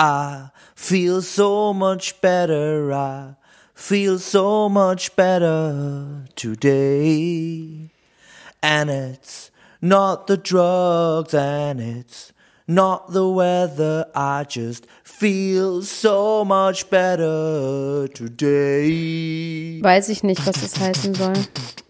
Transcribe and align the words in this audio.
I 0.00 0.48
feel 0.74 1.20
so 1.20 1.74
much 1.74 2.22
better. 2.22 2.90
I 2.90 3.34
feel 3.74 4.18
so 4.18 4.70
much 4.70 5.14
better 5.14 6.24
today. 6.36 7.90
And 8.62 8.88
it's 8.88 9.50
not 9.82 10.26
the 10.26 10.38
drugs 10.38 11.34
and 11.34 11.82
it's 11.82 12.32
not 12.66 13.12
the 13.12 13.28
weather. 13.28 14.06
I 14.14 14.44
just 14.44 14.86
feel 15.04 15.82
so 15.82 16.46
much 16.46 16.88
better 16.88 18.08
today. 18.08 19.82
Weiß 19.82 20.08
ich 20.08 20.22
nicht, 20.22 20.46
was 20.46 20.62
das 20.62 20.80
heißen 20.80 21.14
soll. 21.14 21.34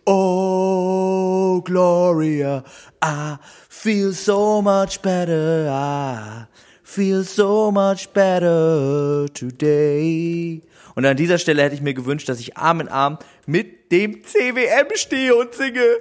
Oh, 0.04 1.60
Gloria, 1.64 2.64
I 3.00 3.36
feel 3.68 4.12
so 4.12 4.60
much 4.60 5.00
better. 5.00 5.68
I 5.70 6.46
feel 6.90 7.22
so 7.22 7.70
much 7.70 8.08
better 8.12 9.26
today. 9.32 10.60
Und 10.96 11.06
an 11.06 11.16
dieser 11.16 11.38
Stelle 11.38 11.62
hätte 11.62 11.76
ich 11.76 11.82
mir 11.82 11.94
gewünscht, 11.94 12.28
dass 12.28 12.40
ich 12.40 12.56
Arm 12.56 12.80
in 12.80 12.88
Arm 12.88 13.18
mit 13.46 13.92
dem 13.92 14.24
CWM 14.24 14.88
stehe 14.94 15.36
und 15.36 15.54
singe. 15.54 16.00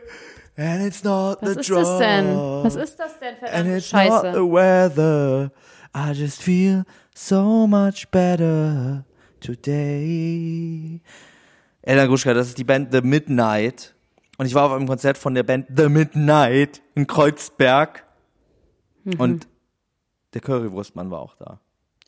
And 0.58 0.86
it's 0.86 1.04
not 1.04 1.38
Was 1.42 1.54
the 1.54 1.60
ist 1.60 1.70
das 1.70 2.00
denn? 2.00 2.36
Was 2.36 2.76
ist 2.76 3.00
das 3.00 3.20
denn, 3.20 3.36
And 3.36 3.68
verdammte 3.68 3.78
it's 3.78 3.92
not 3.94 4.22
the 4.34 4.42
weather. 4.42 5.52
I 5.96 6.12
just 6.12 6.42
feel 6.42 6.84
so 7.14 7.68
much 7.68 8.10
better 8.12 9.06
today. 9.40 11.02
Elena 11.84 12.08
Gruschka, 12.08 12.34
das 12.34 12.48
ist 12.48 12.58
die 12.58 12.64
Band 12.64 12.92
The 12.92 13.02
Midnight. 13.02 13.94
Und 14.38 14.48
ich 14.48 14.56
war 14.56 14.66
auf 14.66 14.72
einem 14.72 14.88
Konzert 14.88 15.18
von 15.18 15.36
der 15.36 15.44
Band 15.44 15.68
The 15.76 15.88
Midnight 15.88 16.82
in 16.96 17.06
Kreuzberg. 17.06 18.06
Mhm. 19.04 19.14
Und 19.20 19.48
der 20.34 20.42
Currywurstmann 20.42 21.12
war 21.12 21.20
auch 21.20 21.36
da. 21.36 21.60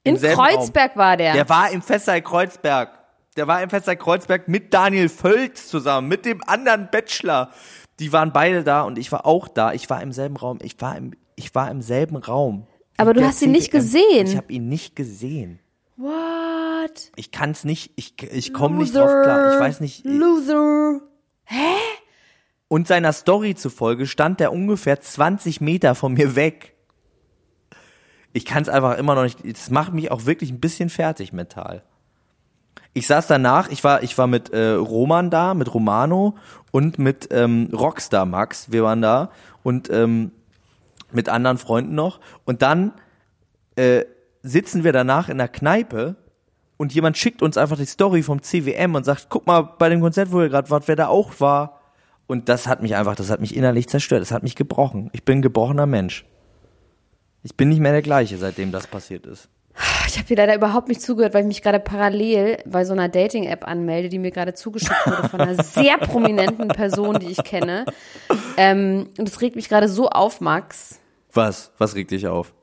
In 0.04 0.16
Im 0.16 0.20
selben 0.20 0.42
Kreuzberg 0.42 0.96
war 0.98 1.18
der. 1.18 1.30
Raum. 1.30 1.38
Der 1.38 1.50
war 1.50 1.72
im 1.72 1.82
Festsaal 1.82 2.22
Kreuzberg. 2.22 2.98
Der 3.38 3.48
war 3.48 3.62
im 3.62 3.70
Festsaal 3.70 3.98
Kreuzberg 3.98 4.48
mit 4.48 4.74
Daniel 4.74 5.10
Völz 5.10 5.68
zusammen, 5.68 6.08
mit 6.08 6.26
dem 6.26 6.44
anderen 6.46 6.90
Bachelor. 6.92 7.52
Die 8.00 8.12
waren 8.12 8.34
beide 8.34 8.64
da 8.64 8.82
und 8.82 8.98
ich 8.98 9.12
war 9.12 9.26
auch 9.26 9.48
da. 9.48 9.74
Ich 9.74 9.90
war 9.90 10.02
im 10.02 10.12
selben 10.12 10.36
Raum. 10.38 10.60
Ich 10.62 10.82
war 10.82 10.98
im, 10.98 11.14
ich 11.36 11.54
war 11.54 11.70
im 11.70 11.82
selben 11.82 12.18
Raum. 12.18 12.68
Aber 12.98 13.14
du 13.14 13.24
hast 13.24 13.42
ihn 13.42 13.52
nicht 13.52 13.72
gesehen. 13.72 14.28
Ich 14.28 14.38
habe 14.38 14.52
ihn 14.52 14.68
nicht 14.68 14.96
gesehen. 14.96 15.60
What? 15.98 17.12
Ich 17.16 17.32
kann's 17.32 17.64
nicht, 17.64 17.92
ich, 17.96 18.16
ich 18.32 18.54
komme 18.54 18.78
nicht 18.78 18.96
drauf 18.96 19.10
klar. 19.10 19.54
Ich 19.54 19.60
weiß 19.60 19.82
nicht. 19.82 20.04
Loser. 20.04 21.02
Und 22.68 22.88
seiner 22.88 23.14
Story 23.14 23.56
zufolge 23.56 24.08
stand 24.08 24.40
der 24.40 24.52
ungefähr 24.52 25.00
20 25.00 25.62
Meter 25.62 25.94
von 25.94 26.14
mir 26.14 26.36
weg. 26.36 26.76
Ich 28.34 28.46
kann's 28.46 28.70
einfach 28.70 28.98
immer 28.98 29.16
noch 29.16 29.24
nicht. 29.24 29.40
Das 29.46 29.70
macht 29.70 29.94
mich 29.94 30.12
auch 30.12 30.26
wirklich 30.26 30.52
ein 30.52 30.60
bisschen 30.60 30.90
fertig 30.90 31.34
mental. 31.34 31.84
Ich 32.94 33.08
saß 33.08 33.28
danach, 33.28 33.70
ich 33.70 33.84
war, 33.84 34.04
ich 34.04 34.18
war 34.18 34.28
mit 34.28 34.52
äh, 34.52 34.72
Roman 34.72 35.30
da, 35.30 35.54
mit 35.54 35.74
Romano 35.74 36.36
und 36.72 37.00
mit 37.00 37.30
ähm, 37.32 37.70
Rockstar 37.74 38.26
Max. 38.26 38.72
Wir 38.72 38.84
waren 38.84 39.02
da 39.02 39.32
und 39.64 39.90
ähm, 39.90 40.32
mit 41.12 41.30
anderen 41.30 41.58
Freunden 41.58 41.96
noch. 41.96 42.20
Und 42.46 42.62
dann 42.62 42.94
äh, 43.76 44.06
sitzen 44.44 44.84
wir 44.84 44.92
danach 44.92 45.30
in 45.30 45.38
der 45.38 45.48
Kneipe 45.48 46.16
und 46.78 46.94
jemand 46.94 47.18
schickt 47.18 47.42
uns 47.42 47.58
einfach 47.58 47.78
die 47.78 47.86
Story 47.86 48.24
vom 48.24 48.42
CWM 48.42 48.96
und 48.96 49.06
sagt, 49.06 49.28
guck 49.30 49.46
mal, 49.46 49.62
bei 49.62 49.88
dem 49.88 50.02
Konzert, 50.02 50.32
wo 50.32 50.42
ihr 50.42 50.50
gerade 50.50 50.70
wart, 50.70 50.88
wer 50.88 50.96
da 50.96 51.08
auch 51.08 51.40
war. 51.40 51.80
Und 52.28 52.50
das 52.50 52.68
hat 52.68 52.82
mich 52.82 52.96
einfach, 52.96 53.16
das 53.16 53.30
hat 53.30 53.40
mich 53.40 53.56
innerlich 53.56 53.88
zerstört, 53.88 54.22
das 54.22 54.32
hat 54.32 54.44
mich 54.44 54.56
gebrochen. 54.56 55.10
Ich 55.14 55.24
bin 55.24 55.40
ein 55.40 55.42
gebrochener 55.42 55.86
Mensch. 55.86 56.26
Ich 57.44 57.56
bin 57.56 57.70
nicht 57.70 57.80
mehr 57.80 57.92
der 57.92 58.02
gleiche, 58.02 58.38
seitdem 58.38 58.72
das 58.72 58.88
passiert 58.88 59.26
ist. 59.26 59.50
Ich 60.08 60.18
habe 60.18 60.28
dir 60.28 60.36
leider 60.38 60.56
überhaupt 60.56 60.90
nicht 60.90 61.02
zugehört, 61.02 61.34
weil 61.34 61.42
ich 61.42 61.48
mich 61.48 61.62
gerade 61.62 61.80
parallel 61.80 62.58
bei 62.66 62.84
so 62.84 62.94
einer 62.94 63.08
Dating-App 63.08 63.66
anmelde, 63.66 64.10
die 64.10 64.20
mir 64.20 64.32
gerade 64.32 64.54
zugeschickt 64.54 65.08
wurde 65.08 65.30
von 65.30 65.42
einer 65.42 65.64
sehr 65.64 65.98
prominenten 65.98 66.68
Person, 66.68 67.20
die 67.20 67.28
ich 67.28 67.44
kenne. 67.44 67.86
Ähm, 68.58 69.10
und 69.18 69.28
es 69.28 69.40
regt 69.42 69.56
mich 69.56 69.70
gerade 69.70 69.88
so 69.88 70.10
auf, 70.10 70.42
Max, 70.42 71.00
Was? 71.34 71.72
Was 71.78 71.96
regt 71.96 72.12
dich 72.12 72.28
auf? 72.28 72.54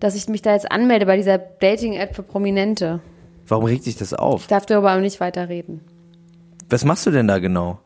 dass 0.00 0.14
ich 0.14 0.28
mich 0.28 0.42
da 0.42 0.52
jetzt 0.52 0.70
anmelde 0.70 1.06
bei 1.06 1.16
dieser 1.16 1.38
Dating-App 1.38 2.14
für 2.14 2.22
Prominente. 2.22 3.00
Warum 3.46 3.64
regt 3.64 3.86
dich 3.86 3.96
das 3.96 4.14
auf? 4.14 4.42
Ich 4.42 4.46
darf 4.46 4.66
darüber 4.66 4.90
aber 4.92 5.00
nicht 5.00 5.18
weiter 5.20 5.48
reden. 5.48 5.80
Was 6.70 6.84
machst 6.84 7.06
du 7.06 7.10
denn 7.10 7.26
da 7.26 7.38
genau? 7.38 7.80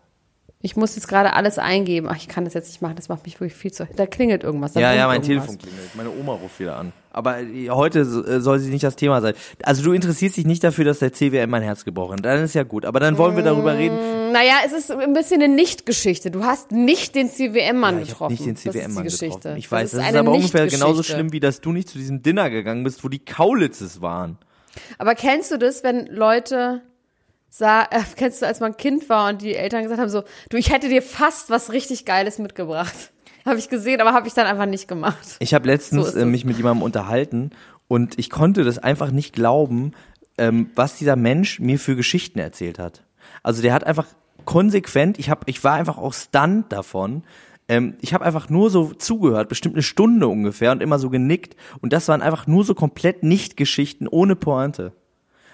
Ich 0.64 0.76
muss 0.76 0.94
jetzt 0.94 1.08
gerade 1.08 1.32
alles 1.32 1.58
eingeben. 1.58 2.06
Ach, 2.08 2.16
ich 2.16 2.28
kann 2.28 2.44
das 2.44 2.54
jetzt 2.54 2.68
nicht 2.68 2.80
machen, 2.82 2.94
das 2.94 3.08
macht 3.08 3.24
mich 3.24 3.40
wirklich 3.40 3.54
viel 3.54 3.72
zu. 3.72 3.86
Da 3.96 4.06
klingelt 4.06 4.44
irgendwas. 4.44 4.72
Da 4.74 4.80
Ja, 4.80 4.94
ja, 4.94 5.08
mein 5.08 5.22
irgendwas. 5.22 5.46
Telefon 5.48 5.58
klingelt. 5.58 5.94
Meine 5.96 6.10
Oma 6.10 6.34
ruft 6.34 6.60
wieder 6.60 6.76
an. 6.76 6.92
Aber 7.10 7.40
äh, 7.40 7.68
heute 7.70 8.00
äh, 8.00 8.40
soll 8.40 8.60
sie 8.60 8.70
nicht 8.70 8.84
das 8.84 8.94
Thema 8.94 9.20
sein. 9.20 9.34
Also 9.64 9.82
du 9.82 9.92
interessierst 9.92 10.36
dich 10.36 10.46
nicht 10.46 10.62
dafür, 10.62 10.84
dass 10.84 11.00
der 11.00 11.12
CWM 11.12 11.50
mein 11.50 11.62
Herz 11.62 11.84
gebrochen 11.84 12.18
hat. 12.18 12.24
Dann 12.24 12.44
ist 12.44 12.54
ja 12.54 12.62
gut. 12.62 12.84
Aber 12.86 13.00
dann 13.00 13.18
wollen 13.18 13.34
wir 13.36 13.42
darüber 13.42 13.76
reden. 13.76 14.30
Naja, 14.32 14.54
es 14.64 14.72
ist 14.72 14.90
ein 14.92 15.12
bisschen 15.12 15.42
eine 15.42 15.52
Nicht-Geschichte. 15.52 16.30
Du 16.30 16.44
hast 16.44 16.70
nicht 16.70 17.16
den 17.16 17.28
CWM-Mann 17.28 17.96
Ja, 17.96 18.02
ich 18.02 18.08
getroffen. 18.10 18.32
nicht 18.32 18.46
den 18.46 18.54
Das 18.54 18.64
ist 18.64 18.72
CWM-Mann 18.72 19.04
getroffen. 19.04 19.56
Ich 19.56 19.70
weiß, 19.70 19.90
das 19.90 20.08
ist, 20.08 20.14
aber 20.14 20.30
ungefähr 20.30 20.68
genauso 20.68 21.02
schlimm, 21.02 21.32
wie 21.32 21.40
dass 21.40 21.60
du 21.60 21.72
nicht 21.72 21.88
zu 21.88 21.98
diesem 21.98 22.22
Dinner 22.22 22.48
gegangen 22.50 22.84
bist, 22.84 23.02
wo 23.02 23.08
die 23.08 23.18
Kaulitzes 23.18 24.00
waren. 24.00 24.38
Aber 24.98 25.14
kennst 25.16 25.50
du 25.50 25.58
das, 25.58 25.82
wenn 25.82 26.06
Leute 26.06 26.82
sah, 27.52 27.82
äh, 27.82 28.02
kennst 28.16 28.40
du, 28.40 28.46
als 28.46 28.60
man 28.60 28.76
Kind 28.76 29.08
war 29.10 29.28
und 29.28 29.42
die 29.42 29.54
Eltern 29.54 29.82
gesagt 29.82 30.00
haben 30.00 30.08
so, 30.08 30.24
du, 30.48 30.56
ich 30.56 30.72
hätte 30.72 30.88
dir 30.88 31.02
fast 31.02 31.50
was 31.50 31.70
richtig 31.70 32.04
Geiles 32.04 32.38
mitgebracht. 32.38 33.12
Habe 33.44 33.58
ich 33.58 33.68
gesehen, 33.68 34.00
aber 34.00 34.12
habe 34.12 34.28
ich 34.28 34.34
dann 34.34 34.46
einfach 34.46 34.66
nicht 34.66 34.86
gemacht. 34.86 35.36
Ich 35.40 35.52
habe 35.52 35.66
letztens 35.66 36.12
So 36.12 36.18
äh, 36.20 36.24
mich 36.24 36.44
mit 36.44 36.58
jemandem 36.58 36.84
unterhalten 36.84 37.50
und 37.88 38.16
ich 38.16 38.30
konnte 38.30 38.62
das 38.62 38.78
einfach 38.78 39.10
nicht 39.10 39.34
glauben, 39.34 39.94
ähm, 40.38 40.70
was 40.76 40.96
dieser 40.96 41.16
Mensch 41.16 41.58
mir 41.58 41.80
für 41.80 41.96
Geschichten 41.96 42.38
erzählt 42.38 42.78
hat. 42.78 43.02
Also 43.42 43.60
der 43.60 43.74
hat 43.74 43.82
einfach 43.82 44.06
konsequent, 44.44 45.19
ich 45.19 45.28
hab, 45.28 45.48
ich 45.48 45.64
war 45.64 45.74
einfach 45.74 45.98
auch 45.98 46.14
stunned 46.14 46.70
davon. 46.70 47.25
Ähm, 47.66 47.96
ich 48.00 48.14
habe 48.14 48.25
einfach 48.25 48.49
nur 48.49 48.70
so 48.70 48.94
zugehört, 48.94 49.49
bestimmt 49.49 49.75
eine 49.75 49.82
Stunde 49.82 50.28
ungefähr 50.28 50.70
und 50.70 50.81
immer 50.81 51.00
so 51.00 51.10
genickt 51.10 51.56
und 51.81 51.93
das 51.93 52.06
waren 52.06 52.22
einfach 52.22 52.46
nur 52.46 52.62
so 52.62 52.76
komplett 52.76 53.25
nicht 53.25 53.56
Geschichten 53.56 54.06
ohne 54.06 54.37
Pointe. 54.37 54.93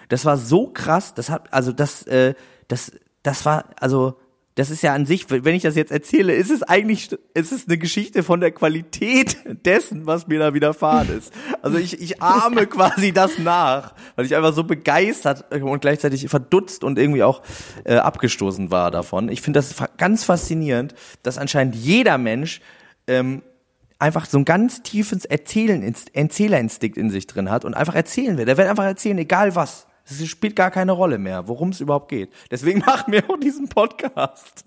Das 0.09 0.25
war 0.25 0.37
so 0.37 0.67
krass, 0.67 1.13
das 1.13 1.29
hat 1.29 1.53
also 1.53 1.71
das 1.71 2.03
äh, 2.03 2.33
das 2.67 2.91
das 3.23 3.45
war 3.45 3.65
also 3.79 4.17
das 4.59 4.71
ist 4.71 4.83
ja 4.83 4.93
an 4.93 5.05
sich, 5.05 5.29
wenn 5.29 5.55
ich 5.55 5.63
das 5.63 5.77
jetzt 5.77 5.89
erzähle, 5.89 6.33
ist 6.33 6.51
es 6.51 6.63
eigentlich, 6.63 7.17
ist 7.33 7.53
es 7.53 7.65
eine 7.65 7.77
Geschichte 7.77 8.23
von 8.23 8.41
der 8.41 8.51
Qualität 8.51 9.37
dessen, 9.65 10.05
was 10.05 10.27
mir 10.27 10.37
da 10.37 10.53
widerfahren 10.53 11.17
ist. 11.17 11.31
Also 11.61 11.77
ich, 11.77 12.01
ich 12.01 12.21
ahme 12.21 12.67
quasi 12.67 13.13
das 13.13 13.37
nach, 13.37 13.93
weil 14.17 14.25
ich 14.25 14.35
einfach 14.35 14.53
so 14.53 14.65
begeistert 14.65 15.49
und 15.53 15.79
gleichzeitig 15.79 16.27
verdutzt 16.27 16.83
und 16.83 16.99
irgendwie 16.99 17.23
auch 17.23 17.41
äh, 17.85 17.95
abgestoßen 17.95 18.69
war 18.69 18.91
davon. 18.91 19.29
Ich 19.29 19.41
finde 19.41 19.59
das 19.59 19.75
ganz 19.95 20.25
faszinierend, 20.25 20.93
dass 21.23 21.37
anscheinend 21.37 21.75
jeder 21.75 22.17
Mensch 22.17 22.59
ähm, 23.07 23.43
einfach 23.97 24.25
so 24.25 24.39
ein 24.39 24.45
ganz 24.45 24.83
tiefes 24.83 25.23
Erzählen, 25.23 25.95
Erzählerinstinkt 26.11 26.97
in 26.97 27.11
sich 27.11 27.27
drin 27.27 27.49
hat 27.49 27.63
und 27.63 27.75
einfach 27.75 27.95
erzählen 27.95 28.37
will. 28.37 28.43
Der 28.43 28.57
will 28.57 28.67
einfach 28.67 28.83
erzählen, 28.83 29.19
egal 29.19 29.55
was. 29.55 29.87
Es 30.09 30.25
spielt 30.27 30.55
gar 30.55 30.71
keine 30.71 30.91
Rolle 30.91 31.17
mehr, 31.19 31.47
worum 31.47 31.69
es 31.69 31.79
überhaupt 31.81 32.09
geht. 32.09 32.29
Deswegen 32.49 32.79
machen 32.85 33.11
wir 33.13 33.29
auch 33.29 33.39
diesen 33.39 33.69
Podcast. 33.69 34.63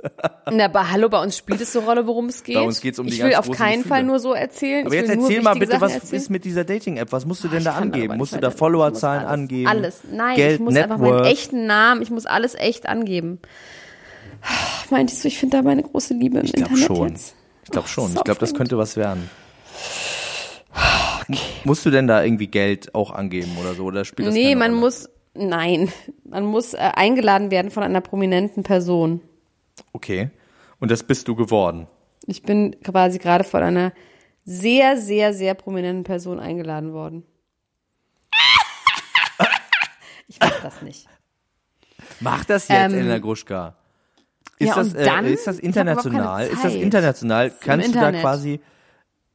Na, 0.50 0.67
aber 0.67 0.91
hallo, 0.91 1.09
bei 1.09 1.21
uns 1.21 1.37
spielt 1.37 1.61
es 1.61 1.73
so 1.73 1.81
eine 1.81 1.89
Rolle, 1.89 2.06
worum 2.06 2.27
es 2.27 2.44
geht. 2.44 2.55
Bei 2.55 2.62
uns 2.62 2.81
geht's 2.81 2.99
um 2.99 3.06
die 3.06 3.15
Ich 3.15 3.23
will 3.23 3.35
auf 3.35 3.50
keinen 3.50 3.79
Gefühle. 3.83 3.89
Fall 3.89 4.05
nur 4.05 4.21
so 4.21 4.35
erzählen. 4.35 4.87
Aber 4.87 4.94
ich 4.94 5.00
jetzt 5.00 5.11
will 5.11 5.17
nur 5.17 5.29
erzähl 5.29 5.43
mal 5.43 5.55
bitte, 5.55 5.81
was 5.81 5.93
Sachen 5.93 6.03
erzählen. 6.03 6.23
ist 6.23 6.31
mit 6.31 6.44
dieser 6.44 6.65
Dating-App? 6.65 7.11
Was 7.12 7.27
musst 7.27 7.43
du 7.43 7.49
denn 7.49 7.59
Ich 7.59 7.65
da 7.65 7.73
angeben? 7.75 8.17
Musst 8.17 8.35
du 8.35 8.39
da 8.39 8.50
Followerzahlen 8.50 9.27
angeben? 9.27 9.67
Alles. 9.69 10.00
Nein, 10.11 10.37
Geld, 10.37 10.55
ich 10.55 10.61
muss 10.61 10.75
Net 10.75 10.85
einfach 10.85 10.99
meinen 10.99 11.25
echten 11.25 11.67
Namen, 11.67 12.03
ich 12.03 12.11
muss 12.11 12.27
alles 12.27 12.55
echt 12.55 12.89
angeben. 12.89 13.41
Meintest 14.91 15.25
du, 15.25 15.29
ich 15.29 15.39
finde 15.39 15.56
da 15.56 15.62
meine 15.62 15.83
große 15.83 16.15
Liebe 16.15 16.39
im 16.39 16.44
Ich 16.44 16.53
glaube 16.53 16.71
Internet 16.75 16.97
schon. 16.97 17.09
jetzt? 17.09 17.35
Ich 17.65 17.71
glaube 17.71 17.87
Oh, 17.87 17.89
schon. 17.89 18.11
ist 18.11 18.17
Ich 18.19 18.25
glaube, 18.25 18.41
das 18.41 18.55
könnte 18.55 18.79
was 18.79 18.97
werden. 18.97 19.29
Musst 21.65 21.87
du 21.87 21.91
denn 21.91 22.06
da 22.09 22.23
irgendwie 22.23 22.49
Geld 22.49 22.94
auch 22.94 23.12
angeben 23.12 23.53
oder 23.61 23.75
so? 23.75 23.85
Oder 23.85 24.05
spielt 24.05 24.29
das 24.29 24.35
Nee, 24.35 24.55
man 24.56 24.75
muss, 24.75 25.09
nein, 25.34 25.93
man 26.25 26.44
muss 26.44 26.75
äh, 26.75 26.79
eingeladen 26.79 27.50
werden 27.50 27.70
von 27.70 27.82
einer 27.82 28.00
prominenten 28.00 28.62
Person. 28.62 29.20
Okay. 29.93 30.31
Und 30.79 30.90
das 30.90 31.02
bist 31.02 31.29
du 31.29 31.34
geworden. 31.34 31.87
Ich 32.26 32.43
bin 32.43 32.76
quasi 32.82 33.19
gerade 33.19 33.44
von 33.44 33.62
einer 33.62 33.93
sehr, 34.44 34.96
sehr, 34.96 35.32
sehr 35.32 35.55
prominenten 35.55 36.05
Person 36.05 36.40
eingeladen 36.40 36.93
worden. 36.93 37.25
Ich 40.29 40.40
mach 40.40 40.62
das 40.62 40.81
nicht. 40.81 41.06
Mach 42.20 42.44
das 42.46 42.69
jetzt, 42.69 42.93
Ähm, 42.93 42.94
Elena 42.94 43.19
Gruschka. 43.19 43.76
Ist, 44.58 44.69
ja, 44.69 44.75
das, 44.76 44.93
dann? 44.94 45.26
äh, 45.26 45.32
ist 45.32 45.46
das 45.46 45.58
international? 45.58 46.46
Ist 46.46 46.64
das 46.64 46.75
international? 46.75 47.52
Kannst 47.61 47.94
du 47.94 48.00
da 48.00 48.12
quasi 48.12 48.61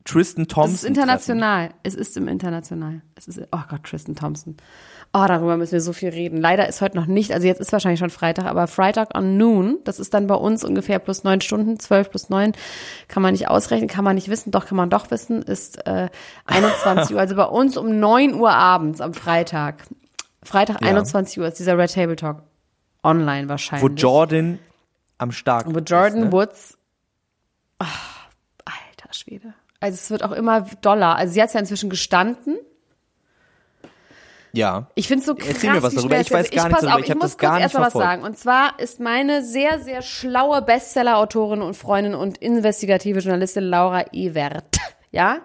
Tristan 0.05 0.47
Thompson 0.47 0.73
Es 0.73 0.83
ist 0.83 0.87
international. 0.87 1.69
Es 1.83 1.93
ist 1.95 2.17
im 2.17 2.27
International. 2.27 3.01
Es 3.15 3.27
ist, 3.27 3.39
oh 3.51 3.59
Gott, 3.69 3.83
Tristan 3.83 4.15
Thompson. 4.15 4.57
Oh, 5.13 5.25
darüber 5.27 5.57
müssen 5.57 5.71
wir 5.71 5.81
so 5.81 5.93
viel 5.93 6.09
reden. 6.09 6.37
Leider 6.37 6.67
ist 6.67 6.81
heute 6.81 6.97
noch 6.97 7.05
nicht, 7.07 7.31
also 7.31 7.47
jetzt 7.47 7.61
ist 7.61 7.71
wahrscheinlich 7.71 7.99
schon 7.99 8.09
Freitag, 8.09 8.45
aber 8.45 8.67
Freitag 8.67 9.17
on 9.17 9.37
Noon, 9.37 9.79
das 9.83 9.99
ist 9.99 10.13
dann 10.13 10.27
bei 10.27 10.35
uns 10.35 10.63
ungefähr 10.63 10.99
plus 10.99 11.23
neun 11.23 11.41
Stunden, 11.41 11.79
zwölf 11.79 12.09
plus 12.09 12.29
neun, 12.29 12.51
kann 13.07 13.23
man 13.23 13.31
nicht 13.31 13.47
ausrechnen, 13.47 13.87
kann 13.89 14.03
man 14.03 14.15
nicht 14.15 14.29
wissen, 14.29 14.51
doch 14.51 14.65
kann 14.65 14.75
man 14.77 14.89
doch 14.89 15.09
wissen, 15.09 15.41
ist 15.41 15.85
äh, 15.87 16.09
21 16.45 17.13
Uhr. 17.15 17.19
Also 17.19 17.35
bei 17.35 17.45
uns 17.45 17.77
um 17.77 17.99
9 17.99 18.35
Uhr 18.35 18.51
abends 18.51 19.01
am 19.01 19.13
Freitag. 19.13 19.87
Freitag 20.43 20.81
Ja. 20.81 20.89
21 20.89 21.39
Uhr 21.39 21.47
ist 21.47 21.57
dieser 21.59 21.77
Red 21.77 21.93
Table 21.93 22.15
Talk 22.15 22.43
online 23.03 23.49
wahrscheinlich. 23.49 23.89
Wo 23.89 23.95
Jordan 23.95 24.59
am 25.17 25.31
Start 25.31 25.65
Wo 25.67 25.79
Jordan 25.79 26.19
ist, 26.19 26.25
ne? 26.25 26.31
Woods. 26.31 26.77
Ach, 27.79 28.27
alter 28.65 29.13
Schwede. 29.13 29.53
Also 29.79 29.95
es 29.95 30.09
wird 30.09 30.23
auch 30.23 30.31
immer 30.31 30.61
doller. 30.81 31.15
Also 31.15 31.33
sie 31.33 31.41
hat 31.41 31.53
ja 31.53 31.59
inzwischen 31.59 31.89
gestanden. 31.89 32.57
Ja. 34.57 34.87
Ich 34.95 35.07
finde 35.07 35.21
es 35.21 35.27
so 35.27 35.35
krass. 35.35 35.49
Erzähl 35.49 35.71
mir 35.71 35.83
was 35.83 35.93
darüber. 35.93 36.19
Ich 36.19 36.31
weiß 36.31 36.49
gar 36.49 36.67
nichts 36.67 36.81
darüber. 36.81 36.95
auf, 36.95 37.03
Ich 37.03 37.11
hab 37.11 37.17
muss 37.17 37.31
das 37.31 37.37
gar 37.37 37.51
kurz 37.51 37.57
nicht 37.57 37.63
erst 37.63 37.75
mal 37.75 37.85
was 37.85 37.93
sagen. 37.93 38.23
Und 38.23 38.37
zwar 38.37 38.79
ist 38.79 38.99
meine 38.99 39.43
sehr, 39.43 39.79
sehr 39.79 40.01
schlaue 40.01 40.61
Bestseller-Autorin 40.61 41.61
und 41.61 41.75
Freundin 41.75 42.15
und 42.15 42.39
investigative 42.39 43.19
Journalistin 43.19 43.63
Laura 43.63 44.05
Ewert, 44.11 44.77
ja, 45.11 45.39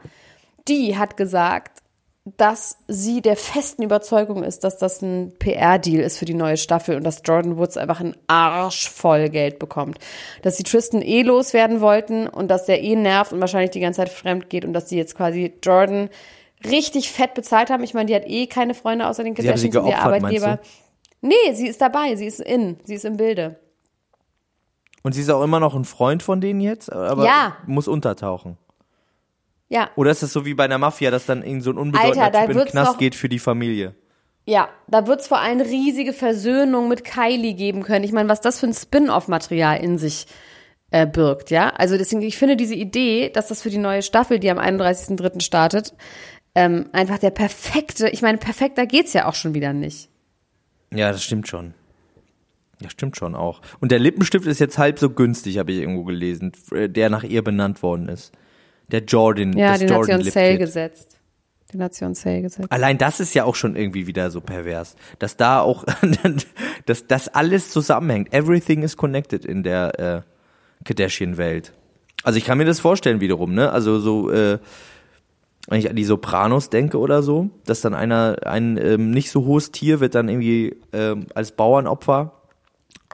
die 0.67 0.97
hat 0.97 1.17
gesagt, 1.17 1.82
dass 2.25 2.79
sie 2.87 3.20
der 3.20 3.37
festen 3.37 3.82
Überzeugung 3.82 4.44
ist, 4.44 4.62
dass 4.62 4.79
das 4.79 5.03
ein 5.03 5.32
PR-Deal 5.41 6.00
ist 6.00 6.19
für 6.19 6.25
die 6.25 6.35
neue 6.35 6.56
Staffel 6.56 6.94
und 6.94 7.03
dass 7.03 7.23
Jordan 7.25 7.59
Woods 7.59 7.76
einfach 7.76 7.99
einen 7.99 8.17
Arsch 8.29 8.88
voll 8.88 9.29
Geld 9.29 9.59
bekommt. 9.59 9.99
Dass 10.43 10.56
sie 10.56 10.62
Tristan 10.62 11.03
eh 11.03 11.23
loswerden 11.23 11.81
wollten 11.81 12.29
und 12.29 12.49
dass 12.49 12.67
der 12.67 12.81
eh 12.81 12.94
nervt 12.94 13.32
und 13.32 13.41
wahrscheinlich 13.41 13.73
die 13.73 13.81
ganze 13.81 13.99
Zeit 13.99 14.09
fremd 14.09 14.50
geht 14.50 14.64
und 14.64 14.73
dass 14.73 14.88
sie 14.88 14.97
jetzt 14.97 15.17
quasi 15.17 15.53
Jordan 15.64 16.11
richtig 16.64 17.11
fett 17.11 17.35
bezahlt 17.35 17.70
haben. 17.70 17.82
Ich 17.82 17.94
meine, 17.94 18.06
die 18.06 18.14
hat 18.14 18.25
eh 18.26 18.47
keine 18.47 18.75
Freunde 18.75 19.06
außer 19.06 19.25
den 19.25 19.35
Sie 19.37 19.43
sie 19.43 19.49
Kardashians 19.49 19.76
und 19.76 19.82
ihr 19.87 19.91
geopfert, 19.91 20.06
Arbeitgeber. 20.06 20.59
Nee, 21.20 21.53
sie 21.55 21.69
ist 21.69 21.81
dabei, 21.81 22.17
sie 22.17 22.26
ist 22.26 22.41
in, 22.41 22.79
sie 22.85 22.94
ist 22.94 23.05
im 23.05 23.17
Bilde. 23.17 23.59
Und 25.03 25.12
sie 25.12 25.20
ist 25.20 25.31
auch 25.31 25.43
immer 25.43 25.61
noch 25.61 25.75
ein 25.75 25.85
Freund 25.85 26.23
von 26.23 26.41
denen 26.41 26.61
jetzt, 26.61 26.93
aber 26.93 27.25
Ja. 27.25 27.56
muss 27.67 27.88
untertauchen. 27.88 28.56
Ja, 29.69 29.91
Oder 29.97 30.11
ist 30.11 30.23
das 30.23 30.32
so 30.35 30.44
wie 30.44 30.53
bei 30.53 30.64
einer 30.64 30.76
Mafia, 30.76 31.11
dass 31.11 31.25
dann 31.25 31.43
irgend 31.43 31.62
so 31.62 31.70
ein 31.70 31.79
unbedeutender 31.79 32.25
Alter, 32.26 32.41
Typ 32.43 32.50
in 32.50 32.59
den 32.59 32.67
Knast 32.67 32.99
geht 32.99 33.14
für 33.14 33.31
die 33.31 33.38
Familie? 33.38 33.94
Ja, 34.44 34.69
da 34.87 35.06
wird's 35.06 35.29
vor 35.29 35.38
allem 35.38 35.61
riesige 35.61 36.12
Versöhnung 36.12 36.88
mit 36.88 37.05
Kylie 37.05 37.55
geben 37.55 37.82
können. 37.82 38.05
Ich 38.05 38.12
meine, 38.12 38.29
was 38.29 38.41
das 38.43 38.61
für 38.61 38.67
ein 38.67 38.75
Spin-off-Material 38.75 39.79
in 39.79 39.97
sich 39.97 40.26
äh, 40.91 41.06
birgt, 41.06 41.50
ja. 41.50 41.70
Also 41.70 41.97
deswegen, 41.97 42.20
ich 42.20 42.37
finde 42.37 42.56
diese 42.56 42.75
Idee, 42.75 43.31
dass 43.31 43.49
das 43.49 43.62
für 43.62 43.70
die 43.70 43.79
neue 43.79 44.03
Staffel, 44.03 44.38
die 44.38 44.50
am 44.50 44.59
31.03. 44.59 45.41
startet, 45.41 45.94
ähm, 46.54 46.87
einfach 46.93 47.19
der 47.19 47.31
perfekte, 47.31 48.08
ich 48.08 48.22
meine, 48.22 48.38
perfekter 48.38 48.87
geht's 48.87 49.12
ja 49.12 49.26
auch 49.26 49.34
schon 49.34 49.54
wieder 49.54 49.72
nicht. 49.72 50.08
Ja, 50.93 51.10
das 51.10 51.25
stimmt 51.25 51.49
schon. 51.49 51.75
Ja, 52.81 52.90
stimmt 52.90 53.16
schon 53.16 53.34
auch. 53.34 53.62
Und 53.81 53.93
der 53.93 53.99
Lippenstift 53.99 54.46
ist 54.46 54.60
jetzt 54.60 54.76
halb 54.76 54.99
so 54.99 55.10
günstig, 55.10 55.58
habe 55.58 55.72
ich 55.72 55.78
irgendwo 55.78 56.04
gelesen, 56.04 56.52
äh, 56.72 56.88
der 56.88 57.10
nach 57.10 57.22
ihr 57.22 57.43
benannt 57.43 57.82
worden 57.82 58.08
ist. 58.08 58.32
Der 58.88 59.04
Jordan, 59.04 59.56
Ja, 59.56 59.72
das 59.72 59.78
den 59.81 59.90
hat 59.90 60.04
sie 60.04 60.10
Jordan 60.10 60.26
on 60.26 60.31
Sale 60.31 60.58
gesetzt. 60.58 61.19
Den 61.72 61.82
hat 61.82 61.94
sie 61.94 62.04
on 62.04 62.14
Sale 62.14 62.43
gesetzt. 62.43 62.70
Allein 62.70 62.99
das 62.99 63.20
ist 63.20 63.34
ja 63.34 63.44
auch 63.44 63.54
schon 63.54 63.76
irgendwie 63.76 64.06
wieder 64.06 64.31
so 64.31 64.40
pervers, 64.40 64.96
dass 65.19 65.37
da 65.37 65.60
auch, 65.60 65.84
dass 66.87 67.06
das 67.06 67.28
alles 67.28 67.70
zusammenhängt. 67.70 68.34
Everything 68.34 68.82
is 68.82 68.96
connected 68.96 69.44
in 69.46 69.62
der 69.62 69.99
äh, 69.99 70.84
Kardashian-Welt. 70.84 71.72
Also 72.25 72.37
ich 72.37 72.44
kann 72.44 72.58
mir 72.58 72.64
das 72.64 72.81
vorstellen 72.81 73.20
wiederum, 73.20 73.54
ne? 73.54 73.70
Also 73.70 73.99
so, 73.99 74.31
äh, 74.31 74.58
wenn 75.69 75.79
ich 75.79 75.88
an 75.88 75.97
die 75.97 76.05
Sopranos 76.05 76.70
denke 76.70 76.99
oder 76.99 77.23
so, 77.23 77.50
dass 77.64 77.81
dann 77.81 77.94
einer, 77.94 78.37
ein 78.44 78.76
ähm, 78.76 79.11
nicht 79.11 79.31
so 79.31 79.44
hohes 79.44 79.70
Tier 79.70 80.00
wird 80.00 80.14
dann 80.14 80.29
irgendwie 80.29 80.76
ähm, 80.93 81.26
als 81.35 81.53
Bauernopfer. 81.53 82.32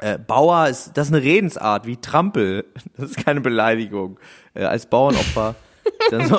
Äh, 0.00 0.18
Bauer 0.18 0.68
ist, 0.68 0.92
das 0.94 1.08
ist 1.08 1.14
eine 1.14 1.22
Redensart, 1.22 1.86
wie 1.86 1.96
Trampel. 1.96 2.64
Das 2.96 3.10
ist 3.10 3.24
keine 3.24 3.40
Beleidigung. 3.40 4.18
Äh, 4.54 4.64
als 4.64 4.86
Bauernopfer. 4.86 5.54
dann 6.10 6.26
so, 6.26 6.36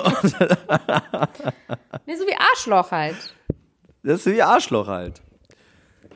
Nee, 2.05 2.15
so 2.15 2.25
wie 2.25 2.35
Arschloch 2.37 2.91
halt. 2.91 3.15
Das 4.03 4.25
ist 4.25 4.33
wie 4.33 4.41
Arschloch 4.41 4.87
halt. 4.87 5.21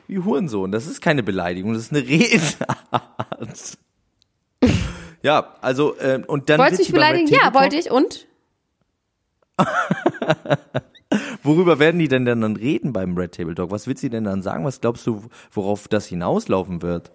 Wie 0.06 0.18
Hurensohn. 0.18 0.72
Das 0.72 0.86
ist 0.86 1.00
keine 1.00 1.22
Beleidigung, 1.22 1.72
das 1.72 1.84
ist 1.84 1.92
eine 1.92 2.06
Redensart. 2.06 3.78
ja, 5.22 5.54
also, 5.60 5.96
äh, 5.98 6.22
und 6.26 6.50
dann. 6.50 6.58
Wolltest 6.58 6.80
du 6.80 6.84
mich 6.84 6.92
beleidigen? 6.92 7.28
Ja, 7.28 7.54
wollte 7.54 7.76
ich. 7.76 7.90
Und? 7.90 8.26
Worüber 11.42 11.78
werden 11.78 11.98
die 11.98 12.08
denn 12.08 12.24
dann 12.24 12.56
reden 12.56 12.92
beim 12.92 13.16
Red 13.16 13.32
Table 13.32 13.54
Talk? 13.54 13.70
Was 13.70 13.86
wird 13.86 13.98
sie 13.98 14.10
denn 14.10 14.24
dann 14.24 14.42
sagen? 14.42 14.64
Was 14.64 14.80
glaubst 14.80 15.06
du, 15.06 15.22
worauf 15.52 15.88
das 15.88 16.06
hinauslaufen 16.06 16.82
wird? 16.82 17.12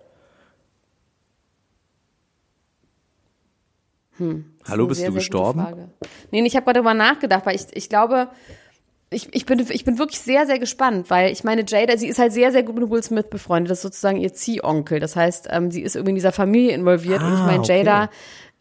Hallo, 4.19 4.43
Eine 4.67 4.85
bist 4.87 4.99
sehr, 4.99 5.09
du 5.09 5.15
gestorben? 5.15 5.91
Nee, 6.31 6.41
ich 6.45 6.55
habe 6.55 6.65
gerade 6.65 6.79
darüber 6.79 6.93
nachgedacht, 6.93 7.45
weil 7.45 7.55
ich, 7.55 7.67
ich 7.71 7.87
glaube, 7.87 8.27
ich, 9.09 9.33
ich, 9.33 9.45
bin, 9.45 9.65
ich 9.69 9.85
bin 9.85 9.97
wirklich 9.97 10.19
sehr, 10.19 10.45
sehr 10.45 10.59
gespannt, 10.59 11.09
weil 11.09 11.31
ich 11.31 11.43
meine, 11.45 11.63
Jada, 11.65 11.97
sie 11.97 12.07
ist 12.07 12.19
halt 12.19 12.33
sehr, 12.33 12.51
sehr 12.51 12.63
gut 12.63 12.75
mit 12.77 12.89
Will 12.89 13.01
Smith 13.01 13.27
befreundet. 13.29 13.71
Das 13.71 13.79
ist 13.79 13.83
sozusagen 13.83 14.17
ihr 14.17 14.33
Ziehonkel. 14.33 14.99
Das 14.99 15.15
heißt, 15.15 15.47
ähm, 15.51 15.71
sie 15.71 15.81
ist 15.81 15.95
irgendwie 15.95 16.11
in 16.11 16.15
dieser 16.15 16.33
Familie 16.33 16.73
involviert. 16.73 17.21
und 17.23 17.33
ich 17.33 17.39
Ah, 17.39 17.45
meine, 17.45 17.59
okay. 17.61 17.77
Jada, 17.77 18.09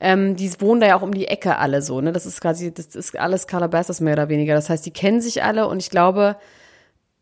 ähm, 0.00 0.36
die 0.36 0.50
wohnen 0.60 0.80
da 0.80 0.86
ja 0.86 0.96
auch 0.96 1.02
um 1.02 1.12
die 1.12 1.28
Ecke 1.28 1.58
alle 1.58 1.82
so. 1.82 2.00
Ne? 2.00 2.12
Das 2.12 2.26
ist 2.26 2.40
quasi, 2.40 2.72
das 2.72 2.86
ist 2.86 3.18
alles 3.18 3.46
Calabasas 3.46 4.00
mehr 4.00 4.14
oder 4.14 4.28
weniger. 4.28 4.54
Das 4.54 4.70
heißt, 4.70 4.86
die 4.86 4.92
kennen 4.92 5.20
sich 5.20 5.42
alle 5.42 5.68
und 5.68 5.80
ich 5.80 5.90
glaube, 5.90 6.36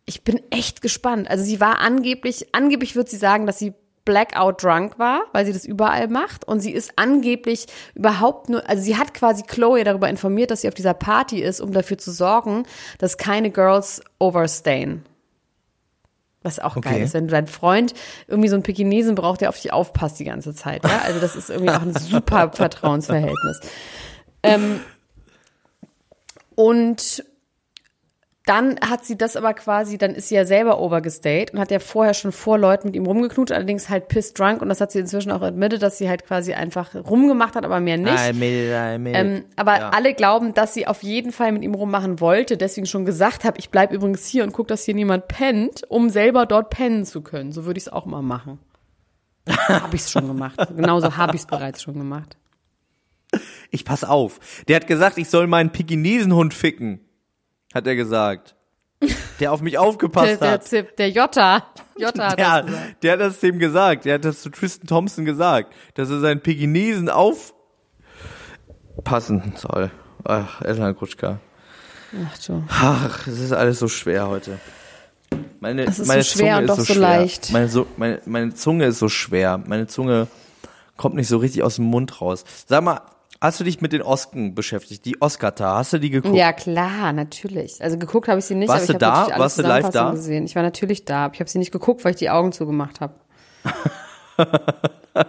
ich 0.04 0.22
bin 0.22 0.40
echt 0.50 0.82
gespannt. 0.82 1.28
Also 1.30 1.44
sie 1.44 1.60
war 1.60 1.80
angeblich, 1.80 2.54
angeblich 2.54 2.94
wird 2.94 3.08
sie 3.08 3.16
sagen, 3.16 3.46
dass 3.46 3.58
sie 3.58 3.74
blackout 4.04 4.62
drunk 4.62 4.98
war, 4.98 5.24
weil 5.32 5.44
sie 5.44 5.52
das 5.52 5.64
überall 5.64 6.08
macht. 6.08 6.46
Und 6.46 6.60
sie 6.60 6.70
ist 6.70 6.92
angeblich 6.96 7.66
überhaupt 7.94 8.48
nur, 8.48 8.66
also 8.68 8.82
sie 8.82 8.96
hat 8.96 9.14
quasi 9.14 9.42
Chloe 9.42 9.84
darüber 9.84 10.08
informiert, 10.08 10.50
dass 10.50 10.60
sie 10.60 10.68
auf 10.68 10.74
dieser 10.74 10.94
Party 10.94 11.42
ist, 11.42 11.60
um 11.60 11.72
dafür 11.72 11.98
zu 11.98 12.12
sorgen, 12.12 12.64
dass 12.98 13.18
keine 13.18 13.50
Girls 13.50 14.00
overstayen. 14.18 15.04
Was 16.46 16.60
auch 16.60 16.80
geil 16.80 16.94
Okay. 16.94 17.02
ist, 17.04 17.12
wenn 17.14 17.26
du 17.26 17.32
deinen 17.32 17.48
Freund 17.48 17.92
irgendwie 18.28 18.48
so 18.48 18.54
einen 18.54 18.62
Pekinesen 18.62 19.16
braucht, 19.16 19.40
der 19.40 19.48
auf 19.48 19.60
dich 19.60 19.72
aufpasst 19.72 20.18
die 20.20 20.24
ganze 20.24 20.54
Zeit. 20.54 20.84
Ja? 20.84 21.00
Also 21.04 21.18
das 21.18 21.34
ist 21.34 21.50
irgendwie 21.50 21.72
auch 21.72 21.82
ein 21.82 21.92
super 21.94 22.50
Vertrauensverhältnis. 22.54 23.60
Ähm, 24.44 24.80
und 26.54 27.24
dann 28.46 28.78
hat 28.80 29.04
sie 29.04 29.18
das 29.18 29.36
aber 29.36 29.52
quasi, 29.54 29.98
dann 29.98 30.14
ist 30.14 30.28
sie 30.28 30.36
ja 30.36 30.44
selber 30.44 30.80
overgestayed 30.80 31.52
und 31.52 31.58
hat 31.58 31.72
ja 31.72 31.80
vorher 31.80 32.14
schon 32.14 32.30
vor 32.30 32.58
Leuten 32.58 32.86
mit 32.86 32.96
ihm 32.96 33.04
rumgeknutscht, 33.04 33.52
allerdings 33.52 33.88
halt 33.88 34.06
pissed 34.08 34.38
drunk 34.38 34.62
und 34.62 34.68
das 34.68 34.80
hat 34.80 34.92
sie 34.92 35.00
inzwischen 35.00 35.32
auch 35.32 35.42
admitted, 35.42 35.82
dass 35.82 35.98
sie 35.98 36.08
halt 36.08 36.24
quasi 36.24 36.54
einfach 36.54 36.94
rumgemacht 36.94 37.56
hat, 37.56 37.64
aber 37.64 37.80
mehr 37.80 37.96
nicht. 37.96 38.12
I 38.12 38.32
made 38.32 38.68
it, 38.68 38.70
I 38.70 38.98
made 38.98 39.10
it. 39.10 39.16
Ähm, 39.16 39.44
aber 39.56 39.78
Ja. 39.78 39.88
alle 39.90 40.14
glauben, 40.14 40.54
dass 40.54 40.74
sie 40.74 40.86
auf 40.86 41.02
jeden 41.02 41.32
Fall 41.32 41.50
mit 41.50 41.64
ihm 41.64 41.74
rummachen 41.74 42.20
wollte, 42.20 42.56
deswegen 42.56 42.86
schon 42.86 43.04
gesagt 43.04 43.44
habe, 43.44 43.58
ich 43.58 43.70
bleib 43.70 43.92
übrigens 43.92 44.24
hier 44.26 44.44
und 44.44 44.52
guck, 44.52 44.68
dass 44.68 44.84
hier 44.84 44.94
niemand 44.94 45.26
pennt, 45.26 45.82
um 45.88 46.08
selber 46.08 46.46
dort 46.46 46.70
pennen 46.70 47.04
zu 47.04 47.22
können. 47.22 47.50
So 47.50 47.64
würde 47.66 47.78
ich 47.78 47.86
es 47.86 47.92
auch 47.92 48.06
mal 48.06 48.22
machen. 48.22 48.60
habe 49.68 49.96
ich 49.96 50.02
es 50.02 50.10
schon 50.10 50.26
gemacht. 50.26 50.56
Genauso 50.76 51.16
habe 51.16 51.34
ich 51.34 51.42
es 51.42 51.46
bereits 51.46 51.82
schon 51.82 51.94
gemacht. 51.94 52.36
Ich 53.70 53.84
pass 53.84 54.04
auf. 54.04 54.38
Der 54.68 54.76
hat 54.76 54.86
gesagt, 54.86 55.18
ich 55.18 55.28
soll 55.28 55.46
meinen 55.46 55.70
Pekinesenhund 55.70 56.54
ficken. 56.54 57.00
Hat 57.76 57.86
er 57.86 57.94
gesagt. 57.94 58.54
der 59.40 59.52
auf 59.52 59.60
mich 59.60 59.76
aufgepasst 59.76 60.40
Der, 60.40 60.50
hat. 60.52 60.72
der, 60.72 60.84
der 60.84 61.10
Jota. 61.10 61.66
Jota 61.98 62.30
hat 62.30 62.38
Der, 62.38 62.62
das 62.62 62.66
gesagt. 62.66 63.02
der 63.02 63.12
hat 63.12 63.20
das 63.20 63.40
dem 63.40 63.58
gesagt. 63.58 64.04
Der 64.06 64.14
hat 64.14 64.24
das 64.24 64.40
zu 64.40 64.48
Tristan 64.48 64.86
Thompson 64.86 65.26
gesagt, 65.26 65.74
dass 65.94 66.08
er 66.08 66.20
seinen 66.20 66.40
Pekinesen 66.40 67.10
aufpassen 67.10 67.52
soll. 69.56 69.90
Ach, 70.24 70.62
Elena 70.62 70.94
Krutschka. 70.94 71.38
Ach 72.26 72.38
du. 72.46 72.64
Ach, 72.68 73.26
es 73.26 73.38
ist 73.38 73.52
alles 73.52 73.78
so 73.78 73.88
schwer 73.88 74.28
heute. 74.28 74.58
Meine, 75.60 75.84
Es 75.84 75.98
ist 75.98 76.06
meine 76.08 76.22
so 76.22 76.38
schwer 76.38 76.54
Zunge 76.54 76.56
und 76.56 76.64
ist 76.64 76.70
doch 76.70 76.86
so 76.86 76.94
so 76.94 77.00
leicht. 77.00 77.52
Meine, 77.52 77.68
so, 77.68 77.86
meine, 77.98 78.22
meine 78.24 78.54
Zunge 78.54 78.86
ist 78.86 78.98
so 78.98 79.10
schwer. 79.10 79.58
Meine 79.66 79.86
Zunge 79.86 80.28
kommt 80.96 81.16
nicht 81.16 81.28
so 81.28 81.36
richtig 81.36 81.62
aus 81.62 81.76
dem 81.76 81.84
Mund 81.84 82.22
raus. 82.22 82.44
Sag 82.66 82.82
mal, 82.82 83.02
hast 83.40 83.60
du 83.60 83.64
dich 83.64 83.80
mit 83.80 83.92
den 83.92 84.02
Osken 84.02 84.54
beschäftigt? 84.54 85.04
Die 85.04 85.20
Oscata, 85.20 85.76
hast 85.76 85.92
du 85.92 85.98
die 85.98 86.10
geguckt? 86.10 86.34
Ja, 86.36 86.52
klar, 86.52 87.12
natürlich. 87.12 87.82
Also 87.82 87.98
geguckt 87.98 88.28
habe 88.28 88.38
ich 88.38 88.44
sie 88.44 88.54
nicht, 88.54 88.68
Warst 88.68 88.88
aber 88.90 88.94
ich 88.94 88.98
du 88.98 89.06
habe 89.06 89.14
da? 89.14 89.18
natürlich 89.20 89.34
alle 89.34 89.42
Warst 89.42 89.58
du 89.58 89.62
live 89.62 89.90
da? 89.90 90.10
gesehen. 90.12 90.44
Ich 90.44 90.54
war 90.56 90.62
natürlich 90.62 91.04
da, 91.04 91.24
aber 91.26 91.34
ich 91.34 91.40
habe 91.40 91.50
sie 91.50 91.58
nicht 91.58 91.72
geguckt, 91.72 92.04
weil 92.04 92.12
ich 92.12 92.18
die 92.18 92.30
Augen 92.30 92.52
zugemacht 92.52 93.00
habe. 93.00 93.14
ja, 95.16 95.24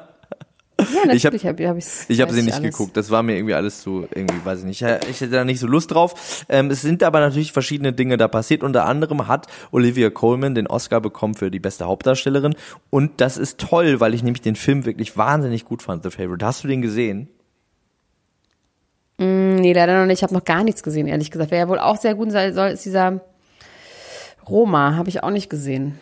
natürlich 1.06 1.16
Ich 1.16 1.26
hab- 1.26 1.34
habe 1.60 1.68
hab 1.70 1.78
ich's- 1.78 2.06
Ich 2.08 2.22
habe 2.22 2.30
weiß 2.30 2.36
sie 2.38 2.44
nicht 2.44 2.54
alles. 2.56 2.72
geguckt. 2.78 2.96
Das 2.98 3.10
war 3.10 3.24
mir 3.24 3.36
irgendwie 3.36 3.56
alles 3.56 3.82
zu, 3.82 4.08
irgendwie, 4.14 4.44
weiß 4.46 4.60
ich 4.60 4.66
nicht. 4.66 4.82
Ich 4.82 5.22
hätte 5.22 5.30
da 5.32 5.44
nicht 5.44 5.60
so 5.60 5.68
Lust 5.68 5.92
drauf. 5.92 6.46
Ähm, 6.50 6.70
es 6.70 6.82
sind 6.82 7.02
aber 7.04 7.20
natürlich 7.20 7.52
verschiedene 7.52 7.94
Dinge 7.94 8.18
da 8.18 8.28
passiert. 8.28 8.64
Unter 8.64 8.86
anderem 8.86 9.28
hat 9.28 9.48
Olivia 9.72 10.10
Colman 10.10 10.54
den 10.56 10.68
Oscar 10.68 11.02
bekommen 11.02 11.34
für 11.34 11.50
die 11.52 11.60
beste 11.60 11.86
Hauptdarstellerin. 11.86 12.56
Und 12.90 13.20
das 13.22 13.38
ist 13.38 13.60
toll, 13.60 14.00
weil 14.00 14.14
ich 14.14 14.24
nämlich 14.24 14.42
den 14.42 14.56
Film 14.56 14.86
wirklich 14.86 15.18
wahnsinnig 15.18 15.66
gut 15.66 15.82
fand, 15.82 16.04
The 16.04 16.12
Favorite. 16.12 16.46
Hast 16.46 16.64
du 16.64 16.68
den 16.68 16.82
gesehen? 16.82 17.30
Nee, 19.20 19.74
leider 19.74 20.00
noch 20.00 20.06
nicht. 20.06 20.20
Ich 20.20 20.24
habe 20.24 20.34
noch 20.34 20.46
gar 20.46 20.64
nichts 20.64 20.84
gesehen, 20.84 21.08
ehrlich 21.08 21.32
gesagt. 21.32 21.52
Wer 21.52 21.60
ja 21.60 21.68
wohl 21.70 21.80
auch 21.80 21.98
sehr 21.98 22.14
gut 22.16 22.32
sein 22.32 22.54
soll, 22.54 22.70
ist 22.70 22.86
dieser 22.86 23.22
Roma. 24.48 24.96
Habe 24.96 25.10
ich 25.10 25.24
auch 25.24 25.30
nicht 25.32 25.50
gesehen. 25.50 26.00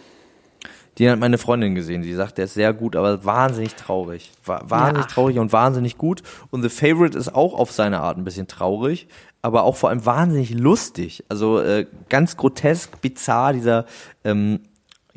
Den 0.99 1.09
hat 1.11 1.19
meine 1.19 1.37
Freundin 1.37 1.75
gesehen. 1.75 2.01
Die 2.03 2.13
sagt, 2.13 2.37
der 2.37 2.45
ist 2.45 2.53
sehr 2.53 2.73
gut, 2.73 2.95
aber 2.95 3.25
wahnsinnig 3.25 3.75
traurig. 3.75 4.31
Wa- 4.45 4.61
Wahnsinnig 4.67 5.05
Ja. 5.07 5.11
traurig 5.11 5.39
und 5.39 5.51
wahnsinnig 5.51 5.97
gut. 5.97 6.23
Und 6.51 6.61
The 6.61 6.69
Favorite 6.69 7.17
ist 7.17 7.33
auch 7.35 7.53
auf 7.53 7.71
seine 7.71 7.99
Art 7.99 8.17
ein 8.17 8.23
bisschen 8.23 8.47
traurig, 8.47 9.07
aber 9.41 9.63
auch 9.63 9.75
vor 9.75 9.89
allem 9.89 10.05
wahnsinnig 10.05 10.51
lustig. 10.51 11.23
Also 11.27 11.59
äh, 11.59 11.85
ganz 12.07 12.37
grotesk, 12.37 13.01
bizarr, 13.01 13.51
dieser 13.53 13.85
ähm, 14.23 14.61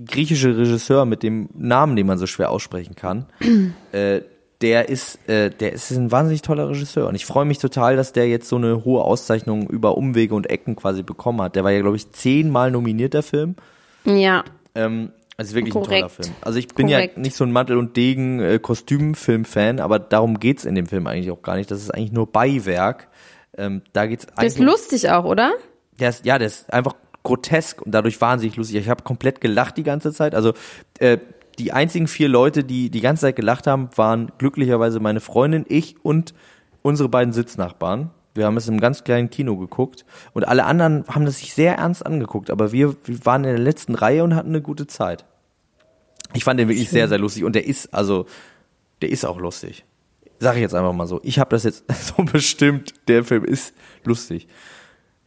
griechische 0.05 0.57
Regisseur 0.57 1.05
mit 1.05 1.23
dem 1.23 1.49
Namen, 1.55 1.95
den 1.95 2.07
man 2.09 2.19
so 2.19 2.27
schwer 2.27 2.51
aussprechen 2.51 2.97
kann. 2.97 3.27
äh, 3.93 4.21
der 4.61 4.89
ist, 4.89 5.29
äh, 5.29 5.51
der 5.51 5.73
ist 5.73 5.91
ein 5.93 6.11
wahnsinnig 6.11 6.43
toller 6.43 6.69
Regisseur. 6.69 7.09
Und 7.09 7.15
ich 7.15 7.27
freue 7.27 7.45
mich 7.45 7.59
total, 7.59 7.97
dass 7.97 8.13
der 8.13 8.29
jetzt 8.29 8.49
so 8.49 8.57
eine 8.57 8.85
hohe 8.85 9.03
Auszeichnung 9.03 9.69
über 9.69 9.97
Umwege 9.97 10.35
und 10.35 10.51
Ecken 10.51 10.75
quasi 10.77 11.03
bekommen 11.03 11.41
hat. 11.43 11.55
Der 11.55 11.65
war 11.65 11.71
ja, 11.71 11.81
glaube 11.81 11.97
ich, 11.97 12.11
zehnmal 12.13 12.71
nominiert, 12.71 13.15
der 13.15 13.23
Film. 13.23 13.55
Ja, 14.05 14.45
Ähm, 14.75 15.13
also 15.37 15.55
wirklich 15.55 15.73
ein 15.75 15.85
toller 15.85 16.01
Korrekt. 16.01 16.25
Film. 16.25 16.35
Also 16.41 16.59
ich 16.59 16.67
bin 16.69 16.89
Korrekt. 16.89 17.17
ja 17.17 17.23
nicht 17.23 17.37
so 17.37 17.45
ein 17.45 17.53
Mantel 17.53 17.77
und 17.77 17.97
Degen 17.97 18.41
äh, 18.41 18.59
aber 19.79 19.99
darum 20.01 20.41
geht's 20.41 20.65
in 20.65 20.75
dem 20.75 20.87
Film 20.87 21.07
eigentlich 21.07 21.31
auch 21.31 21.43
gar 21.43 21.55
nicht. 21.57 21.71
Das 21.71 21.81
ist 21.81 21.91
eigentlich 21.95 22.11
nur 22.11 22.27
Beiwerk. 22.27 23.07
Ähm, 23.57 23.83
da 23.93 24.07
geht's 24.07 24.27
der 24.27 24.45
ist 24.45 24.57
eigentlich. 24.57 24.67
lustig 24.67 25.11
auch, 25.11 25.25
oder? 25.25 25.53
Der 26.01 26.09
ist, 26.11 26.25
ja, 26.27 26.39
der 26.39 26.49
ist 26.49 26.73
einfach 26.73 26.95
grotesk 27.23 27.83
und 27.83 27.93
dadurch 27.93 28.21
wahnsinnig 28.21 28.57
lustig. 28.57 28.77
Ich 28.79 28.89
habe 28.89 29.05
komplett 29.05 29.41
gelacht 29.41 29.77
die 29.77 29.85
ganze 29.85 30.13
Zeit. 30.13 30.35
Also 30.35 30.55
äh, 30.99 31.19
die 31.59 31.73
einzigen 31.73 32.07
vier 32.07 32.29
Leute, 32.29 32.65
die 32.65 32.91
die 32.91 33.01
ganze 33.01 33.23
Zeit 33.23 33.37
gelacht 33.37 33.67
haben, 33.67 33.91
waren 33.97 34.33
glücklicherweise 34.39 35.01
meine 35.01 35.21
Freundin, 35.21 35.65
ich 35.69 35.97
und 36.05 36.35
unsere 36.83 37.09
beiden 37.09 37.33
Sitznachbarn. 37.33 38.11
Wir 38.35 38.47
haben 38.47 38.57
es 38.57 38.69
im 38.69 38.79
ganz 38.79 39.03
kleinen 39.03 39.31
Kino 39.31 39.57
geguckt 39.57 40.05
und 40.33 40.47
alle 40.47 40.65
anderen 40.65 41.05
haben 41.09 41.25
das 41.25 41.39
sich 41.39 41.55
sehr 41.55 41.77
ernst 41.77 42.07
angeguckt, 42.07 42.51
aber 42.51 42.73
wir, 42.73 42.95
wir 43.05 43.27
waren 43.27 43.43
in 43.45 43.51
der 43.51 43.59
letzten 43.59 43.95
Reihe 43.95 44.23
und 44.23 44.35
hatten 44.37 44.51
eine 44.51 44.63
gute 44.63 44.87
Zeit. 44.87 45.25
Ich 46.35 46.45
fand 46.45 46.61
den 46.61 46.69
wirklich 46.69 46.91
sehr, 46.91 47.09
sehr 47.09 47.19
lustig 47.19 47.45
und 47.45 47.55
der 47.55 47.67
ist, 47.67 47.93
also, 47.93 48.27
der 49.03 49.11
ist 49.11 49.25
auch 49.25 49.39
lustig. 49.39 49.85
Sag 50.39 50.55
ich 50.55 50.61
jetzt 50.61 50.75
einfach 50.75 50.93
mal 50.93 51.09
so. 51.09 51.21
Ich 51.25 51.41
habe 51.41 51.51
das 51.51 51.65
jetzt 51.65 51.85
so 52.17 52.23
bestimmt, 52.23 52.95
der 53.09 53.25
Film 53.25 53.45
ist 53.45 53.75
lustig. 54.05 54.47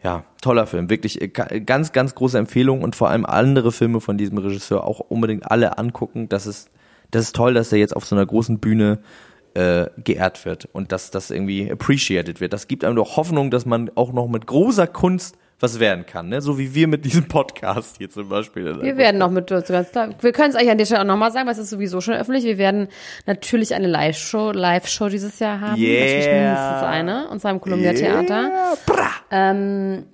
Ja, 0.04 0.24
toller 0.42 0.66
Film, 0.66 0.90
wirklich 0.90 1.22
äh, 1.22 1.28
ga- 1.28 1.60
ganz, 1.60 1.92
ganz 1.92 2.16
große 2.16 2.38
Empfehlung 2.38 2.82
und 2.82 2.96
vor 2.96 3.10
allem 3.10 3.26
andere 3.26 3.72
Filme 3.72 4.02
von 4.02 4.18
diesem 4.18 4.38
Regisseur 4.40 4.84
auch 4.84 5.00
unbedingt 5.00 5.50
alle 5.52 5.78
angucken. 5.78 6.28
Das 6.28 6.48
ist, 6.48 6.70
das 7.12 7.24
ist 7.26 7.36
toll, 7.36 7.54
dass 7.54 7.72
er 7.72 7.78
jetzt 7.80 7.96
auf 7.96 8.06
so 8.06 8.16
einer 8.16 8.26
großen 8.26 8.60
Bühne 8.60 9.00
äh, 9.54 9.88
geehrt 10.04 10.46
wird 10.46 10.68
und 10.72 10.92
dass 10.92 11.12
das 11.12 11.30
irgendwie 11.30 11.70
appreciated 11.72 12.42
wird. 12.42 12.54
Das 12.54 12.68
gibt 12.68 12.84
einem 12.84 12.96
doch 12.96 13.18
Hoffnung, 13.18 13.52
dass 13.52 13.66
man 13.66 13.92
auch 13.96 14.12
noch 14.14 14.28
mit 14.28 14.48
großer 14.48 14.88
Kunst 14.88 15.38
was 15.62 15.80
werden 15.80 16.06
kann, 16.06 16.30
ne? 16.30 16.42
So 16.42 16.58
wie 16.58 16.74
wir 16.74 16.88
mit 16.88 17.06
diesem 17.06 17.28
Podcast 17.28 17.98
hier 17.98 18.10
zum 18.10 18.30
Beispiel. 18.30 18.82
Wir 18.82 18.98
werden 18.98 19.18
noch 19.18 19.30
mit, 19.30 19.48
ganz 19.48 19.92
klar, 19.92 20.10
wir 20.20 20.32
können 20.32 20.50
es 20.50 20.56
eigentlich 20.56 20.72
an 20.72 20.78
der 20.78 20.86
Stelle 20.86 21.02
auch 21.02 21.06
nochmal 21.06 21.32
sagen, 21.32 21.46
weil 21.46 21.54
es 21.54 21.60
ist 21.60 21.70
sowieso 21.70 22.02
schon 22.02 22.16
öffentlich. 22.16 22.44
Wir 22.44 22.58
werden 22.58 22.88
natürlich 23.26 23.74
eine 23.74 23.88
Live-Show, 23.88 24.52
Live-Show 24.52 25.10
dieses 25.10 25.40
Jahr 25.40 25.62
haben. 25.62 25.80
Yeah. 25.80 26.06
Natürlich 26.06 26.26
mindestens 26.28 26.84
eine, 26.84 27.30
und 27.30 27.40
zwar 27.42 27.52
im 27.52 27.62
Columbia 27.62 27.94
Theater. 27.94 28.52
Ähm, 29.30 30.06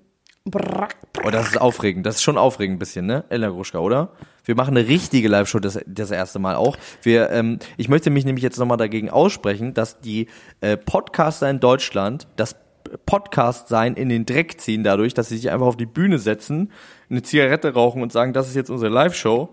brack, 0.45 0.95
Oh, 1.25 1.29
das 1.29 1.47
ist 1.47 1.59
aufregend. 1.59 2.05
Das 2.05 2.15
ist 2.15 2.23
schon 2.23 2.37
aufregend 2.37 2.75
ein 2.75 2.79
bisschen, 2.79 3.05
ne? 3.05 3.23
Ella 3.29 3.49
Gruschka, 3.49 3.79
oder? 3.79 4.09
Wir 4.45 4.55
machen 4.55 4.77
eine 4.77 4.87
richtige 4.87 5.27
Live-Show 5.27 5.59
das, 5.59 5.79
das 5.85 6.11
erste 6.11 6.39
Mal 6.39 6.55
auch. 6.55 6.77
Wir, 7.01 7.29
ähm, 7.31 7.59
ich 7.75 7.89
möchte 7.89 8.09
mich 8.09 8.23
nämlich 8.23 8.43
jetzt 8.43 8.57
nochmal 8.57 8.77
dagegen 8.77 9.09
aussprechen, 9.09 9.73
dass 9.73 9.99
die 9.99 10.27
äh, 10.61 10.77
Podcaster 10.77 11.49
in 11.49 11.59
Deutschland 11.59 12.27
das 12.35 12.55
Podcast 13.05 13.67
sein 13.67 13.95
in 13.95 14.09
den 14.09 14.25
Dreck 14.25 14.59
ziehen 14.59 14.83
dadurch, 14.83 15.13
dass 15.13 15.29
sie 15.29 15.37
sich 15.37 15.51
einfach 15.51 15.67
auf 15.67 15.77
die 15.77 15.85
Bühne 15.85 16.19
setzen, 16.19 16.71
eine 17.09 17.21
Zigarette 17.21 17.73
rauchen 17.73 18.01
und 18.01 18.11
sagen, 18.11 18.33
das 18.33 18.47
ist 18.47 18.55
jetzt 18.55 18.69
unsere 18.69 18.91
Live-Show. 18.91 19.49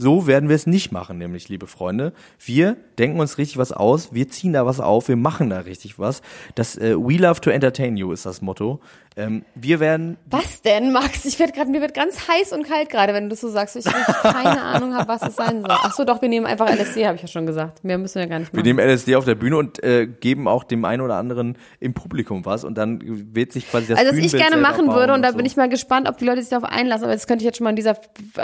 So 0.00 0.28
werden 0.28 0.48
wir 0.48 0.54
es 0.56 0.66
nicht 0.66 0.92
machen, 0.92 1.18
nämlich, 1.18 1.48
liebe 1.48 1.66
Freunde. 1.66 2.12
Wir 2.38 2.76
denken 2.98 3.18
uns 3.18 3.36
richtig 3.36 3.58
was 3.58 3.72
aus, 3.72 4.12
wir 4.14 4.28
ziehen 4.28 4.52
da 4.52 4.64
was 4.64 4.78
auf, 4.78 5.08
wir 5.08 5.16
machen 5.16 5.50
da 5.50 5.60
richtig 5.60 5.98
was. 5.98 6.22
Das 6.54 6.76
äh, 6.78 6.96
We 6.96 7.16
Love 7.16 7.40
to 7.40 7.50
Entertain 7.50 7.96
You 7.96 8.12
ist 8.12 8.24
das 8.24 8.40
Motto. 8.40 8.80
Ähm, 9.16 9.44
wir 9.56 9.80
werden 9.80 10.16
Was 10.30 10.62
denn, 10.62 10.92
Max? 10.92 11.24
Ich 11.24 11.40
werd 11.40 11.52
grad, 11.52 11.68
mir 11.68 11.80
wird 11.80 11.92
ganz 11.92 12.28
heiß 12.28 12.52
und 12.52 12.62
kalt 12.62 12.88
gerade, 12.88 13.12
wenn 13.14 13.24
du 13.24 13.30
das 13.30 13.40
so 13.40 13.48
sagst. 13.48 13.74
Ich 13.74 13.84
keine 14.22 14.62
Ahnung 14.62 14.94
habe, 14.94 15.08
was 15.08 15.22
es 15.22 15.34
sein 15.34 15.60
soll. 15.62 15.70
Ach 15.70 15.92
so, 15.92 16.04
doch, 16.04 16.22
wir 16.22 16.28
nehmen 16.28 16.46
einfach 16.46 16.68
LSD, 16.70 17.04
habe 17.04 17.16
ich 17.16 17.22
ja 17.22 17.26
schon 17.28 17.44
gesagt. 17.44 17.82
Mehr 17.82 17.98
müssen 17.98 18.20
wir 18.20 18.28
gar 18.28 18.38
nicht 18.38 18.52
Wir 18.52 18.58
machen. 18.58 18.76
nehmen 18.76 18.88
LSD 18.88 19.16
auf 19.16 19.24
der 19.24 19.34
Bühne 19.34 19.56
und 19.56 19.82
äh, 19.82 20.06
geben 20.06 20.46
auch 20.46 20.62
dem 20.62 20.84
einen 20.84 21.02
oder 21.02 21.16
anderen 21.16 21.58
im 21.80 21.94
Publikum 21.94 22.44
was 22.44 22.62
und 22.62 22.78
dann 22.78 23.00
wird 23.34 23.50
sich 23.50 23.68
quasi 23.68 23.88
das 23.88 23.98
Also, 23.98 24.12
was 24.12 24.18
ich 24.18 24.32
gerne 24.32 24.56
machen 24.56 24.86
würde, 24.86 25.12
und 25.12 25.22
da 25.22 25.32
so. 25.32 25.36
bin 25.36 25.46
ich 25.46 25.56
mal 25.56 25.68
gespannt, 25.68 26.08
ob 26.08 26.18
die 26.18 26.24
Leute 26.24 26.40
sich 26.40 26.50
darauf 26.50 26.68
einlassen, 26.70 27.04
aber 27.04 27.14
das 27.14 27.26
könnte 27.26 27.42
ich 27.42 27.46
jetzt 27.46 27.56
schon 27.56 27.64
mal 27.64 27.70
an 27.70 27.76
dieser 27.76 27.96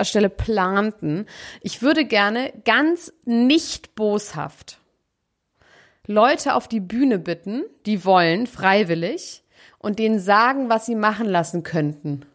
Stelle 0.02 0.28
planten. 0.28 1.26
Ich 1.60 1.82
würde 1.82 2.04
gerne 2.04 2.52
ganz 2.64 3.12
nicht 3.24 3.94
boshaft 3.94 4.78
Leute 6.06 6.54
auf 6.54 6.68
die 6.68 6.80
Bühne 6.80 7.18
bitten, 7.18 7.64
die 7.86 8.04
wollen, 8.04 8.46
freiwillig, 8.46 9.42
und 9.78 9.98
denen 9.98 10.18
sagen, 10.18 10.68
was 10.68 10.86
sie 10.86 10.94
machen 10.94 11.26
lassen 11.26 11.62
könnten. 11.62 12.26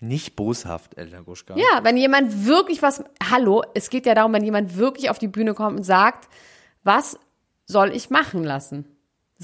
nicht 0.00 0.36
boshaft, 0.36 0.98
Elena 0.98 1.22
Gruschka. 1.22 1.56
Ja, 1.56 1.82
wenn 1.82 1.96
jemand 1.96 2.46
wirklich 2.46 2.82
was, 2.82 3.04
hallo, 3.30 3.62
es 3.74 3.88
geht 3.88 4.04
ja 4.06 4.14
darum, 4.14 4.32
wenn 4.34 4.44
jemand 4.44 4.76
wirklich 4.76 5.08
auf 5.08 5.18
die 5.18 5.28
Bühne 5.28 5.54
kommt 5.54 5.78
und 5.78 5.84
sagt, 5.84 6.28
was 6.82 7.18
soll 7.66 7.90
ich 7.94 8.10
machen 8.10 8.44
lassen? 8.44 8.84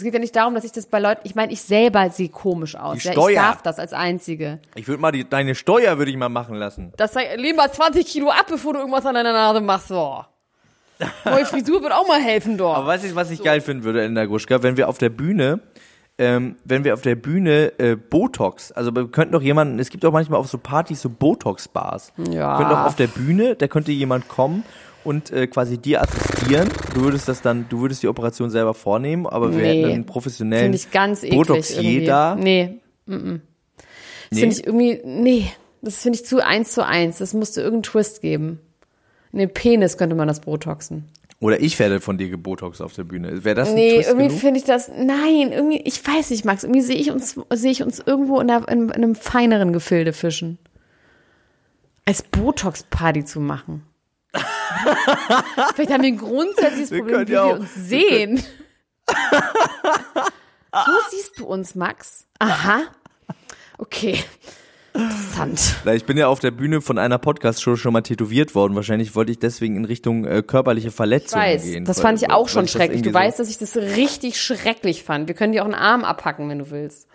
Es 0.01 0.05
geht 0.05 0.15
ja 0.15 0.21
nicht 0.21 0.35
darum, 0.35 0.55
dass 0.55 0.65
ich 0.65 0.73
das 0.73 0.87
bei 0.87 0.99
Leuten, 0.99 1.21
ich 1.25 1.35
meine, 1.35 1.53
ich 1.53 1.61
selber 1.61 2.09
sehe 2.09 2.31
komisch 2.31 2.75
aus. 2.75 2.99
Die 2.99 3.09
Ja, 3.09 3.29
ich 3.29 3.35
darf 3.35 3.63
das 3.63 3.79
als 3.79 3.93
Einzige. 3.93 4.59
Ich 4.75 4.89
würde 4.89 5.03
mal 5.03 5.13
die, 5.13 5.29
deine 5.29 5.55
Steuer 5.55 5.99
würde 5.99 6.11
ich 6.11 6.17
mal 6.17 6.31
machen 6.31 6.55
lassen. 6.55 6.93
Das 6.97 7.13
sei, 7.13 7.37
lieber 7.37 7.71
20 7.71 8.07
Kilo 8.07 8.31
ab, 8.31 8.47
bevor 8.49 8.73
du 8.73 8.79
irgendwas 8.79 9.05
an 9.05 9.15
deiner 9.15 9.35
Nase 9.35 9.61
machst, 9.61 9.89
so. 9.89 10.25
Neue 11.27 11.45
Frisur 11.45 11.83
wird 11.83 11.93
auch 11.93 12.09
mal 12.09 12.21
helfen, 12.21 12.57
doch. 12.57 12.75
Aber 12.77 12.87
weißt 12.87 13.05
du, 13.05 13.15
was 13.15 13.31
ich 13.31 13.43
geil 13.43 13.61
finden 13.61 13.85
würde, 13.85 14.01
Elena 14.01 14.25
Gruschka, 14.25 14.63
wenn 14.63 14.79
wir 14.79 14.89
auf 14.89 14.97
der 14.97 15.11
Bühne 15.11 15.61
ähm, 16.21 16.57
wenn 16.65 16.85
wir 16.85 16.93
auf 16.93 17.01
der 17.01 17.15
Bühne 17.15 17.73
äh, 17.79 17.97
Botox, 17.97 18.73
also 18.73 18.95
wir 18.95 19.09
könnten 19.09 19.33
doch 19.33 19.41
jemanden, 19.41 19.79
es 19.79 19.89
gibt 19.89 20.05
auch 20.05 20.13
manchmal 20.13 20.39
auf 20.39 20.49
so 20.49 20.59
Partys 20.59 21.01
so 21.01 21.09
Botox-Bars. 21.09 22.13
Ja. 22.31 22.59
Könnte 22.59 22.75
doch 22.75 22.85
auf 22.85 22.95
der 22.95 23.07
Bühne, 23.07 23.57
da 23.57 23.69
könnte 23.69 23.91
jemand 23.91 24.29
kommen 24.29 24.65
und 25.05 25.31
äh, 25.31 25.47
quasi 25.47 25.79
dir 25.79 26.03
assistieren. 26.03 26.69
Du 26.95 27.03
würdest 27.03 27.29
das 27.29 27.43
dann, 27.43 27.67
du 27.69 27.81
würdest 27.81 28.03
die 28.03 28.09
Operation 28.09 28.51
selber 28.51 28.75
vornehmen, 28.75 29.27
aber 29.27 29.53
wir 29.53 29.59
Nee. 29.63 29.83
hätten 29.83 29.93
einen 29.93 30.07
professionellen 30.07 30.79
Botoxier 31.31 32.05
da. 32.05 32.35
Nee. 32.35 32.81
Mm 33.07 33.15
-mm. 33.15 33.41
Das 34.31 34.39
Nee? 34.39 34.41
finde 34.41 34.57
ich 34.57 34.67
irgendwie, 34.67 35.01
nee. 35.05 35.51
Das 35.83 36.03
finde 36.03 36.19
ich 36.19 36.27
zu 36.27 36.45
eins 36.45 36.73
zu 36.73 36.85
eins. 36.87 37.19
Das 37.19 37.33
musste 37.33 37.61
irgendeinen 37.63 37.85
Twist 37.85 38.21
geben. 38.21 38.61
In 39.33 39.39
den 39.39 39.53
Penis 39.53 39.97
könnte 39.97 40.15
man 40.15 40.29
das 40.29 40.41
Botoxen. 40.41 41.07
Oder 41.41 41.61
ich 41.61 41.79
werde 41.79 42.01
von 42.01 42.19
dir 42.19 42.29
gebotox 42.29 42.83
auf 42.83 42.93
der 42.93 43.05
Bühne. 43.05 43.45
Wäre 43.45 43.55
das 43.55 43.71
ein 43.71 43.75
Nee, 43.75 44.01
irgendwie 44.03 44.29
finde 44.29 44.59
ich 44.61 44.67
das, 44.67 44.89
nein, 44.89 45.53
irgendwie, 45.53 45.81
ich 45.85 46.07
weiß 46.07 46.31
nicht, 46.31 46.45
Max, 46.45 46.65
irgendwie 46.65 46.83
sehe 46.83 46.97
ich 46.97 47.11
uns, 47.11 47.41
sehe 47.55 47.71
ich 47.71 47.83
uns 47.83 47.99
irgendwo 48.05 48.39
in, 48.41 48.51
einer, 48.51 48.69
in, 48.69 48.83
in 48.89 48.93
einem 48.93 49.15
feineren 49.15 49.73
Gefilde 49.73 50.13
fischen. 50.13 50.59
Als 52.05 52.23
Botox-Party 52.23 53.25
zu 53.25 53.41
machen. 53.41 53.85
Vielleicht 55.75 55.93
haben 55.93 56.03
wir 56.03 56.09
ein 56.13 56.19
grundsätzliches 56.19 56.91
Wir 56.91 56.99
Problem, 57.01 57.29
wie 57.29 57.33
ja 57.33 57.47
wir 57.47 57.55
auch- 57.55 57.59
uns 57.61 57.75
sehen. 57.75 58.43
so 59.09 59.15
siehst 61.11 61.39
du 61.39 61.47
uns, 61.47 61.75
Max? 61.75 62.27
Aha. 62.39 62.83
Okay. 63.79 64.19
Interessant. 64.93 65.77
Ich 65.95 66.05
bin 66.05 66.19
ja 66.19 66.27
auf 66.27 66.41
der 66.41 66.51
Bühne 66.51 66.81
von 66.81 66.99
einer 66.99 67.19
Podcast-Show 67.19 67.77
schon 67.77 67.93
mal 67.93 68.01
tätowiert 68.03 68.55
worden. 68.57 68.75
Wahrscheinlich 68.75 69.15
wollte 69.15 69.31
ich 69.31 69.39
deswegen 69.39 69.77
in 69.77 69.85
Richtung 69.85 70.25
äh, 70.25 70.43
körperliche 70.43 70.89
Ich 70.89 70.95
Verletzungen 70.95 71.43
weiß, 71.45 71.63
gehen. 71.63 71.85
das 71.85 72.01
fand 72.01 72.21
ich 72.21 72.31
auch 72.31 72.49
schon 72.49 72.65
ich 72.65 72.73
schrecklich. 72.73 73.03
Du 73.03 73.15
weißt, 73.15 73.39
dass 73.39 73.49
ich 73.49 73.59
das 73.59 73.77
richtig 73.77 74.41
schrecklich 74.41 75.05
fand. 75.05 75.29
Wir 75.29 75.35
können 75.37 75.53
dir 75.53 75.63
auch 75.63 75.67
einen 75.67 75.75
Arm 75.75 76.05
abhacken, 76.05 76.49
wenn 76.49 76.59
du 76.59 76.71
willst. 76.71 77.07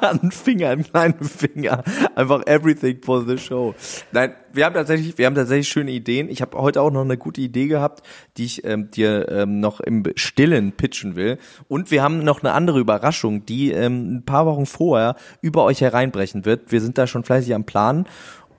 Einen 0.00 0.32
Finger, 0.32 0.70
einen 0.70 0.84
kleinen 0.84 1.24
Finger. 1.24 1.82
Einfach 2.14 2.46
everything 2.46 3.00
for 3.02 3.24
the 3.26 3.38
show. 3.38 3.74
Nein, 4.12 4.34
wir 4.52 4.64
haben 4.64 4.74
tatsächlich, 4.74 5.18
wir 5.18 5.26
haben 5.26 5.34
tatsächlich 5.34 5.68
schöne 5.68 5.90
Ideen. 5.90 6.28
Ich 6.28 6.42
habe 6.42 6.58
heute 6.58 6.82
auch 6.82 6.90
noch 6.90 7.02
eine 7.02 7.16
gute 7.16 7.40
Idee 7.40 7.66
gehabt, 7.66 8.02
die 8.36 8.44
ich 8.44 8.64
ähm, 8.64 8.90
dir 8.90 9.28
ähm, 9.30 9.60
noch 9.60 9.80
im 9.80 10.04
Stillen 10.16 10.72
pitchen 10.72 11.16
will. 11.16 11.38
Und 11.68 11.90
wir 11.90 12.02
haben 12.02 12.22
noch 12.24 12.42
eine 12.42 12.52
andere 12.52 12.80
Überraschung, 12.80 13.46
die 13.46 13.72
ähm, 13.72 14.16
ein 14.16 14.24
paar 14.24 14.46
Wochen 14.46 14.66
vorher 14.66 15.16
über 15.40 15.64
euch 15.64 15.80
hereinbrechen 15.80 16.44
wird. 16.44 16.72
Wir 16.72 16.80
sind 16.80 16.98
da 16.98 17.06
schon 17.06 17.24
fleißig 17.24 17.54
am 17.54 17.64
Planen. 17.64 18.06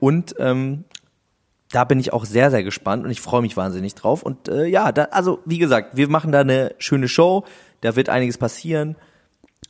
Und 0.00 0.34
ähm, 0.38 0.84
da 1.74 1.84
bin 1.84 1.98
ich 1.98 2.12
auch 2.12 2.24
sehr, 2.24 2.50
sehr 2.50 2.62
gespannt 2.62 3.04
und 3.04 3.10
ich 3.10 3.20
freue 3.20 3.42
mich 3.42 3.56
wahnsinnig 3.56 3.94
drauf. 3.94 4.22
Und 4.22 4.48
äh, 4.48 4.66
ja, 4.66 4.92
da, 4.92 5.04
also 5.10 5.40
wie 5.44 5.58
gesagt, 5.58 5.96
wir 5.96 6.08
machen 6.08 6.30
da 6.30 6.40
eine 6.40 6.74
schöne 6.78 7.08
Show, 7.08 7.44
da 7.80 7.96
wird 7.96 8.08
einiges 8.08 8.38
passieren. 8.38 8.96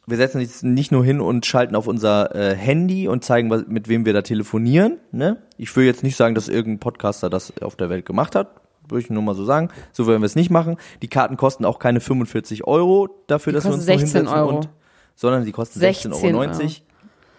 Wir 0.07 0.17
setzen 0.19 0.41
uns 0.41 0.63
nicht 0.63 0.93
nur 0.93 1.05
hin 1.05 1.21
und 1.21 1.47
schalten 1.47 1.75
auf 1.75 1.87
unser 1.87 2.35
äh, 2.35 2.55
Handy 2.55 3.09
und 3.09 3.25
zeigen, 3.25 3.49
was, 3.51 3.67
mit 3.67 3.89
wem 3.89 4.05
wir 4.05 4.13
da 4.13 4.21
telefonieren. 4.23 4.99
Ne? 5.13 5.39
Ich 5.57 5.75
will 5.77 5.85
jetzt 5.87 6.03
nicht 6.03 6.17
sagen, 6.17 6.35
dass 6.35 6.49
irgendein 6.49 6.81
Podcaster 6.81 7.31
das 7.31 7.53
auf 7.63 7.77
der 7.77 7.89
Welt 7.89 8.05
gemacht 8.05 8.35
hat. 8.35 8.49
Würde 8.87 9.03
ich 9.03 9.09
nur 9.11 9.23
mal 9.23 9.35
so 9.35 9.45
sagen. 9.47 9.71
So 9.93 10.07
werden 10.07 10.21
wir 10.21 10.27
es 10.27 10.35
nicht 10.37 10.51
machen. 10.51 10.77
Die 11.01 11.09
Karten 11.09 11.39
kosten 11.39 11.65
auch 11.65 11.79
keine 11.79 12.01
45 12.01 12.67
Euro 12.67 13.09
dafür, 13.29 13.53
Die 13.53 13.55
dass 13.55 13.65
wir 13.65 13.73
uns 13.73 13.87
kosten 13.87 13.91
nur 13.93 13.99
16 13.99 14.19
hinsetzen 14.21 14.39
Euro. 14.39 14.57
und, 14.59 14.69
sondern 15.15 15.45
die 15.47 15.53
kosten 15.53 15.81
16 15.81 16.13
16,90 16.13 16.35
Euro. 16.35 16.71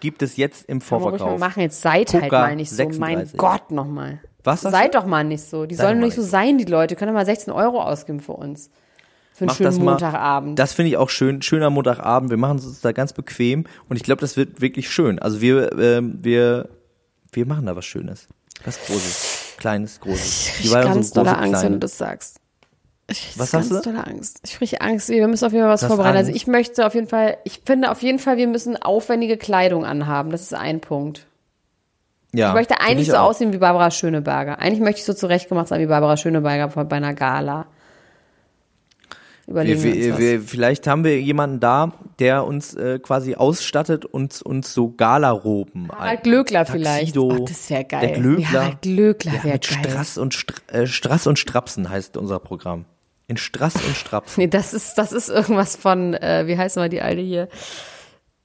Gibt 0.00 0.22
es 0.22 0.36
jetzt 0.36 0.68
im 0.68 0.80
Vorverkauf. 0.80 1.38
machen, 1.38 1.60
jetzt 1.62 1.80
seid 1.80 2.12
halt 2.12 2.24
Poker 2.24 2.40
mal 2.40 2.56
nicht 2.56 2.70
so. 2.70 2.82
Mein 2.82 2.92
36. 3.18 3.38
Gott, 3.38 3.70
nochmal. 3.70 4.20
Was 4.44 4.60
Seid 4.62 4.94
du? 4.94 4.98
doch 4.98 5.06
mal 5.06 5.24
nicht 5.24 5.42
so. 5.42 5.66
Die 5.66 5.74
Sei 5.74 5.84
sollen 5.84 6.00
nicht 6.00 6.14
so. 6.14 6.22
sein, 6.22 6.58
die 6.58 6.64
Leute. 6.64 6.94
Können 6.96 7.12
doch 7.12 7.18
mal 7.18 7.24
16 7.26 7.52
Euro 7.52 7.80
ausgeben 7.82 8.20
für 8.20 8.32
uns. 8.32 8.70
Für 9.36 9.42
einen 9.42 9.48
Mach 9.48 9.56
schönen 9.56 9.64
das 9.66 9.78
mal. 9.78 9.84
Montagabend. 9.92 10.58
Das 10.58 10.72
finde 10.72 10.88
ich 10.88 10.96
auch 10.96 11.10
schön. 11.10 11.42
Schöner 11.42 11.68
Montagabend. 11.68 12.30
Wir 12.30 12.38
machen 12.38 12.56
es 12.56 12.64
uns 12.64 12.80
da 12.80 12.92
ganz 12.92 13.12
bequem 13.12 13.64
und 13.90 13.96
ich 13.96 14.02
glaube, 14.02 14.22
das 14.22 14.38
wird 14.38 14.62
wirklich 14.62 14.90
schön. 14.90 15.18
Also 15.18 15.42
wir, 15.42 15.78
ähm, 15.78 16.18
wir, 16.22 16.70
wir 17.32 17.44
machen 17.46 17.66
da 17.66 17.76
was 17.76 17.84
Schönes. 17.84 18.28
Was 18.64 18.78
Großes. 18.86 19.54
Kleines, 19.58 20.00
Großes. 20.00 20.60
ich 20.60 20.70
ja 20.70 20.82
ganz 20.82 21.10
so 21.10 21.16
dolle 21.16 21.32
große, 21.34 21.42
Angst, 21.42 21.62
wenn 21.64 21.72
du 21.74 21.78
das 21.80 21.98
sagst. 21.98 22.40
Ich 23.08 23.38
Was 23.38 23.52
ganz 23.52 23.68
sagst 23.68 23.84
du? 23.86 23.90
dolle 23.92 24.06
Angst. 24.06 24.40
Ich 24.42 24.54
kriege 24.54 24.80
Angst. 24.80 25.10
Wir 25.10 25.28
müssen 25.28 25.44
auf 25.44 25.52
jeden 25.52 25.64
Fall 25.64 25.72
was 25.72 25.80
Du 25.80 25.84
hast 25.86 25.90
vorbereiten. 25.94 26.16
Also 26.16 26.32
ich 26.32 26.46
möchte 26.46 26.86
auf 26.86 26.94
jeden 26.94 27.06
Fall, 27.06 27.36
ich 27.44 27.60
finde 27.64 27.90
auf 27.90 28.00
jeden 28.02 28.18
Fall, 28.18 28.38
wir 28.38 28.48
müssen 28.48 28.80
aufwendige 28.80 29.36
Kleidung 29.36 29.84
anhaben. 29.84 30.30
Das 30.30 30.40
ist 30.40 30.54
ein 30.54 30.80
Punkt. 30.80 31.26
Ja, 32.32 32.48
Ich 32.48 32.54
möchte 32.54 32.80
eigentlich 32.80 33.08
ich 33.08 33.12
so 33.12 33.18
auch. 33.18 33.28
aussehen 33.30 33.52
wie 33.52 33.58
Barbara 33.58 33.90
Schöneberger. 33.90 34.58
Eigentlich 34.58 34.80
möchte 34.80 35.00
ich 35.00 35.04
so 35.04 35.12
zurechtgemacht 35.14 35.68
sein 35.68 35.80
wie 35.82 35.86
Barbara 35.86 36.16
Schöneberger 36.16 36.68
bei 36.84 36.96
einer 36.96 37.12
Gala. 37.14 37.66
Überlegen 39.46 39.82
Wir, 39.82 39.94
wir, 39.94 40.04
uns 40.06 40.12
was. 40.14 40.18
wir, 40.20 40.40
vielleicht 40.40 40.86
haben 40.88 41.04
wir 41.04 41.20
jemanden 41.20 41.60
da, 41.60 41.92
der 42.18 42.44
uns 42.44 42.74
äh, 42.74 42.98
quasi 42.98 43.36
ausstattet 43.36 44.04
und 44.04 44.42
uns 44.42 44.74
so 44.74 44.90
Galaroben. 44.90 45.88
Harald 45.92 46.24
Glöckler 46.24 46.66
vielleicht. 46.66 47.16
Oh, 47.16 47.44
das 47.46 47.70
wäre 47.70 47.84
geil. 47.84 48.00
Der 48.08 48.18
Glöckler. 48.18 48.60
Harald 48.60 48.82
Glöckler 48.82 49.32
Ja, 49.34 49.44
wäre 49.44 49.58
geil. 49.58 49.62
Strass 49.62 50.18
und, 50.18 50.34
Str 50.34 50.54
äh, 50.72 50.86
Strass 50.86 51.26
und 51.28 51.38
Strapsen 51.38 51.88
heißt 51.88 52.16
unser 52.16 52.40
Programm. 52.40 52.86
In 53.28 53.36
Strass 53.36 53.76
und 53.76 53.96
Strapsen. 53.96 54.40
Nee, 54.42 54.48
das 54.48 54.74
ist, 54.74 54.94
das 54.98 55.12
ist 55.12 55.28
irgendwas 55.28 55.76
von, 55.76 56.14
äh, 56.14 56.44
wie 56.46 56.56
heißt 56.58 56.76
mal 56.76 56.88
die 56.88 57.00
alte 57.02 57.22
hier? 57.22 57.48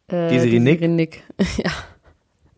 Äh, 0.07 0.29
Desiree 0.29 0.59
Nick? 0.59 0.81
Nick. 0.81 1.23
ja. 1.57 1.71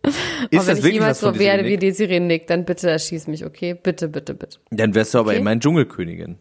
Ist 0.05 0.13
Aber 0.13 0.51
wenn 0.51 0.51
das 0.51 0.67
ich 0.67 0.75
wirklich 0.83 0.93
jemals 0.95 1.19
so 1.21 1.39
werde 1.39 1.63
wie? 1.63 1.77
Desiree 1.77 2.19
Nick, 2.19 2.47
dann 2.47 2.65
bitte 2.65 2.89
erschieß 2.89 3.27
mich, 3.27 3.45
okay? 3.45 3.73
Bitte, 3.73 4.09
bitte, 4.09 4.33
bitte. 4.33 4.59
Dann 4.71 4.93
wärst 4.95 5.13
du 5.13 5.19
aber 5.19 5.29
Okay. 5.31 5.39
immerhin 5.39 5.61
Dschungelkönigin. 5.61 6.35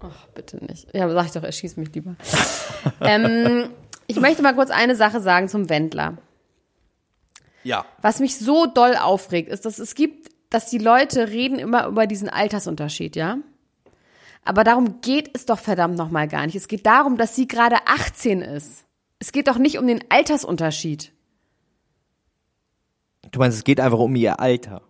Ach, 0.00 0.26
bitte 0.28 0.64
nicht. 0.64 0.94
Ja, 0.94 1.08
sag 1.10 1.26
ich 1.26 1.32
doch, 1.32 1.42
erschieß 1.42 1.76
mich 1.76 1.92
lieber. 1.94 2.16
ähm, 3.00 3.70
ich 4.06 4.20
möchte 4.20 4.42
mal 4.42 4.54
kurz 4.54 4.70
eine 4.70 4.94
Sache 4.94 5.20
sagen 5.20 5.48
zum 5.48 5.68
Wendler. 5.68 6.18
Ja. 7.64 7.84
Was 8.00 8.20
mich 8.20 8.38
so 8.38 8.66
doll 8.66 8.96
aufregt, 8.96 9.50
ist, 9.50 9.64
dass 9.64 9.78
es 9.78 9.94
gibt, 9.94 10.30
dass 10.50 10.70
die 10.70 10.78
Leute 10.78 11.28
reden 11.28 11.58
immer 11.58 11.86
über 11.86 12.06
diesen 12.06 12.28
Altersunterschied, 12.28 13.16
ja? 13.16 13.38
Aber 14.44 14.64
darum 14.64 15.00
geht 15.02 15.30
es 15.34 15.44
doch 15.44 15.58
verdammt 15.58 15.98
nochmal 15.98 16.28
gar 16.28 16.46
nicht. 16.46 16.54
Es 16.54 16.68
geht 16.68 16.86
darum, 16.86 17.18
dass 17.18 17.36
sie 17.36 17.46
gerade 17.46 17.76
18 17.86 18.40
ist. 18.40 18.86
Es 19.18 19.32
geht 19.32 19.48
doch 19.48 19.58
nicht 19.58 19.78
um 19.78 19.86
den 19.86 20.02
Altersunterschied. 20.08 21.12
Du 23.30 23.38
meinst, 23.40 23.58
es 23.58 23.64
geht 23.64 23.80
einfach 23.80 23.98
um 23.98 24.16
ihr 24.16 24.40
Alter. 24.40 24.82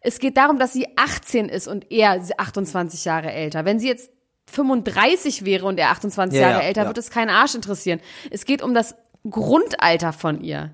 Es 0.00 0.18
geht 0.18 0.36
darum, 0.36 0.58
dass 0.58 0.72
sie 0.72 0.86
18 0.96 1.48
ist 1.48 1.68
und 1.68 1.90
er 1.90 2.22
28 2.38 3.04
Jahre 3.04 3.32
älter. 3.32 3.64
Wenn 3.64 3.78
sie 3.78 3.88
jetzt 3.88 4.10
35 4.50 5.44
wäre 5.44 5.66
und 5.66 5.78
er 5.78 5.90
28 5.90 6.38
Ja, 6.38 6.48
Jahre 6.50 6.62
ja, 6.62 6.68
älter, 6.68 6.82
ja. 6.82 6.86
wird 6.88 6.98
es 6.98 7.10
keinen 7.10 7.30
Arsch 7.30 7.54
interessieren. 7.54 8.00
Es 8.30 8.44
geht 8.44 8.62
um 8.62 8.74
das 8.74 8.94
Grundalter 9.28 10.12
von 10.12 10.40
ihr. 10.40 10.72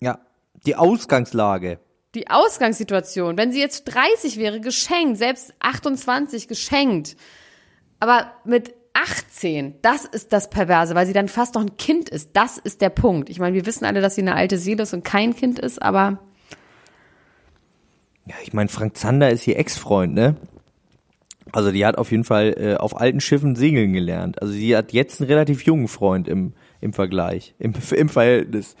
Ja. 0.00 0.18
Die 0.66 0.74
Ausgangslage. 0.76 1.78
Die 2.14 2.28
Ausgangssituation. 2.28 3.36
Wenn 3.38 3.52
sie 3.52 3.60
jetzt 3.60 3.84
30 3.84 4.38
wäre, 4.38 4.60
geschenkt, 4.60 5.18
selbst 5.18 5.54
28 5.60 6.48
geschenkt. 6.48 7.16
Aber 8.00 8.32
mit 8.44 8.74
18, 8.94 9.74
das 9.82 10.04
ist 10.06 10.32
das 10.32 10.48
Perverse, 10.50 10.94
weil 10.94 11.06
sie 11.06 11.12
dann 11.12 11.28
fast 11.28 11.54
noch 11.54 11.62
ein 11.62 11.76
Kind 11.76 12.08
ist. 12.08 12.30
Das 12.32 12.56
ist 12.58 12.80
der 12.80 12.88
Punkt. 12.88 13.28
Ich 13.28 13.38
meine, 13.38 13.54
wir 13.54 13.66
wissen 13.66 13.84
alle, 13.84 14.00
dass 14.00 14.14
sie 14.14 14.22
eine 14.22 14.34
alte 14.34 14.58
Seele 14.58 14.82
ist 14.84 14.94
und 14.94 15.04
kein 15.04 15.36
Kind 15.36 15.58
ist, 15.58 15.80
aber 15.82 16.18
Ja, 18.26 18.34
ich 18.42 18.52
meine, 18.52 18.68
Frank 18.70 18.96
Zander 18.96 19.30
ist 19.30 19.46
ihr 19.46 19.58
Ex-Freund, 19.58 20.14
ne? 20.14 20.36
Also 21.52 21.70
die 21.70 21.86
hat 21.86 21.96
auf 21.96 22.10
jeden 22.10 22.24
Fall 22.24 22.54
äh, 22.58 22.74
auf 22.74 23.00
alten 23.00 23.20
Schiffen 23.20 23.56
segeln 23.56 23.92
gelernt. 23.92 24.42
Also 24.42 24.52
sie 24.52 24.76
hat 24.76 24.92
jetzt 24.92 25.20
einen 25.20 25.30
relativ 25.30 25.62
jungen 25.64 25.88
Freund 25.88 26.28
im, 26.28 26.54
im 26.80 26.92
Vergleich, 26.92 27.54
im, 27.58 27.72
im 27.94 28.08
Verhältnis. 28.08 28.76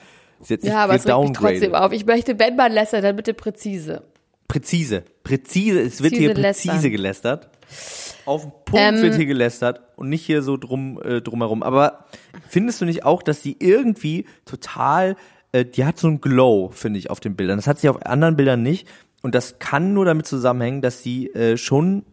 Ja, 0.62 0.84
aber 0.84 0.94
es 0.94 1.06
regt 1.06 1.18
mich 1.18 1.32
trotzdem 1.32 1.74
auf. 1.74 1.92
Ich 1.92 2.04
möchte, 2.04 2.38
wenn 2.38 2.56
man 2.56 2.70
lästert, 2.70 3.04
dann 3.04 3.16
bitte 3.16 3.34
präzise. 3.34 4.02
Präzise. 4.48 5.04
Präzise. 5.24 5.80
Es 5.80 6.02
wird 6.02 6.14
hier 6.14 6.34
präzise 6.34 6.72
lästern. 6.72 6.90
gelästert. 6.90 7.50
Auf 8.26 8.42
den 8.42 8.52
Punkt 8.64 8.80
Ähm, 8.80 9.02
wird 9.02 9.14
hier 9.14 9.26
gelästert 9.26 9.80
und 9.96 10.08
nicht 10.08 10.24
hier 10.26 10.42
so 10.42 10.56
drum 10.56 11.00
äh, 11.02 11.20
drumherum. 11.20 11.62
Aber 11.62 12.06
findest 12.48 12.80
du 12.80 12.84
nicht 12.84 13.04
auch, 13.04 13.22
dass 13.22 13.42
sie 13.42 13.56
irgendwie 13.58 14.26
total, 14.44 15.16
äh, 15.52 15.64
die 15.64 15.84
hat 15.84 15.98
so 15.98 16.08
ein 16.08 16.20
Glow, 16.20 16.70
finde 16.72 16.98
ich, 16.98 17.10
auf 17.10 17.20
den 17.20 17.34
Bildern. 17.34 17.56
Das 17.56 17.66
hat 17.66 17.78
sie 17.78 17.88
auf 17.88 18.04
anderen 18.04 18.36
Bildern 18.36 18.62
nicht. 18.62 18.86
Und 19.22 19.34
das 19.34 19.58
kann 19.58 19.94
nur 19.94 20.04
damit 20.04 20.26
zusammenhängen, 20.26 20.82
dass 20.82 21.02
sie 21.02 21.28
äh, 21.28 21.56
schon 21.56 22.04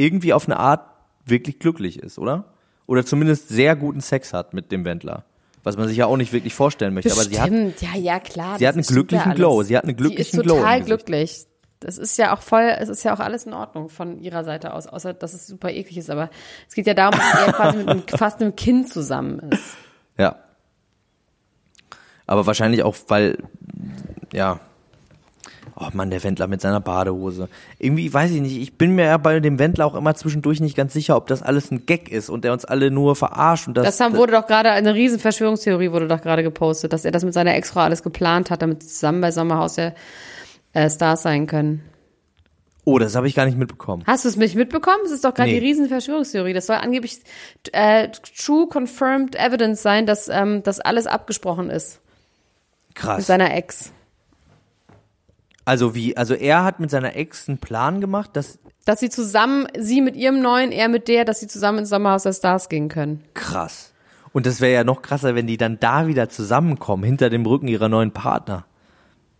irgendwie 0.00 0.32
auf 0.32 0.46
eine 0.46 0.58
Art 0.58 0.86
wirklich 1.26 1.58
glücklich 1.58 1.98
ist, 1.98 2.18
oder? 2.18 2.44
Oder 2.86 3.04
zumindest 3.06 3.48
sehr 3.48 3.76
guten 3.76 4.00
Sex 4.00 4.32
hat 4.32 4.52
mit 4.54 4.72
dem 4.72 4.84
Wendler. 4.84 5.24
Was 5.62 5.76
man 5.76 5.88
sich 5.88 5.98
ja 5.98 6.06
auch 6.06 6.16
nicht 6.16 6.32
wirklich 6.32 6.54
vorstellen 6.54 6.94
möchte. 6.94 7.12
Aber 7.12 7.22
sie 7.22 7.38
hat 7.38 7.50
Bestimmt, 7.50 7.82
ja, 7.82 7.94
ja, 8.00 8.18
klar. 8.18 8.58
sie 8.58 8.66
hat 8.66 8.74
einen 8.74 8.84
glücklichen. 8.84 9.34
Glow. 9.34 9.62
Sie 9.62 9.76
hat 9.76 9.84
einen 9.84 9.90
Sie 9.90 9.96
glücklichen 9.96 10.40
ist 10.40 10.44
Glow 10.44 10.54
im 10.54 10.60
total 10.60 10.80
Gesicht. 10.80 10.86
glücklich. 10.86 11.46
Das 11.80 11.98
ist 11.98 12.16
ja 12.18 12.34
auch 12.34 12.42
voll, 12.42 12.74
es 12.78 12.88
ist 12.88 13.04
ja 13.04 13.14
auch 13.14 13.20
alles 13.20 13.44
in 13.46 13.52
Ordnung 13.52 13.88
von 13.90 14.18
ihrer 14.18 14.44
Seite 14.44 14.72
aus, 14.74 14.86
außer 14.86 15.12
dass 15.14 15.34
es 15.34 15.46
super 15.46 15.70
eklig 15.70 15.98
ist. 15.98 16.10
Aber 16.10 16.30
es 16.68 16.74
geht 16.74 16.86
ja 16.86 16.94
darum, 16.94 17.18
dass 17.18 17.46
er 17.46 17.52
quasi 17.52 17.76
mit 17.78 17.88
einem, 17.88 18.02
fast 18.08 18.40
einem 18.40 18.56
Kind 18.56 18.90
zusammen 18.92 19.38
ist. 19.50 19.76
Ja. 20.18 20.36
Aber 22.26 22.46
wahrscheinlich 22.46 22.82
auch, 22.82 22.96
weil, 23.08 23.38
ja. 24.32 24.60
Oh 25.82 25.88
Mann, 25.94 26.10
der 26.10 26.22
Wendler 26.22 26.46
mit 26.46 26.60
seiner 26.60 26.80
Badehose. 26.80 27.48
Irgendwie 27.78 28.12
weiß 28.12 28.30
ich 28.32 28.40
nicht, 28.42 28.60
ich 28.60 28.74
bin 28.76 28.94
mir 28.94 29.06
ja 29.06 29.16
bei 29.16 29.40
dem 29.40 29.58
Wendler 29.58 29.86
auch 29.86 29.94
immer 29.94 30.14
zwischendurch 30.14 30.60
nicht 30.60 30.76
ganz 30.76 30.92
sicher, 30.92 31.16
ob 31.16 31.26
das 31.26 31.42
alles 31.42 31.70
ein 31.70 31.86
Gag 31.86 32.10
ist 32.10 32.28
und 32.28 32.44
der 32.44 32.52
uns 32.52 32.66
alle 32.66 32.90
nur 32.90 33.16
verarscht 33.16 33.66
und 33.66 33.76
das. 33.78 33.86
Das 33.86 34.00
haben, 34.00 34.14
wurde 34.14 34.32
doch 34.32 34.46
gerade, 34.46 34.70
eine 34.72 34.94
riesen 34.94 35.18
Verschwörungstheorie 35.18 35.90
wurde 35.90 36.06
doch 36.06 36.20
gerade 36.20 36.42
gepostet, 36.42 36.92
dass 36.92 37.06
er 37.06 37.12
das 37.12 37.24
mit 37.24 37.32
seiner 37.32 37.54
Ex-Frau 37.54 37.80
alles 37.80 38.02
geplant 38.02 38.50
hat, 38.50 38.60
damit 38.60 38.82
sie 38.82 38.90
zusammen 38.90 39.22
bei 39.22 39.30
Sommerhaus 39.32 39.74
der 39.76 39.94
äh, 40.74 40.90
Stars 40.90 41.22
sein 41.22 41.46
können. 41.46 41.82
oh, 42.84 42.98
das 42.98 43.14
habe 43.14 43.26
ich 43.26 43.34
gar 43.34 43.46
nicht 43.46 43.56
mitbekommen. 43.56 44.02
Hast 44.06 44.24
du 44.24 44.28
es 44.28 44.36
nicht 44.36 44.56
mitbekommen? 44.56 44.98
Es 45.06 45.12
ist 45.12 45.24
doch 45.24 45.32
gerade 45.32 45.50
Nee. 45.50 45.60
die 45.60 45.66
riesen 45.66 45.88
Verschwörungstheorie. 45.88 46.52
Das 46.52 46.66
soll 46.66 46.76
angeblich 46.76 47.20
äh, 47.72 48.08
true 48.36 48.66
confirmed 48.68 49.34
evidence 49.34 49.80
sein, 49.82 50.04
dass 50.06 50.28
ähm, 50.28 50.62
das 50.62 50.78
alles 50.80 51.06
abgesprochen 51.06 51.70
ist 51.70 52.00
mit 52.88 52.96
Krass. 52.96 53.26
seiner 53.26 53.54
Ex. 53.54 53.92
Also 55.70 55.94
wie, 55.94 56.16
also 56.16 56.34
er 56.34 56.64
hat 56.64 56.80
mit 56.80 56.90
seiner 56.90 57.14
Ex 57.14 57.48
einen 57.48 57.58
Plan 57.58 58.00
gemacht, 58.00 58.30
dass 58.32 58.58
Dass 58.86 58.98
sie 58.98 59.08
zusammen, 59.08 59.68
sie 59.78 60.00
mit 60.00 60.16
ihrem 60.16 60.42
neuen, 60.42 60.72
er 60.72 60.88
mit 60.88 61.06
der, 61.06 61.24
dass 61.24 61.38
sie 61.38 61.46
zusammen 61.46 61.78
ins 61.78 61.90
Sommerhaus 61.90 62.24
der 62.24 62.32
Stars 62.32 62.68
gehen 62.68 62.88
können. 62.88 63.22
krass. 63.34 63.92
Und 64.32 64.46
das 64.46 64.60
wäre 64.60 64.72
ja 64.72 64.82
noch 64.82 65.00
krasser, 65.00 65.36
wenn 65.36 65.46
die 65.46 65.58
dann 65.58 65.78
da 65.78 66.08
wieder 66.08 66.28
zusammenkommen, 66.28 67.04
hinter 67.04 67.30
dem 67.30 67.46
Rücken 67.46 67.68
ihrer 67.68 67.88
neuen 67.88 68.10
Partner. 68.10 68.66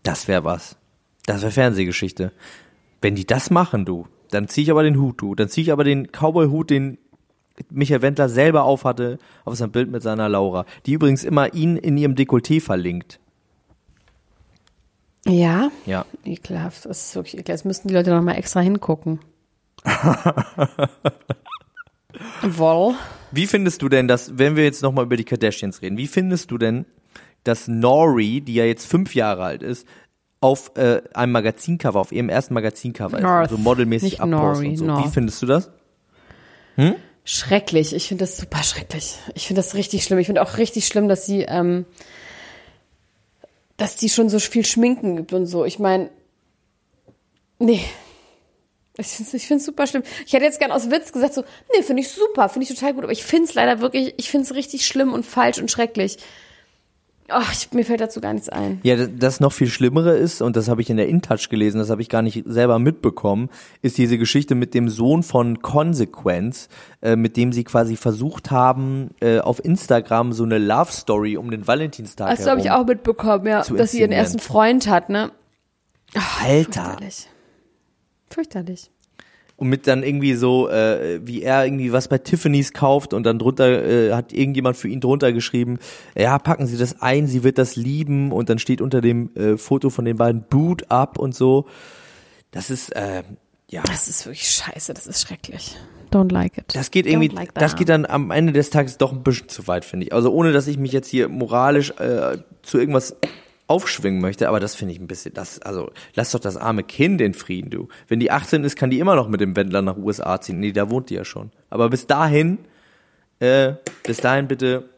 Das 0.04 0.28
wäre 0.28 0.44
was. 0.44 0.76
Das 1.26 1.42
wäre 1.42 1.50
Fernsehgeschichte. 1.50 2.30
Wenn 3.02 3.16
die 3.16 3.26
das 3.26 3.50
machen, 3.50 3.84
du, 3.84 4.06
dann 4.30 4.46
zieh 4.46 4.62
ich 4.62 4.70
aber 4.70 4.84
den 4.84 5.00
Hut, 5.00 5.20
du. 5.20 5.34
Dann 5.34 5.48
zieh 5.48 5.62
ich 5.62 5.72
aber 5.72 5.82
den 5.82 6.12
Cowboy-Hut, 6.12 6.70
den 6.70 6.98
Michael 7.70 8.02
Wendler 8.02 8.28
selber 8.28 8.62
aufhatte, 8.62 9.18
auf 9.44 9.56
seinem 9.56 9.72
Bild 9.72 9.90
mit 9.90 10.04
seiner 10.04 10.28
Laura. 10.28 10.64
Die 10.86 10.92
übrigens 10.92 11.24
immer 11.24 11.54
ihn 11.54 11.76
in 11.76 11.96
ihrem 11.96 12.14
Dekolleté 12.14 12.60
verlinkt. 12.60 13.18
Ja, 15.30 15.70
Ja. 15.86 16.04
ekelhaft. 16.24 16.84
Das 16.86 17.04
ist 17.06 17.14
wirklich 17.14 17.34
ekelhaft. 17.34 17.48
Jetzt 17.48 17.64
müssten 17.64 17.88
die 17.88 17.94
Leute 17.94 18.10
noch 18.10 18.22
mal 18.22 18.32
extra 18.34 18.60
hingucken. 18.60 19.20
Woll. 22.42 22.94
Wie 23.30 23.46
findest 23.46 23.82
du 23.82 23.88
denn 23.88 24.08
das, 24.08 24.36
wenn 24.38 24.56
wir 24.56 24.64
jetzt 24.64 24.82
nochmal 24.82 25.04
über 25.04 25.16
die 25.16 25.24
Kardashians 25.24 25.82
reden, 25.82 25.96
wie 25.96 26.06
findest 26.08 26.50
du 26.50 26.58
denn, 26.58 26.84
dass 27.44 27.68
Nori, 27.68 28.40
die 28.40 28.54
ja 28.54 28.64
jetzt 28.64 28.86
fünf 28.86 29.14
Jahre 29.14 29.44
alt 29.44 29.62
ist, 29.62 29.86
auf 30.40 30.72
äh, 30.76 31.02
einem 31.14 31.32
Magazincover, 31.32 32.00
auf 32.00 32.12
ihrem 32.12 32.28
ersten 32.28 32.54
Magazincover 32.54 33.42
ist, 33.44 33.50
so 33.50 33.58
modelmäßig 33.58 34.12
nicht 34.12 34.20
abpost 34.20 34.60
Nori, 34.62 34.68
und 34.68 34.76
so. 34.76 34.84
North. 34.86 35.06
Wie 35.06 35.10
findest 35.10 35.42
du 35.42 35.46
das? 35.46 35.70
Schrecklich. 37.24 37.94
Ich 37.94 38.08
finde 38.08 38.24
das 38.24 38.38
super 38.38 38.62
schrecklich. 38.62 39.16
Ich 39.34 39.46
finde 39.46 39.60
das 39.60 39.74
richtig 39.74 40.02
schlimm. 40.02 40.18
Ich 40.18 40.26
finde 40.26 40.42
auch 40.42 40.56
richtig 40.56 40.86
schlimm, 40.86 41.08
dass 41.08 41.26
sie, 41.26 41.42
ähm, 41.42 41.84
dass 43.80 43.96
die 43.96 44.10
schon 44.10 44.28
so 44.28 44.38
viel 44.38 44.66
Schminken 44.66 45.16
gibt 45.16 45.32
und 45.32 45.46
so. 45.46 45.64
Ich 45.64 45.78
meine, 45.78 46.10
nee. 47.58 47.82
Ich 48.98 49.06
finde 49.06 49.28
es 49.28 49.34
ich 49.34 49.46
find's 49.46 49.64
super 49.64 49.86
schlimm. 49.86 50.02
Ich 50.26 50.34
hätte 50.34 50.44
jetzt 50.44 50.58
gern 50.58 50.70
aus 50.70 50.90
Witz 50.90 51.12
gesagt 51.12 51.32
so, 51.32 51.44
nee, 51.74 51.82
finde 51.82 52.02
ich 52.02 52.10
super, 52.10 52.50
finde 52.50 52.64
ich 52.64 52.74
total 52.74 52.92
gut. 52.92 53.04
Aber 53.04 53.12
ich 53.12 53.24
finde 53.24 53.48
es 53.48 53.54
leider 53.54 53.80
wirklich, 53.80 54.12
ich 54.18 54.30
finde 54.30 54.44
es 54.44 54.54
richtig 54.54 54.84
schlimm 54.84 55.14
und 55.14 55.24
falsch 55.24 55.58
und 55.58 55.70
schrecklich. 55.70 56.18
Oh, 57.32 57.42
ich, 57.52 57.72
mir 57.72 57.84
fällt 57.84 58.00
dazu 58.00 58.20
gar 58.20 58.32
nichts 58.32 58.48
ein. 58.48 58.80
Ja, 58.82 58.96
das- 59.06 59.40
noch 59.40 59.52
viel 59.52 59.68
Schlimmere 59.68 60.16
ist, 60.16 60.42
und 60.42 60.56
das 60.56 60.68
habe 60.68 60.80
ich 60.82 60.90
in 60.90 60.96
der 60.96 61.08
InTouch 61.08 61.48
gelesen, 61.48 61.78
das 61.78 61.88
habe 61.90 62.02
ich 62.02 62.08
gar 62.08 62.22
nicht 62.22 62.42
selber 62.46 62.78
mitbekommen, 62.78 63.48
ist 63.82 63.96
diese 63.98 64.18
Geschichte 64.18 64.54
mit 64.54 64.74
dem 64.74 64.88
Sohn 64.88 65.22
von 65.22 65.62
Consequence, 65.62 66.68
äh, 67.02 67.16
mit 67.16 67.36
dem 67.36 67.52
sie 67.52 67.64
quasi 67.64 67.96
versucht 67.96 68.50
haben, 68.50 69.10
äh, 69.20 69.38
auf 69.38 69.64
Instagram 69.64 70.32
so 70.32 70.44
eine 70.44 70.58
Love 70.58 70.92
Story 70.92 71.36
um 71.36 71.50
den 71.50 71.66
Valentinstag 71.66 72.36
Das 72.36 72.46
habe 72.46 72.60
ich 72.60 72.70
auch 72.70 72.84
mitbekommen, 72.86 73.46
ja, 73.46 73.62
zu 73.62 73.74
dass 73.76 73.92
sie 73.92 74.00
ihren 74.00 74.12
ersten 74.12 74.38
Freund 74.40 74.88
hat, 74.88 75.08
ne? 75.08 75.30
Alter. 76.42 76.82
Fürchterlich. 76.84 77.28
Fürchterlich. 78.28 78.90
Und 79.60 79.68
mit 79.68 79.86
dann 79.86 80.02
irgendwie 80.02 80.32
so, 80.32 80.70
äh, 80.70 81.20
wie 81.22 81.42
er 81.42 81.66
irgendwie 81.66 81.92
was 81.92 82.08
bei 82.08 82.16
Tiffany's 82.16 82.72
kauft 82.72 83.12
und 83.12 83.24
dann 83.24 83.38
drunter 83.38 83.84
äh, 83.84 84.12
hat 84.14 84.32
irgendjemand 84.32 84.78
für 84.78 84.88
ihn 84.88 85.00
drunter 85.00 85.34
geschrieben, 85.34 85.78
ja, 86.16 86.38
packen 86.38 86.66
Sie 86.66 86.78
das 86.78 87.02
ein, 87.02 87.26
sie 87.26 87.44
wird 87.44 87.58
das 87.58 87.76
lieben 87.76 88.32
und 88.32 88.48
dann 88.48 88.58
steht 88.58 88.80
unter 88.80 89.02
dem 89.02 89.30
äh, 89.36 89.58
Foto 89.58 89.90
von 89.90 90.06
den 90.06 90.16
beiden 90.16 90.44
Boot 90.48 90.90
up 90.90 91.18
und 91.18 91.34
so. 91.34 91.66
Das 92.52 92.70
ist, 92.70 92.96
äh, 92.96 93.22
ja. 93.68 93.82
Das 93.82 94.08
ist 94.08 94.24
wirklich 94.24 94.48
scheiße, 94.48 94.94
das 94.94 95.06
ist 95.06 95.20
schrecklich. 95.20 95.76
Don't 96.10 96.32
like 96.32 96.56
it. 96.56 96.64
Das 96.74 96.90
geht 96.90 97.06
irgendwie, 97.06 97.28
like 97.28 97.54
das 97.54 97.76
geht 97.76 97.90
dann 97.90 98.06
am 98.06 98.30
Ende 98.30 98.54
des 98.54 98.70
Tages 98.70 98.96
doch 98.96 99.12
ein 99.12 99.22
bisschen 99.22 99.50
zu 99.50 99.68
weit, 99.68 99.84
finde 99.84 100.06
ich. 100.06 100.12
Also 100.14 100.32
ohne, 100.32 100.52
dass 100.52 100.66
ich 100.68 100.78
mich 100.78 100.92
jetzt 100.92 101.08
hier 101.08 101.28
moralisch 101.28 101.90
äh, 101.98 102.38
zu 102.62 102.78
irgendwas 102.78 103.14
aufschwingen 103.70 104.20
möchte, 104.20 104.48
aber 104.48 104.58
das 104.58 104.74
finde 104.74 104.92
ich 104.92 105.00
ein 105.00 105.06
bisschen, 105.06 105.32
das, 105.32 105.62
also 105.62 105.90
lass 106.14 106.32
doch 106.32 106.40
das 106.40 106.56
arme 106.56 106.82
Kind 106.82 107.20
in 107.20 107.34
Frieden, 107.34 107.70
du. 107.70 107.88
Wenn 108.08 108.18
die 108.18 108.32
18 108.32 108.64
ist, 108.64 108.76
kann 108.76 108.90
die 108.90 108.98
immer 108.98 109.14
noch 109.14 109.28
mit 109.28 109.40
dem 109.40 109.54
Wendler 109.54 109.80
nach 109.80 109.96
USA 109.96 110.40
ziehen. 110.40 110.58
Nee, 110.58 110.72
da 110.72 110.90
wohnt 110.90 111.08
die 111.08 111.14
ja 111.14 111.24
schon. 111.24 111.52
Aber 111.70 111.88
bis 111.88 112.08
dahin, 112.08 112.58
äh, 113.38 113.74
bis 114.02 114.18
dahin 114.18 114.48
bitte, 114.48 114.90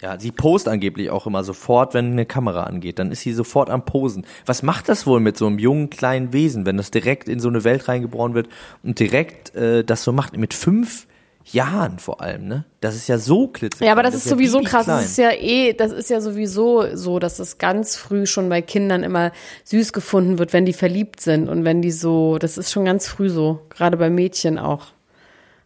ja, 0.00 0.18
sie 0.20 0.30
post 0.30 0.68
angeblich 0.68 1.10
auch 1.10 1.26
immer 1.26 1.42
sofort, 1.42 1.92
wenn 1.92 2.12
eine 2.12 2.24
Kamera 2.24 2.62
angeht. 2.62 3.00
Dann 3.00 3.10
ist 3.10 3.22
sie 3.22 3.32
sofort 3.32 3.68
am 3.68 3.84
Posen. 3.84 4.24
Was 4.46 4.62
macht 4.62 4.88
das 4.88 5.04
wohl 5.04 5.18
mit 5.18 5.36
so 5.36 5.46
einem 5.46 5.58
jungen 5.58 5.90
kleinen 5.90 6.32
Wesen, 6.32 6.66
wenn 6.66 6.76
das 6.76 6.92
direkt 6.92 7.28
in 7.28 7.40
so 7.40 7.48
eine 7.48 7.64
Welt 7.64 7.88
reingeboren 7.88 8.34
wird 8.34 8.48
und 8.84 9.00
direkt 9.00 9.56
äh, 9.56 9.82
das 9.82 10.04
so 10.04 10.12
macht? 10.12 10.36
Mit 10.36 10.54
fünf 10.54 11.08
Jahren 11.52 11.98
vor 11.98 12.20
allem, 12.20 12.48
ne? 12.48 12.64
Das 12.80 12.94
ist 12.94 13.08
ja 13.08 13.18
so 13.18 13.48
klitzeklein. 13.48 13.86
Ja, 13.86 13.92
aber 13.92 14.02
das, 14.02 14.14
ist 14.14 14.28
sowieso 14.28 14.60
krass. 14.60 14.86
Das 14.86 15.04
ist 15.04 15.18
ja 15.18 15.30
eh, 15.32 15.72
das 15.72 15.92
ist 15.92 16.10
ja 16.10 16.20
sowieso 16.20 16.94
so, 16.96 17.18
dass 17.18 17.38
es 17.38 17.58
ganz 17.58 17.96
früh 17.96 18.26
schon 18.26 18.48
bei 18.48 18.62
Kindern 18.62 19.02
immer 19.02 19.32
süß 19.64 19.92
gefunden 19.92 20.38
wird, 20.38 20.52
wenn 20.52 20.64
die 20.64 20.72
verliebt 20.72 21.20
sind 21.20 21.48
und 21.48 21.64
wenn 21.64 21.82
die 21.82 21.90
so, 21.90 22.38
das 22.38 22.58
ist 22.58 22.72
schon 22.72 22.84
ganz 22.84 23.08
früh 23.08 23.30
so, 23.30 23.60
gerade 23.70 23.96
bei 23.96 24.10
Mädchen 24.10 24.58
auch. 24.58 24.88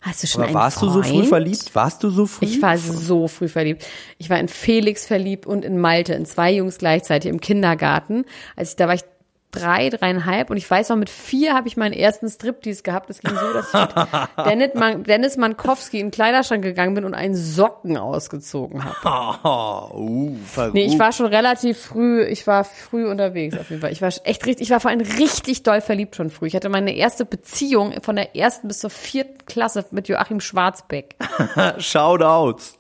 Hast 0.03 0.25
du 0.25 0.27
schon 0.27 0.41
aber 0.43 0.49
einen 0.49 0.55
warst 0.55 0.83
du 0.83 0.91
so 0.91 1.03
früh 1.03 1.11
Freund? 1.11 1.29
verliebt? 1.29 1.75
Warst 1.75 2.03
du 2.03 2.11
so 2.11 2.27
früh? 2.27 2.47
Ich 2.47 2.61
war 2.61 2.77
so 2.77 3.29
früh 3.29 3.47
verliebt. 3.47 3.87
Ich 4.19 4.29
war 4.31 4.41
in 4.41 4.49
Felix 4.49 5.07
verliebt 5.07 5.47
und 5.47 5.65
in 5.65 5.79
Malte, 5.79 6.15
in 6.15 6.27
zwei 6.27 6.53
Jungs 6.53 6.79
gleichzeitig 6.79 7.31
im 7.31 7.41
Kindergarten. 7.41 8.25
Als 8.57 8.71
ich, 8.71 8.77
da 8.77 8.89
war 8.89 8.95
ich 8.95 9.05
drei, 9.53 9.91
dreieinhalb 9.91 10.51
und 10.51 10.57
ich 10.57 10.69
weiß 10.69 10.89
noch, 10.89 10.97
mit 10.97 11.11
vier 11.11 11.55
habe 11.55 11.69
ich 11.69 11.77
meinen 11.77 11.93
ersten 11.93 12.29
Striptease 12.29 12.83
gehabt. 12.83 13.11
Das 13.11 13.21
ging 13.21 13.33
so, 13.37 13.53
dass 13.53 13.69
ich 13.69 13.81
mit 13.81 14.47
Dennis, 14.47 14.75
Man 14.75 15.05
Dennis 15.05 15.37
Mankowski 15.37 16.01
in 16.01 16.07
den 16.07 16.11
Kleiderschrank 16.11 16.63
gegangen 16.63 16.95
bin 16.95 17.05
und 17.05 17.15
einen 17.15 17.35
Socken 17.35 17.97
ausgezogen 17.97 18.83
habe. 18.85 19.43
Uh. 19.95 20.37
Nee, 20.73 20.87
ich 20.87 20.99
war 20.99 21.13
schon 21.13 21.27
relativ 21.27 21.79
früh, 21.79 22.23
ich 22.25 22.47
war 22.47 22.65
früh 22.65 23.07
unterwegs 23.07 23.57
auf 23.59 23.69
jeden 23.69 23.83
Fall. 23.83 23.93
Ich 23.93 24.01
war 24.01 24.11
echt 24.25 24.47
richtig, 24.47 24.67
ich 24.67 24.71
war 24.71 24.81
vor 24.81 24.91
allem 24.91 25.01
richtig 25.01 25.63
doll 25.63 25.81
verliebt 25.81 26.17
schon 26.17 26.31
früh. 26.31 26.47
Ich 26.47 26.57
hatte 26.57 26.69
meine 26.69 26.95
erste 26.95 27.25
Beziehung 27.25 27.93
von 28.03 28.17
der 28.17 28.35
ersten 28.35 28.69
bis 28.69 28.79
zur 28.79 28.91
vierten 28.91 29.45
Klasse 29.47 29.85
mit 29.91 30.09
Joachim 30.09 30.41
Schwarzbeck. 30.41 31.17
Shoutouts. 31.79 32.79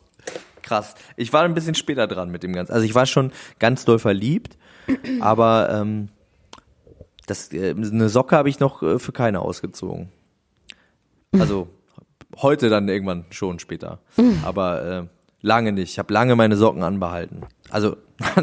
Krass. 0.62 0.94
Ich 1.16 1.32
war 1.32 1.42
ein 1.42 1.54
bisschen 1.54 1.74
später 1.74 2.06
dran 2.06 2.30
mit 2.30 2.42
dem 2.42 2.52
Ganzen. 2.52 2.72
Also 2.72 2.86
ich 2.86 2.94
war 2.94 3.06
schon 3.06 3.32
ganz 3.58 3.84
doll 3.84 3.98
verliebt, 3.98 4.56
aber 5.20 5.68
ähm, 5.70 6.08
das, 7.32 7.52
äh, 7.52 7.70
eine 7.70 8.08
Socke 8.10 8.36
habe 8.36 8.48
ich 8.50 8.60
noch 8.60 8.82
äh, 8.82 8.98
für 8.98 9.12
keine 9.12 9.40
ausgezogen. 9.40 10.10
Also 11.32 11.68
heute 12.36 12.68
dann 12.68 12.88
irgendwann 12.88 13.24
schon 13.30 13.58
später. 13.58 14.00
Aber 14.44 14.84
äh, 14.84 15.04
lange 15.40 15.72
nicht. 15.72 15.92
Ich 15.92 15.98
habe 15.98 16.12
lange 16.12 16.36
meine 16.36 16.56
Socken 16.56 16.82
anbehalten. 16.82 17.42
Also 17.70 17.96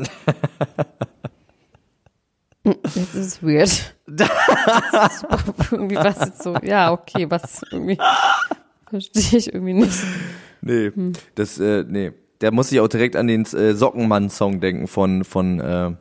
Jetzt 2.64 3.16
ist 3.16 3.44
weird. 3.44 3.96
Das 4.06 4.30
ist 4.30 5.26
irgendwie 5.72 5.96
was 5.96 6.20
jetzt 6.20 6.44
so, 6.44 6.56
ja, 6.62 6.92
okay, 6.92 7.26
was 7.30 7.62
irgendwie 7.72 7.98
verstehe 8.90 9.40
ich 9.40 9.54
irgendwie 9.54 9.74
nicht. 9.74 10.04
nee, 10.62 10.92
das 11.36 11.60
äh, 11.60 11.86
nee, 11.88 12.12
der 12.42 12.52
muss 12.52 12.70
sich 12.70 12.80
auch 12.80 12.88
direkt 12.88 13.16
an 13.16 13.28
den 13.28 13.46
äh, 13.46 13.74
Sockenmann-Song 13.74 14.60
denken 14.60 14.88
von 14.88 15.24
von 15.24 15.60
äh, 15.60 15.92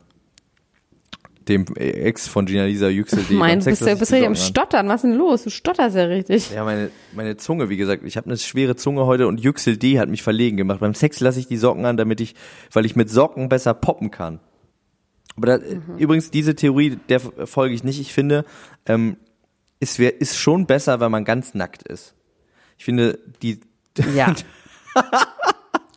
dem 1.49 1.65
Ex 1.75 2.27
von 2.27 2.45
Gina 2.45 2.65
Lisa 2.65 2.87
Yüksel. 2.87 3.23
die 3.29 3.33
Mein, 3.33 3.57
beim 3.57 3.59
du 3.59 3.65
bist 3.65 3.81
lässt 3.81 3.99
bist 3.99 4.11
ja 4.11 4.25
am. 4.25 4.35
Stottern, 4.35 4.87
was 4.87 5.03
ist 5.03 5.09
denn 5.09 5.17
los? 5.17 5.43
Du 5.43 5.49
stotterst 5.49 5.95
ja 5.95 6.03
richtig. 6.05 6.51
Ja, 6.51 6.63
meine, 6.63 6.89
meine 7.13 7.35
Zunge, 7.37 7.69
wie 7.69 7.77
gesagt, 7.77 8.03
ich 8.05 8.15
habe 8.15 8.27
eine 8.27 8.37
schwere 8.37 8.75
Zunge 8.75 9.05
heute 9.05 9.27
und 9.27 9.39
Yüksel 9.41 9.75
D 9.77 9.99
hat 9.99 10.07
mich 10.09 10.23
verlegen 10.23 10.55
gemacht. 10.57 10.79
Beim 10.79 10.93
Sex 10.93 11.19
lasse 11.19 11.39
ich 11.39 11.47
die 11.47 11.57
Socken 11.57 11.85
an, 11.85 11.97
damit 11.97 12.21
ich, 12.21 12.35
weil 12.71 12.85
ich 12.85 12.95
mit 12.95 13.09
Socken 13.09 13.49
besser 13.49 13.73
poppen 13.73 14.11
kann. 14.11 14.39
Aber 15.35 15.47
da, 15.47 15.57
Mhm. 15.57 15.97
übrigens, 15.97 16.31
diese 16.31 16.55
Theorie, 16.55 16.97
der 17.09 17.19
folge 17.19 17.73
ich 17.73 17.83
nicht. 17.83 17.99
Ich 17.99 18.13
finde, 18.13 18.45
ähm, 18.85 19.17
es 19.79 19.97
wär, 19.99 20.19
ist 20.21 20.37
schon 20.37 20.65
besser, 20.65 20.99
wenn 20.99 21.11
man 21.11 21.25
ganz 21.25 21.53
nackt 21.53 21.83
ist. 21.83 22.13
Ich 22.77 22.85
finde, 22.85 23.19
die, 23.41 23.59
Ja. 24.15 24.33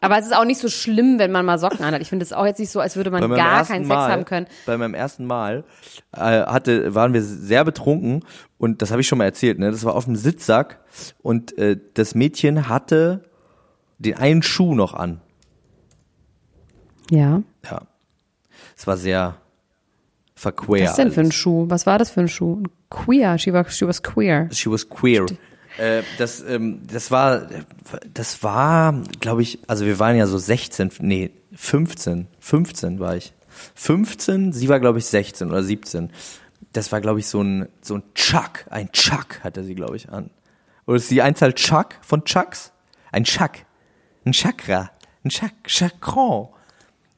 Aber 0.02 0.18
es 0.18 0.26
ist 0.26 0.36
auch 0.36 0.44
nicht 0.44 0.60
so 0.60 0.68
schlimm, 0.68 1.20
wenn 1.20 1.30
man 1.30 1.46
mal 1.46 1.58
Socken 1.58 1.84
anhat. 1.84 2.02
Ich 2.02 2.08
finde 2.08 2.24
es 2.24 2.32
auch 2.32 2.44
jetzt 2.44 2.58
nicht 2.58 2.70
so, 2.70 2.80
als 2.80 2.96
würde 2.96 3.12
man 3.12 3.20
gar 3.30 3.64
keinen 3.64 3.86
Mal, 3.86 4.06
Sex 4.06 4.12
haben 4.12 4.24
können. 4.24 4.46
Bei 4.66 4.76
meinem 4.76 4.94
ersten 4.94 5.24
Mal 5.24 5.64
äh, 6.12 6.18
hatte, 6.18 6.94
waren 6.94 7.14
wir 7.14 7.22
sehr 7.22 7.64
betrunken 7.64 8.24
und 8.58 8.82
das 8.82 8.90
habe 8.90 9.00
ich 9.00 9.06
schon 9.06 9.18
mal 9.18 9.24
erzählt. 9.24 9.60
Ne? 9.60 9.70
Das 9.70 9.84
war 9.84 9.94
auf 9.94 10.04
dem 10.04 10.16
Sitzsack 10.16 10.80
und 11.22 11.56
äh, 11.56 11.78
das 11.94 12.16
Mädchen 12.16 12.68
hatte 12.68 13.22
den 13.98 14.16
einen 14.16 14.42
Schuh 14.42 14.74
noch 14.74 14.92
an. 14.92 15.20
Ja. 17.08 17.42
Ja. 17.64 17.82
Es 18.76 18.86
war 18.88 18.96
sehr 18.96 19.36
verquer. 20.34 20.82
Was 20.82 20.90
ist 20.90 20.98
denn 20.98 21.12
für 21.12 21.20
ein 21.20 21.26
alles. 21.26 21.34
Schuh? 21.36 21.66
Was 21.68 21.86
war 21.86 21.98
das 21.98 22.10
für 22.10 22.22
ein 22.22 22.28
Schuh? 22.28 22.64
Queer. 22.90 23.38
She 23.38 23.52
was, 23.52 23.76
she 23.76 23.86
was 23.86 24.02
queer. 24.02 24.48
She 24.50 24.68
was 24.68 24.88
queer. 24.88 25.26
Äh, 25.78 26.02
das, 26.18 26.42
ähm, 26.42 26.80
das 26.87 27.11
war, 27.11 27.48
das 28.12 28.42
war, 28.42 28.94
glaube 29.20 29.42
ich, 29.42 29.58
also 29.66 29.87
wir 29.87 29.98
waren 29.98 30.16
ja 30.16 30.26
so 30.26 30.38
16, 30.38 30.92
nee, 31.00 31.30
15, 31.54 32.26
15 32.40 33.00
war 33.00 33.16
ich. 33.16 33.32
15, 33.74 34.52
sie 34.52 34.68
war, 34.68 34.80
glaube 34.80 34.98
ich, 34.98 35.06
16 35.06 35.48
oder 35.48 35.62
17. 35.62 36.11
Das 36.72 36.92
war, 36.92 37.00
glaube 37.00 37.20
ich, 37.20 37.26
so 37.26 37.42
ein, 37.42 37.68
so 37.80 37.96
ein 37.96 38.02
Chuck, 38.14 38.64
ein 38.70 38.90
Chuck 38.92 39.40
hatte 39.42 39.64
sie, 39.64 39.74
glaube 39.74 39.96
ich, 39.96 40.11
an. 40.11 40.30
Oder 40.87 40.96
ist 40.96 41.11
die 41.11 41.22
Einzahl 41.22 41.52
Chuck 41.52 41.96
von 42.02 42.24
Chucks? 42.24 42.72
Ein 43.12 43.24
Chuck, 43.24 43.52
ein 44.24 44.32
Chakra, 44.32 44.90
ein 45.24 45.28
Chuck, 45.28 45.52
Chakron. 45.66 46.48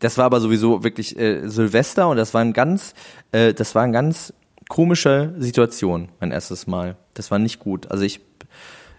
Das 0.01 0.19
war 0.19 0.27
aber 0.27 0.41
sowieso 0.41 0.83
wirklich 0.85 1.19
äh, 1.19 1.49
Silvester 1.49 2.09
und 2.09 2.17
das 2.17 2.35
war 2.35 2.41
ein 2.41 2.53
ganz, 2.53 2.95
äh, 3.33 3.55
das 3.55 3.75
war 3.75 3.83
eine 3.83 3.93
ganz 3.93 4.35
komische 4.69 5.35
Situation, 5.39 6.09
mein 6.21 6.31
erstes 6.31 6.67
Mal. 6.67 6.97
Das 7.15 7.31
war 7.31 7.39
nicht 7.39 7.59
gut. 7.59 7.91
Also 7.91 8.05
ich, 8.05 8.21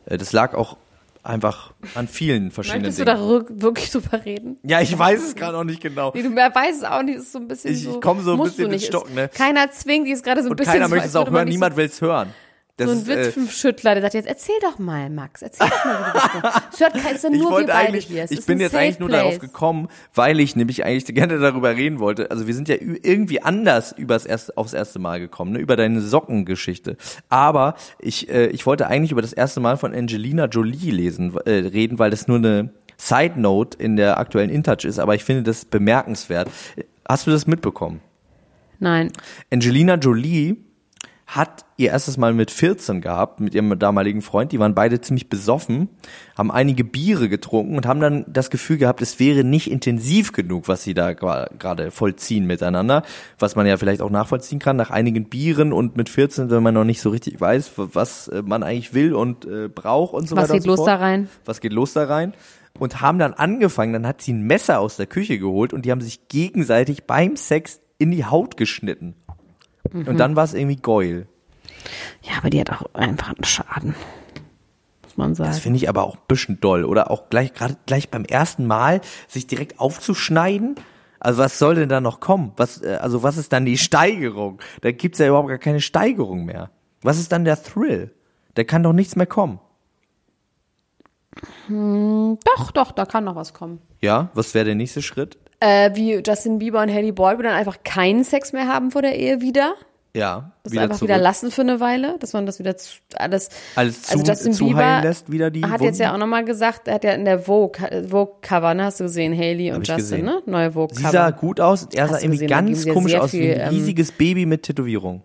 das 0.06 0.32
lag 0.34 0.54
auch 0.54 0.78
einfach 1.24 1.74
an 1.96 2.08
vielen 2.08 2.52
verschiedenen 2.52 2.84
Möchtest 2.84 3.00
du 3.00 3.06
Dingen. 3.06 3.18
da 3.18 3.24
rück- 3.26 3.62
wirklich 3.62 3.90
drüber 3.92 4.24
reden? 4.26 4.58
ja, 4.64 4.82
ich 4.82 4.98
weiß 4.98 5.24
es 5.24 5.36
gerade 5.36 5.58
auch 5.58 5.64
nicht 5.64 5.82
genau. 5.82 6.12
Nee, 6.14 6.22
du 6.22 6.30
mehr 6.30 6.54
weißt 6.54 6.80
es 6.80 6.84
auch 6.84 7.02
nicht, 7.02 7.16
ist 7.18 7.32
so 7.32 7.40
ein 7.40 7.48
bisschen 7.48 7.74
Ich- 7.74 7.84
so. 7.84 7.96
ich 7.96 8.02
komm 8.02 8.22
so 8.24 8.34
ein 8.34 8.44
bisschen 8.44 8.68
du 8.70 8.74
ins. 8.76 8.86
Stocken, 8.86 9.16
ne? 9.16 9.30
Keiner 9.34 9.72
zwingt, 9.72 10.06
die 10.08 10.12
ist 10.12 10.24
gerade 10.24 10.42
so 10.44 10.50
ein 10.50 10.52
Und 10.52 10.58
bisschen 10.58 10.74
keiner 10.74 10.86
so, 10.88 10.94
möchte 10.96 11.08
es 11.10 11.16
auch 11.16 11.30
hören, 11.32 11.48
niemand 11.48 11.76
will 11.78 11.86
es 11.86 12.00
hören. 12.00 12.30
Das 12.78 12.90
so 12.90 13.12
ein 13.12 13.18
äh, 13.18 13.34
Witzschüttler, 13.34 13.94
der 13.94 14.02
sagt 14.02 14.16
jetzt, 14.16 14.28
erzähl 14.28 14.56
doch 14.62 14.80
mal, 14.80 15.10
Max, 15.10 15.42
erzähl 15.42 15.70
doch 15.70 15.86
mal, 15.86 16.00
wie 16.00 16.12
du 16.12 16.42
das 16.42 16.44
machst. 16.44 16.62
Es 16.74 16.80
hört 16.82 16.96
es 17.16 17.22
sind 17.22 17.34
ich 17.34 17.40
nur 17.40 17.50
wir 17.50 17.56
wollte 17.56 17.72
beide 17.72 17.88
eigentlich, 17.88 18.06
hier. 18.08 18.24
Es 18.26 18.32
ich 18.32 18.46
bin 18.46 18.60
jetzt 18.60 18.76
eigentlich 18.76 19.00
nur 19.00 19.08
Place. 19.08 19.22
darauf 19.22 19.40
gekommen, 19.40 19.88
weil 20.14 20.42
ich 20.42 20.58
nämlich 20.58 20.84
eigentlich 20.84 21.06
gerne 21.16 21.40
darüber 21.40 21.74
reden 21.74 22.00
wollte. 22.00 22.30
Also 22.32 22.48
wir 22.48 22.54
sind 22.54 22.68
ja 22.68 22.76
irgendwie 22.78 23.42
anders 23.42 23.94
übers 23.94 24.26
erste, 24.26 24.58
aufs 24.58 24.74
erste 24.74 25.00
Mal 25.00 25.22
gekommen, 25.22 25.54
ne? 25.54 25.60
über 25.60 25.78
deine 25.78 26.02
Sockengeschichte. 26.02 26.98
Aber 27.30 27.76
ich, 28.00 28.30
äh, 28.30 28.48
ich 28.48 28.66
wollte 28.66 28.88
eigentlich 28.88 29.14
über 29.14 29.22
das 29.22 29.32
erste 29.32 29.62
Mal 29.62 29.78
von 29.78 29.96
Angelina 29.96 30.48
Jolie 30.48 30.92
lesen, 30.92 31.34
äh, 31.46 31.52
reden, 31.52 31.98
weil 31.98 32.12
das 32.12 32.28
nur 32.28 32.38
eine 32.38 32.74
Side 32.98 33.40
Note 33.40 33.78
in 33.82 33.96
der 33.96 34.18
aktuellen 34.18 34.50
InTouch 34.50 34.84
ist. 34.84 35.00
Aber 35.00 35.16
ich 35.16 35.24
finde 35.24 35.44
das 35.44 35.64
bemerkenswert. 35.64 36.50
Hast 37.08 37.26
du 37.26 37.32
das 37.32 37.48
mitbekommen? 37.48 38.02
Nein. 38.80 39.14
Angelina 39.50 39.96
Jolie 39.96 40.58
hat 41.28 41.66
ihr 41.78 41.90
erstes 41.90 42.18
Mal 42.18 42.34
mit 42.34 42.52
14 42.52 43.02
gehabt, 43.02 43.40
mit 43.40 43.56
ihrem 43.56 43.78
damaligen 43.80 44.22
Freund. 44.22 44.52
Die 44.52 44.60
waren 44.60 44.76
beide 44.76 45.02
ziemlich 45.02 45.28
besoffen, 45.28 45.90
haben 46.38 46.52
einige 46.52 46.84
Biere 46.84 47.30
getrunken 47.30 47.76
und 47.76 47.88
haben 47.88 48.00
dann 48.00 48.26
das 48.28 48.50
Gefühl 48.52 48.78
gehabt, 48.78 49.02
es 49.02 49.20
wäre 49.20 49.44
nicht 49.44 49.70
intensiv 49.72 50.34
genug, 50.34 50.68
was 50.68 50.84
sie 50.84 50.94
da 50.94 51.14
gerade 51.14 51.90
vollziehen 51.92 52.46
miteinander. 52.46 53.04
Was 53.40 53.56
man 53.56 53.66
ja 53.66 53.78
vielleicht 53.78 54.02
auch 54.02 54.12
nachvollziehen 54.12 54.60
kann 54.60 54.76
nach 54.78 54.92
einigen 54.92 55.26
Bieren 55.28 55.74
und 55.74 55.98
mit 55.98 56.10
14, 56.10 56.52
wenn 56.52 56.62
man 56.64 56.76
noch 56.76 56.84
nicht 56.84 57.02
so 57.02 57.10
richtig 57.10 57.42
weiß, 57.42 57.72
was 57.76 58.28
äh, 58.28 58.44
man 58.44 58.62
eigentlich 58.62 58.94
will 58.94 59.14
und 59.14 59.46
äh, 59.46 59.68
braucht 59.68 60.14
und 60.14 60.30
so 60.30 60.36
Was 60.36 60.44
weiter. 60.44 60.54
geht 60.54 60.62
und 60.62 60.64
so 60.64 60.70
los 60.72 60.78
fort. 60.80 60.90
da 60.90 60.96
rein? 60.98 61.28
Was 61.44 61.60
geht 61.60 61.74
los 61.74 61.94
da 61.94 62.04
rein? 62.06 62.34
Und 62.78 63.02
haben 63.02 63.20
dann 63.20 63.34
angefangen, 63.34 63.94
dann 63.94 64.06
hat 64.06 64.22
sie 64.22 64.34
ein 64.34 64.44
Messer 64.44 64.80
aus 64.80 64.98
der 64.98 65.08
Küche 65.08 65.40
geholt 65.40 65.74
und 65.74 65.86
die 65.86 65.92
haben 65.92 66.02
sich 66.02 66.28
gegenseitig 66.28 67.06
beim 67.06 67.36
Sex 67.36 67.80
in 67.98 68.12
die 68.12 68.26
Haut 68.26 68.58
geschnitten. 68.58 69.16
Mhm. 69.92 70.08
Und 70.08 70.18
dann 70.18 70.36
war 70.36 70.44
es 70.44 70.54
irgendwie 70.54 70.78
geil. 70.78 71.28
Ja, 72.22 72.38
aber 72.38 72.50
die 72.50 72.60
hat 72.60 72.72
auch 72.72 72.94
einfach 72.94 73.30
einen 73.30 73.44
Schaden. 73.44 73.96
Muss 75.04 75.18
man 75.18 75.36
sagen. 75.36 75.50
Das 75.50 75.60
finde 75.60 75.78
ich 75.78 75.90
aber 75.90 76.04
auch 76.04 76.16
ein 76.16 76.22
bisschen 76.28 76.60
doll. 76.60 76.84
Oder 76.86 77.12
auch 77.12 77.30
gleich, 77.30 77.54
gerade 77.54 77.78
gleich 77.86 78.10
beim 78.10 78.26
ersten 78.26 78.66
Mal 78.66 79.02
sich 79.28 79.48
direkt 79.48 79.80
aufzuschneiden. 79.80 80.76
Also 81.20 81.42
was 81.42 81.58
soll 81.58 81.76
denn 81.76 81.90
da 81.90 82.02
noch 82.02 82.20
kommen? 82.20 82.52
Was, 82.58 82.82
äh, 82.82 82.98
also 83.02 83.24
was 83.24 83.38
ist 83.38 83.54
dann 83.54 83.66
die 83.66 83.78
Steigerung? 83.78 84.60
Da 84.82 84.92
gibt's 84.92 85.20
ja 85.20 85.28
überhaupt 85.28 85.50
gar 85.50 85.58
keine 85.58 85.82
Steigerung 85.82 86.46
mehr. 86.46 86.72
Was 87.02 87.18
ist 87.18 87.32
dann 87.32 87.46
der 87.46 87.62
Thrill? 87.62 88.14
Da 88.56 88.64
kann 88.64 88.84
doch 88.84 88.94
nichts 88.94 89.16
mehr 89.16 89.26
kommen. 89.26 89.60
Doch, 91.68 92.72
doch, 92.72 92.92
da 92.92 93.06
kann 93.06 93.26
noch 93.26 93.36
was 93.36 93.54
kommen. 93.54 93.82
Ja, 94.02 94.30
was 94.34 94.54
wäre 94.54 94.66
der 94.66 94.76
nächste 94.76 95.02
Schritt? 95.02 95.38
Äh, 95.66 95.96
wie 95.96 96.22
Justin 96.26 96.60
Bieber 96.60 96.82
und 96.82 96.90
Haley 96.94 97.12
Baldwin 97.12 97.46
dann 97.46 97.56
einfach 97.56 97.82
keinen 97.84 98.24
Sex 98.24 98.54
mehr 98.54 98.68
haben 98.68 98.92
vor 98.92 99.02
der 99.02 99.18
Ehe 99.18 99.42
wieder. 99.42 99.74
Ja, 100.16 100.52
Das 100.64 100.72
wieder 100.72 100.84
einfach 100.84 100.98
zurück. 100.98 101.10
wieder 101.10 101.18
lassen 101.18 101.50
für 101.52 101.62
eine 101.62 101.80
Weile, 101.80 102.18
dass 102.20 102.34
man 102.34 102.46
das 102.46 102.60
wieder 102.60 102.78
zu, 102.78 103.00
alles, 103.16 103.50
Alles 103.76 104.04
zu, 104.04 104.14
also 104.14 104.24
Justin 104.32 104.54
zu 104.54 104.68
Bieber 104.68 105.02
lässt, 105.02 105.30
wieder 105.32 105.50
die 105.52 105.64
hat 105.64 105.72
Wunden. 105.72 105.84
jetzt 105.86 106.00
ja 106.00 106.14
auch 106.14 106.18
nochmal 106.18 106.46
gesagt, 106.46 106.88
er 106.88 106.94
hat 106.96 107.04
ja 107.04 107.12
in 107.14 107.26
der 107.26 107.40
Vogue, 107.40 108.08
Vogue 108.08 108.36
Cover, 108.42 108.74
ne, 108.76 108.84
hast 108.86 109.00
du 109.02 109.06
gesehen, 109.06 109.34
Haley 109.38 109.72
und 109.72 109.80
Justin, 109.88 109.98
gesehen. 109.98 110.26
ne, 110.26 110.42
neue 110.46 110.72
Vogue 110.72 110.96
Sie 110.96 111.02
Cover. 111.02 111.12
sah 111.12 111.32
gut 111.32 111.60
aus, 111.60 111.88
er 111.94 112.08
sah 112.08 112.14
Hast 112.14 112.24
irgendwie 112.24 112.46
gesehen, 112.46 112.48
ganz 112.50 112.84
sie 112.84 112.92
komisch 112.92 113.16
aus, 113.16 113.34
wie 113.34 113.40
viel, 113.40 113.54
ein 113.56 113.60
ähm, 113.62 113.68
riesiges 113.70 114.12
Baby 114.14 114.46
mit 114.46 114.64
Tätowierung. 114.64 115.22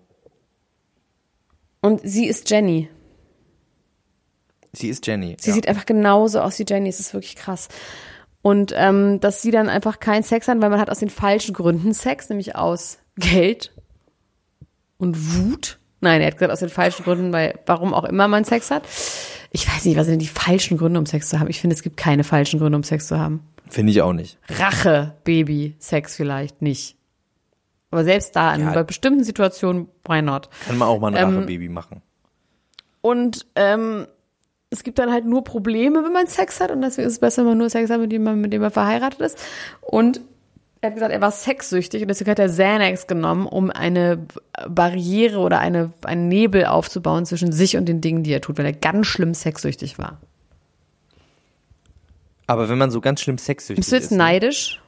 und 1.83 2.01
sie 2.03 2.27
ist 2.27 2.51
Jenny. 2.51 2.89
Sie 4.73 4.89
ist 4.89 5.07
Jenny. 5.07 5.37
Sie 5.41 5.51
ja. 5.51 5.55
sieht 5.55 5.69
einfach 5.69 5.87
genauso 5.87 6.41
aus 6.41 6.59
wie 6.59 6.65
Jenny, 6.69 6.89
es 6.89 6.99
ist 7.01 7.13
wirklich 7.15 7.37
krass. 7.37 7.69
Und 8.43 8.73
ähm, 8.75 9.21
dass 9.21 9.43
sie 9.43 9.51
dann 9.51 9.69
einfach 9.69 10.01
keinen 10.01 10.23
Sex 10.23 10.49
hat, 10.49 10.61
weil 10.63 10.71
man 10.71 10.81
hat 10.81 10.91
aus 10.91 11.01
den 11.01 11.11
falschen 11.11 11.55
Gründen 11.55 11.93
Sex, 11.93 12.29
nämlich 12.31 12.57
aus 12.57 12.99
Geld 13.17 13.73
und 14.97 15.35
Wut. 15.37 15.79
Nein, 16.01 16.21
er 16.23 16.29
hat 16.29 16.35
gesagt 16.35 16.53
aus 16.53 16.61
den 16.61 16.71
falschen 16.71 17.05
Gründen, 17.05 17.33
weil 17.33 17.59
warum 17.67 17.93
auch 17.93 18.05
immer 18.05 18.29
man 18.29 18.45
Sex 18.45 18.71
hat. 18.71 18.85
Ich 19.51 19.69
weiß 19.69 19.85
nicht, 19.85 19.97
was 19.99 20.07
sind 20.07 20.13
denn 20.13 20.19
die 20.21 20.27
falschen 20.27 20.79
Gründe, 20.79 20.99
um 20.99 21.05
Sex 21.07 21.29
zu 21.29 21.39
haben? 21.39 21.51
Ich 21.51 21.61
finde, 21.61 21.75
es 21.75 21.83
gibt 21.83 21.97
keine 21.99 22.25
falschen 22.25 22.59
Gründe, 22.61 22.77
um 22.77 22.83
Sex 22.85 23.09
zu 23.09 23.19
haben. 23.19 23.47
Finde 23.69 23.93
ich 23.93 24.01
auch 24.01 24.13
nicht. 24.15 24.39
Rache, 24.49 25.17
Baby, 25.25 25.75
Sex 25.79 26.17
vielleicht 26.17 26.63
nicht. 26.63 26.97
Aber 27.91 28.05
selbst 28.05 28.35
da, 28.37 28.55
in 28.55 28.63
Ja. 28.63 28.73
bei 28.73 28.85
bestimmten 28.85 29.25
Situationen, 29.25 29.89
why 30.07 30.23
not? 30.23 30.49
Kann 30.67 30.79
man 30.79 30.89
auch 30.89 31.01
mal 31.01 31.15
ein 31.15 31.23
Ähm, 31.23 31.35
Rachebaby 31.37 31.69
machen. 31.69 32.01
Und 33.03 33.47
ähm, 33.57 34.07
es 34.71 34.85
gibt 34.85 34.99
dann 34.99 35.11
halt 35.11 35.25
nur 35.25 35.45
Probleme, 35.45 36.05
wenn 36.05 36.13
man 36.13 36.27
Sex 36.29 36.61
hat 36.61 36.71
und 36.71 36.81
deswegen 36.81 37.07
ist 37.07 37.15
es 37.15 37.19
besser, 37.19 37.43
wenn 37.43 37.51
man 37.51 37.59
nur 37.59 37.71
Sex 37.71 37.91
hat, 37.91 38.01
mit 38.01 38.13
dem 38.13 38.23
man, 38.23 38.41
mit 38.41 38.53
dem 38.53 38.63
man 38.63 38.71
verheiratet 38.71 39.21
ist. 39.21 39.39
Und 39.81 40.21
er 40.81 40.89
hat 40.89 40.95
gesagt, 40.95 41.13
er 41.13 41.21
war 41.21 41.31
sexsüchtig 41.31 42.03
und 42.03 42.09
deswegen 42.09 42.31
hat 42.31 42.39
er 42.39 42.49
Xanax 42.49 43.07
genommen, 43.07 43.47
um 43.47 43.71
eine 43.71 44.27
Barriere 44.69 45.41
oder 45.41 45.59
eine, 45.59 45.93
einen 46.05 46.29
Nebel 46.29 46.65
aufzubauen 46.65 47.27
zwischen 47.27 47.53
sich 47.53 47.77
und 47.77 47.87
den 47.87 48.01
Dingen, 48.01 48.23
die 48.23 48.33
er 48.33 48.41
tut, 48.41 48.59
weil 48.59 48.65
er 48.65 48.73
ganz 48.73 49.07
schlimm 49.07 49.35
sexsüchtig 49.35 49.99
war. 49.99 50.21
Aber 52.47 52.69
wenn 52.69 52.79
man 52.79 52.91
so 52.91 53.01
ganz 53.01 53.21
schlimm 53.21 53.39
sexsüchtig 53.39 53.77
Bist 53.77 53.93
du 53.93 53.97
jetzt 53.97 54.05
ist, 54.07 54.11
ne, 54.13 54.19
neidisch? 54.19 54.81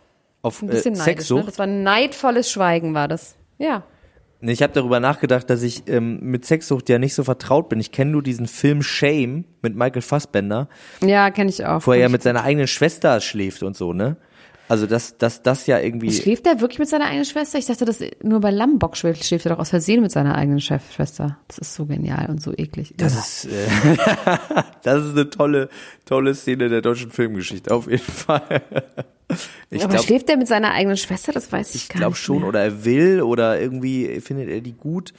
auf 0.43 0.63
Ein 0.63 0.69
bisschen 0.69 0.95
äh, 0.95 0.99
neidisch, 0.99 1.31
ne? 1.31 1.45
Das 1.45 1.59
war 1.59 1.67
ein 1.67 1.83
neidvolles 1.83 2.51
Schweigen, 2.51 2.95
war 2.95 3.09
das. 3.09 3.37
Ja. 3.59 3.85
Ich 4.45 4.63
habe 4.63 4.73
darüber 4.73 4.99
nachgedacht, 4.99 5.49
dass 5.51 5.63
ich 5.63 5.85
ähm, 5.89 6.19
mit 6.21 6.45
Sexsucht 6.45 6.89
ja 6.89 6.99
nicht 6.99 7.15
so 7.15 7.23
vertraut 7.23 7.69
bin. 7.69 7.79
Ich 7.79 7.93
kenne 7.93 8.11
nur 8.11 8.23
diesen 8.23 8.49
Film 8.49 8.83
Shame 8.83 9.45
mit 9.63 9.77
Michael 9.77 10.03
Fassbender, 10.03 10.69
Ja, 11.01 11.31
kenne 11.31 11.51
ich 11.51 11.65
auch. 11.65 11.87
wo 11.87 11.93
er 11.93 11.99
ja 12.01 12.09
mit 12.09 12.23
seiner 12.23 12.43
eigenen 12.43 12.67
Schwester 12.67 13.21
schläft 13.21 13.63
und 13.63 13.77
so, 13.77 13.93
ne? 13.93 14.17
Also 14.69 14.87
dass 14.87 15.19
dass 15.19 15.43
das 15.43 15.67
ja 15.67 15.79
irgendwie 15.81 16.11
Schläft 16.11 16.47
er 16.47 16.61
wirklich 16.61 16.79
mit 16.79 16.89
seiner 16.89 17.05
eigenen 17.07 17.25
Schwester? 17.27 17.59
Ich 17.59 17.67
dachte, 17.67 17.85
dass 17.85 17.99
nur 18.23 18.41
bei 18.41 18.51
Lambock 18.51 18.97
schläft, 18.97 19.25
schläft 19.25 19.45
er 19.45 19.51
doch 19.53 19.59
aus 19.59 19.69
Versehen 19.71 20.01
mit 20.01 20.11
seiner 20.13 20.35
eigenen 20.35 20.61
Schwester. 20.61 21.37
Das 21.49 21.59
ist 21.59 21.75
so 21.75 21.85
genial 21.85 22.31
und 22.31 22.41
so 22.41 22.53
eklig. 22.57 22.95
das 22.97 23.45
ist 23.45 23.53
äh, 23.53 23.67
das 24.83 25.05
ist 25.05 25.13
eine 25.13 25.29
tolle 25.31 25.69
tolle 26.07 26.35
Szene 26.35 26.69
der 26.69 26.81
deutschen 26.81 27.11
Filmgeschichte 27.11 27.73
auf 27.75 27.91
jeden 27.91 28.01
Fall. 28.03 28.63
Ich 29.73 29.83
Aber 29.83 29.95
glaube 29.95 30.07
schläft 30.07 30.29
er 30.29 30.37
mit 30.37 30.49
seiner 30.49 30.73
eigenen 30.73 30.99
Schwester? 30.99 31.33
Das 31.33 31.51
weiß 31.51 31.71
ich, 31.71 31.85
ich 31.85 31.89
gar 31.89 31.99
glaube 31.99 32.13
nicht. 32.13 32.23
schon 32.23 32.41
mehr. 32.41 32.49
oder 32.49 32.63
er 32.63 32.85
will 32.85 33.23
oder 33.23 33.59
irgendwie 33.59 34.21
findet 34.21 34.51
er 34.51 34.61
die 34.61 34.75
gut 34.75 35.15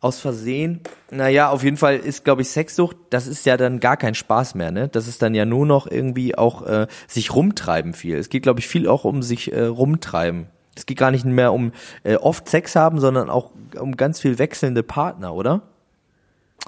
aus 0.00 0.18
Versehen. 0.18 0.80
Naja, 1.12 1.50
auf 1.50 1.62
jeden 1.62 1.76
Fall 1.76 1.96
ist, 1.96 2.24
glaube 2.24 2.42
ich, 2.42 2.48
Sexsucht, 2.48 2.96
das 3.10 3.28
ist 3.28 3.46
ja 3.46 3.56
dann 3.56 3.78
gar 3.78 3.96
kein 3.96 4.16
Spaß 4.16 4.56
mehr, 4.56 4.72
ne? 4.72 4.88
Das 4.88 5.06
ist 5.06 5.22
dann 5.22 5.34
ja 5.34 5.44
nur 5.44 5.64
noch 5.64 5.86
irgendwie 5.88 6.36
auch 6.36 6.66
äh, 6.66 6.88
sich 7.06 7.32
rumtreiben 7.32 7.94
viel. 7.94 8.16
Es 8.16 8.28
geht, 8.28 8.42
glaube 8.42 8.58
ich, 8.58 8.66
viel 8.66 8.88
auch 8.88 9.04
um 9.04 9.22
sich 9.22 9.52
äh, 9.52 9.62
rumtreiben. 9.62 10.48
Es 10.74 10.86
geht 10.86 10.98
gar 10.98 11.12
nicht 11.12 11.24
mehr 11.24 11.52
um 11.52 11.70
äh, 12.02 12.16
oft 12.16 12.48
Sex 12.48 12.74
haben, 12.74 12.98
sondern 12.98 13.30
auch 13.30 13.52
um 13.78 13.96
ganz 13.96 14.18
viel 14.18 14.40
wechselnde 14.40 14.82
Partner, 14.82 15.32
oder? 15.34 15.62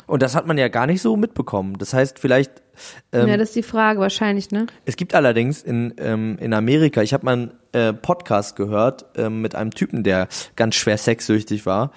Und 0.07 0.23
das 0.23 0.37
hat 0.37 0.47
man 0.47 0.57
ja 0.57 0.69
gar 0.69 0.87
nicht 0.87 1.03
so 1.03 1.17
mitbekommen. 1.17 1.77
Das 1.79 1.93
heißt, 1.93 2.21
vielleicht 2.21 2.64
ähm, 3.13 3.29
ja, 3.29 3.37
das 3.37 3.49
ist 3.49 3.57
die 3.57 3.63
Frage, 3.63 4.01
wahrscheinlich, 4.01 4.51
ne? 4.51 4.67
es 4.85 4.97
gibt 4.97 5.15
allerdings 5.15 5.63
in, 5.63 5.95
ähm, 5.99 6.37
in 6.41 6.53
Amerika, 6.53 7.03
ich 7.03 7.13
habe 7.13 7.25
mal 7.25 7.33
einen 7.33 7.51
äh, 7.73 7.93
Podcast 7.93 8.57
gehört 8.57 9.07
ähm, 9.17 9.41
mit 9.43 9.55
einem 9.55 9.73
Typen, 9.73 10.03
der 10.03 10.29
ganz 10.57 10.75
schwer 10.75 10.99
sexsüchtig 10.99 11.67
war. 11.67 11.93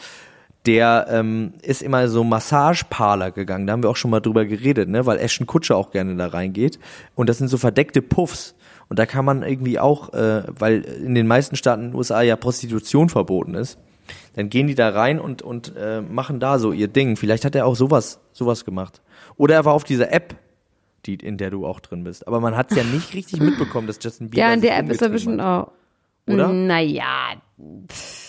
Der 0.66 1.08
ähm, 1.10 1.54
ist 1.62 1.82
immer 1.82 2.10
so 2.10 2.26
Massageparler 2.26 3.32
gegangen. 3.32 3.68
Da 3.68 3.74
haben 3.74 3.84
wir 3.84 3.90
auch 3.90 3.96
schon 3.96 4.12
mal 4.12 4.20
drüber 4.20 4.46
geredet, 4.46 4.90
ne? 4.90 5.06
weil 5.06 5.18
Ashton 5.18 5.48
Kutscher 5.48 5.78
auch 5.78 5.92
gerne 5.92 6.16
da 6.18 6.28
reingeht. 6.28 6.78
Und 7.16 7.30
das 7.30 7.38
sind 7.38 7.48
so 7.48 7.58
verdeckte 7.58 8.02
Puffs. 8.02 8.54
Und 8.90 9.00
da 9.00 9.06
kann 9.06 9.24
man 9.24 9.44
irgendwie 9.44 9.80
auch, 9.80 10.14
äh, 10.14 10.44
weil 10.48 10.82
in 10.82 11.16
den 11.16 11.28
meisten 11.28 11.56
Staaten 11.56 11.84
in 11.84 11.92
den 11.92 11.98
USA 11.98 12.22
ja 12.22 12.36
Prostitution 12.36 13.08
verboten 13.08 13.54
ist, 13.54 13.78
dann 14.36 14.50
gehen 14.50 14.68
die 14.68 14.76
da 14.76 14.90
rein 14.90 15.20
und, 15.20 15.42
und 15.42 15.74
äh, 15.76 16.02
machen 16.02 16.40
da 16.40 16.60
so 16.60 16.72
ihr 16.72 16.88
Ding. 16.88 17.16
Vielleicht 17.16 17.46
hat 17.46 17.56
er 17.56 17.66
auch 17.66 17.76
sowas, 17.76 18.20
sowas 18.34 18.66
gemacht. 18.66 19.02
Oder 19.36 19.56
er 19.56 19.66
war 19.66 19.74
auf 19.74 19.84
dieser 19.84 20.12
App, 20.12 20.36
die, 21.08 21.16
in 21.16 21.38
der 21.38 21.50
du 21.50 21.66
auch 21.66 21.80
drin 21.80 22.04
bist. 22.04 22.28
Aber 22.28 22.40
man 22.40 22.56
hat 22.56 22.72
es 22.72 22.78
ja 22.78 22.84
nicht 22.84 23.14
richtig 23.14 23.40
mitbekommen, 23.40 23.88
dass 23.88 23.98
Justin 24.02 24.30
Bieber 24.30 24.42
Ja, 24.42 24.54
in 24.54 24.62
der 24.62 24.78
App 24.78 24.90
ist 24.90 25.02
er 25.02 25.10
bestimmt 25.10 25.42
auch. 25.42 25.72
Oder? 26.28 26.50
Naja. 26.50 27.42
pff. 27.90 28.28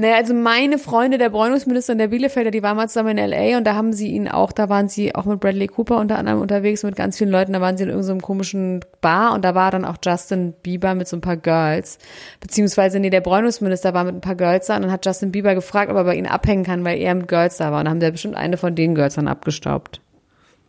Naja, 0.00 0.14
also 0.14 0.32
meine 0.32 0.78
Freunde, 0.78 1.18
der 1.18 1.28
Bräunungsminister 1.28 1.92
und 1.92 1.98
der 1.98 2.06
Bielefelder, 2.06 2.52
die 2.52 2.62
waren 2.62 2.76
mal 2.76 2.86
zusammen 2.86 3.18
in 3.18 3.32
L.A. 3.32 3.58
und 3.58 3.64
da 3.64 3.74
haben 3.74 3.92
sie 3.92 4.12
ihn 4.12 4.28
auch, 4.28 4.52
da 4.52 4.68
waren 4.68 4.88
sie 4.88 5.12
auch 5.12 5.24
mit 5.24 5.40
Bradley 5.40 5.66
Cooper 5.66 5.98
unter 5.98 6.18
anderem 6.18 6.40
unterwegs 6.40 6.84
mit 6.84 6.94
ganz 6.94 7.18
vielen 7.18 7.30
Leuten, 7.30 7.52
da 7.52 7.60
waren 7.60 7.76
sie 7.76 7.82
in 7.82 7.88
irgendeinem 7.88 8.20
komischen 8.20 8.78
Bar 9.00 9.34
und 9.34 9.44
da 9.44 9.56
war 9.56 9.72
dann 9.72 9.84
auch 9.84 9.96
Justin 10.00 10.54
Bieber 10.62 10.94
mit 10.94 11.08
so 11.08 11.16
ein 11.16 11.20
paar 11.20 11.36
Girls. 11.36 11.98
Beziehungsweise, 12.38 13.00
nee, 13.00 13.10
der 13.10 13.22
Bräunungsminister 13.22 13.92
war 13.92 14.04
mit 14.04 14.14
ein 14.14 14.20
paar 14.20 14.36
Girls 14.36 14.68
da 14.68 14.76
und 14.76 14.82
dann 14.82 14.92
hat 14.92 15.04
Justin 15.04 15.32
Bieber 15.32 15.56
gefragt, 15.56 15.90
ob 15.90 15.96
er 15.96 16.04
bei 16.04 16.14
ihnen 16.14 16.28
abhängen 16.28 16.62
kann, 16.62 16.84
weil 16.84 17.00
er 17.00 17.16
mit 17.16 17.26
Girls 17.26 17.56
da 17.56 17.72
war 17.72 17.80
und 17.80 17.86
dann 17.86 17.94
haben 17.94 18.00
der 18.00 18.12
bestimmt 18.12 18.36
eine 18.36 18.56
von 18.56 18.76
den 18.76 18.94
Girls 18.94 19.16
dann 19.16 19.26
abgestaubt. 19.26 20.00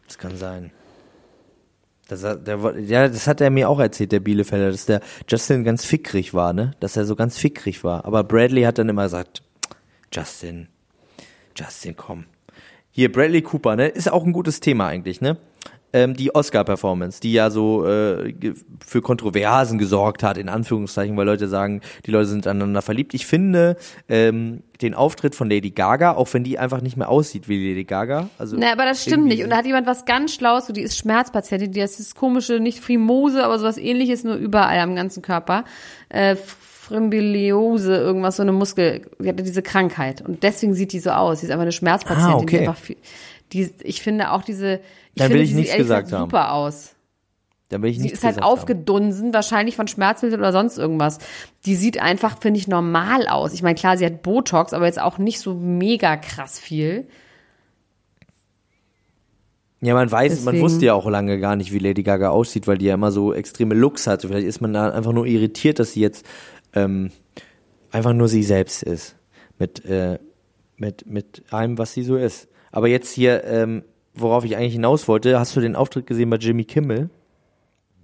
Das 0.09 0.17
kann 0.17 0.35
sein. 0.35 0.71
Das, 2.07 2.23
hat- 2.23 2.47
der, 2.47 2.57
ja, 2.81 3.07
das 3.07 3.27
hat 3.27 3.39
er 3.41 3.51
mir 3.51 3.69
auch 3.69 3.79
erzählt, 3.79 4.11
der 4.11 4.19
Bielefelder, 4.19 4.71
dass 4.71 4.87
der 4.87 5.01
Justin 5.27 5.63
ganz 5.63 5.85
fickrig 5.85 6.33
war, 6.33 6.51
ne? 6.51 6.71
Dass 6.79 6.97
er 6.97 7.05
so 7.05 7.15
ganz 7.15 7.37
fickrig 7.37 7.83
war. 7.83 8.05
Aber 8.05 8.23
Bradley 8.23 8.63
hat 8.63 8.79
dann 8.79 8.89
immer 8.89 9.03
gesagt, 9.03 9.43
Justin, 10.11 10.67
Justin, 11.55 11.95
komm. 11.95 12.25
Hier, 12.89 13.11
Bradley 13.11 13.43
Cooper, 13.43 13.75
ne? 13.75 13.87
Ist 13.89 14.11
auch 14.11 14.25
ein 14.25 14.33
gutes 14.33 14.59
Thema 14.59 14.87
eigentlich, 14.87 15.21
ne? 15.21 15.37
Ähm, 15.93 16.15
die 16.15 16.33
Oscar-Performance, 16.33 17.19
die 17.19 17.33
ja 17.33 17.49
so 17.49 17.85
äh, 17.85 18.33
für 18.85 19.01
Kontroversen 19.01 19.77
gesorgt 19.77 20.23
hat, 20.23 20.37
in 20.37 20.49
Anführungszeichen, 20.49 21.17
weil 21.17 21.25
Leute 21.25 21.47
sagen, 21.47 21.81
die 22.05 22.11
Leute 22.11 22.27
sind 22.27 22.47
aneinander 22.47 22.81
verliebt. 22.81 23.13
Ich 23.13 23.25
finde 23.25 23.77
ähm, 24.07 24.61
den 24.81 24.93
Auftritt 24.93 25.35
von 25.35 25.49
Lady 25.49 25.71
Gaga, 25.71 26.13
auch 26.13 26.33
wenn 26.33 26.43
die 26.43 26.59
einfach 26.59 26.81
nicht 26.81 26.95
mehr 26.95 27.09
aussieht 27.09 27.49
wie 27.49 27.69
Lady 27.69 27.83
Gaga. 27.83 28.29
Also 28.37 28.55
Na, 28.57 28.71
aber 28.71 28.85
das 28.85 29.01
stimmt 29.01 29.25
nicht. 29.25 29.43
Und 29.43 29.49
da 29.49 29.57
hat 29.57 29.65
jemand 29.65 29.87
was 29.87 30.05
ganz 30.05 30.33
Schlaues, 30.33 30.67
so 30.67 30.73
die 30.73 30.81
ist 30.81 30.97
Schmerzpatientin, 30.97 31.71
die 31.71 31.81
hat 31.81 31.89
dieses 31.89 32.15
komische, 32.15 32.59
nicht 32.59 32.79
Frimose, 32.79 33.43
aber 33.43 33.59
sowas 33.59 33.77
ähnliches, 33.77 34.23
nur 34.23 34.35
überall 34.35 34.79
am 34.79 34.95
ganzen 34.95 35.21
Körper. 35.21 35.65
Äh, 36.09 36.35
Frimbiliose, 36.89 37.95
irgendwas, 37.95 38.37
so 38.37 38.41
eine 38.41 38.51
Muskel, 38.51 39.01
die 39.19 39.29
hatte 39.29 39.43
diese 39.43 39.61
Krankheit. 39.61 40.21
Und 40.21 40.41
deswegen 40.41 40.73
sieht 40.73 40.91
die 40.91 40.99
so 40.99 41.11
aus. 41.11 41.39
Sie 41.39 41.45
ist 41.45 41.51
einfach 41.51 41.61
eine 41.63 41.71
Schmerzpatientin. 41.71 42.33
Ah, 42.33 42.37
okay. 42.37 42.57
die 42.57 42.59
einfach 42.67 42.77
viel, 42.77 42.97
die, 43.53 43.69
ich 43.83 44.01
finde 44.01 44.31
auch 44.31 44.43
diese, 44.43 44.79
ich 45.19 45.27
Dann 45.29 45.37
will 45.37 45.41
ich 45.41 45.53
nichts 45.53 45.75
gesagt 45.75 46.11
haben. 46.11 46.23
super 46.23 46.53
aus. 46.53 46.95
Da 47.69 47.79
will 47.83 47.91
ich 47.91 47.97
Sie 47.97 48.03
nichts 48.03 48.17
ist 48.19 48.23
halt 48.23 48.37
gesagt 48.37 48.45
haben. 48.51 48.59
aufgedunsen, 48.59 49.31
wahrscheinlich 49.33 49.75
von 49.75 49.87
Schmerzmitteln 49.87 50.41
oder 50.41 50.51
sonst 50.51 50.77
irgendwas. 50.79 51.19
Die 51.65 51.75
sieht 51.75 52.01
einfach, 52.01 52.39
finde 52.41 52.59
ich, 52.59 52.67
normal 52.67 53.27
aus. 53.27 53.53
Ich 53.53 53.61
meine, 53.61 53.75
klar, 53.75 53.95
sie 53.97 54.05
hat 54.05 54.23
Botox, 54.23 54.73
aber 54.73 54.85
jetzt 54.87 54.99
auch 54.99 55.19
nicht 55.19 55.39
so 55.39 55.53
mega 55.53 56.17
krass 56.17 56.57
viel. 56.57 57.07
Ja, 59.81 59.93
man 59.93 60.11
weiß, 60.11 60.41
man 60.43 60.55
Deswegen- 60.55 60.63
wusste 60.63 60.85
ja 60.87 60.93
auch 60.93 61.07
lange 61.09 61.39
gar 61.39 61.55
nicht, 61.55 61.71
wie 61.71 61.79
Lady 61.79 62.03
Gaga 62.03 62.29
aussieht, 62.29 62.67
weil 62.67 62.77
die 62.77 62.85
ja 62.87 62.95
immer 62.95 63.11
so 63.11 63.33
extreme 63.33 63.75
Looks 63.75 64.07
hatte. 64.07 64.27
Vielleicht 64.27 64.47
ist 64.47 64.59
man 64.61 64.73
da 64.73 64.89
einfach 64.89 65.13
nur 65.13 65.25
irritiert, 65.25 65.79
dass 65.79 65.93
sie 65.93 66.01
jetzt 66.01 66.25
ähm, 66.73 67.11
einfach 67.91 68.13
nur 68.13 68.27
sie 68.27 68.43
selbst 68.43 68.83
ist. 68.83 69.15
Mit, 69.57 69.85
äh, 69.85 70.19
mit, 70.75 71.05
mit 71.05 71.43
allem, 71.51 71.77
was 71.77 71.93
sie 71.93 72.03
so 72.03 72.17
ist. 72.17 72.47
Aber 72.71 72.87
jetzt 72.87 73.11
hier, 73.13 73.43
ähm, 73.45 73.83
worauf 74.13 74.43
ich 74.45 74.55
eigentlich 74.57 74.73
hinaus 74.73 75.07
wollte, 75.07 75.39
hast 75.39 75.55
du 75.55 75.61
den 75.61 75.75
Auftritt 75.75 76.05
gesehen 76.07 76.29
bei 76.29 76.37
Jimmy 76.37 76.63
Kimmel? 76.65 77.09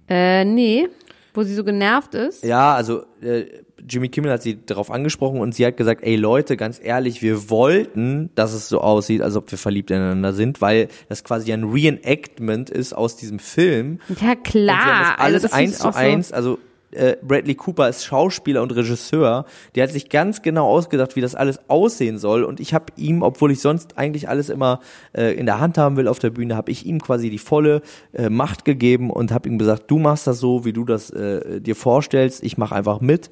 Äh, 0.08 0.44
nee. 0.44 0.88
Wo 1.34 1.42
sie 1.42 1.54
so 1.54 1.64
genervt 1.64 2.14
ist. 2.14 2.44
Ja, 2.44 2.74
also 2.74 3.02
äh, 3.20 3.44
Jimmy 3.86 4.08
Kimmel 4.08 4.32
hat 4.32 4.42
sie 4.42 4.64
darauf 4.64 4.90
angesprochen 4.90 5.38
und 5.40 5.54
sie 5.54 5.66
hat 5.66 5.76
gesagt, 5.76 6.02
ey 6.02 6.16
Leute, 6.16 6.56
ganz 6.56 6.80
ehrlich, 6.82 7.20
wir 7.20 7.50
wollten, 7.50 8.30
dass 8.34 8.54
es 8.54 8.68
so 8.70 8.80
aussieht, 8.80 9.20
als 9.20 9.36
ob 9.36 9.50
wir 9.50 9.58
verliebt 9.58 9.90
ineinander 9.90 10.32
sind, 10.32 10.62
weil 10.62 10.88
das 11.10 11.24
quasi 11.24 11.52
ein 11.52 11.64
Reenactment 11.64 12.70
ist 12.70 12.94
aus 12.94 13.16
diesem 13.16 13.38
Film. 13.38 13.98
Ja, 14.08 14.08
Und 14.08 14.18
sie 14.18 14.26
haben 14.26 14.42
klar. 14.44 14.76
das 15.18 15.18
alles 15.18 15.34
also 15.34 15.42
das 15.48 15.52
eins 15.52 15.78
zu 15.78 15.88
auch 15.88 15.92
so- 15.92 15.98
eins, 15.98 16.32
also 16.32 16.58
äh, 16.92 17.16
Bradley 17.22 17.54
Cooper 17.54 17.88
ist 17.88 18.04
Schauspieler 18.04 18.62
und 18.62 18.74
Regisseur, 18.74 19.44
der 19.74 19.84
hat 19.84 19.90
sich 19.90 20.08
ganz 20.08 20.42
genau 20.42 20.68
ausgedacht, 20.68 21.16
wie 21.16 21.20
das 21.20 21.34
alles 21.34 21.60
aussehen 21.68 22.18
soll. 22.18 22.44
Und 22.44 22.60
ich 22.60 22.74
habe 22.74 22.86
ihm, 22.96 23.22
obwohl 23.22 23.52
ich 23.52 23.60
sonst 23.60 23.98
eigentlich 23.98 24.28
alles 24.28 24.48
immer 24.48 24.80
äh, 25.12 25.34
in 25.34 25.46
der 25.46 25.60
Hand 25.60 25.78
haben 25.78 25.96
will 25.96 26.08
auf 26.08 26.18
der 26.18 26.30
Bühne, 26.30 26.56
habe 26.56 26.70
ich 26.70 26.86
ihm 26.86 27.00
quasi 27.00 27.30
die 27.30 27.38
volle 27.38 27.82
äh, 28.12 28.28
Macht 28.28 28.64
gegeben 28.64 29.10
und 29.10 29.32
habe 29.32 29.48
ihm 29.48 29.58
gesagt, 29.58 29.90
du 29.90 29.98
machst 29.98 30.26
das 30.26 30.38
so, 30.38 30.64
wie 30.64 30.72
du 30.72 30.84
das 30.84 31.10
äh, 31.10 31.60
dir 31.60 31.76
vorstellst, 31.76 32.42
ich 32.42 32.58
mache 32.58 32.74
einfach 32.74 33.00
mit. 33.00 33.30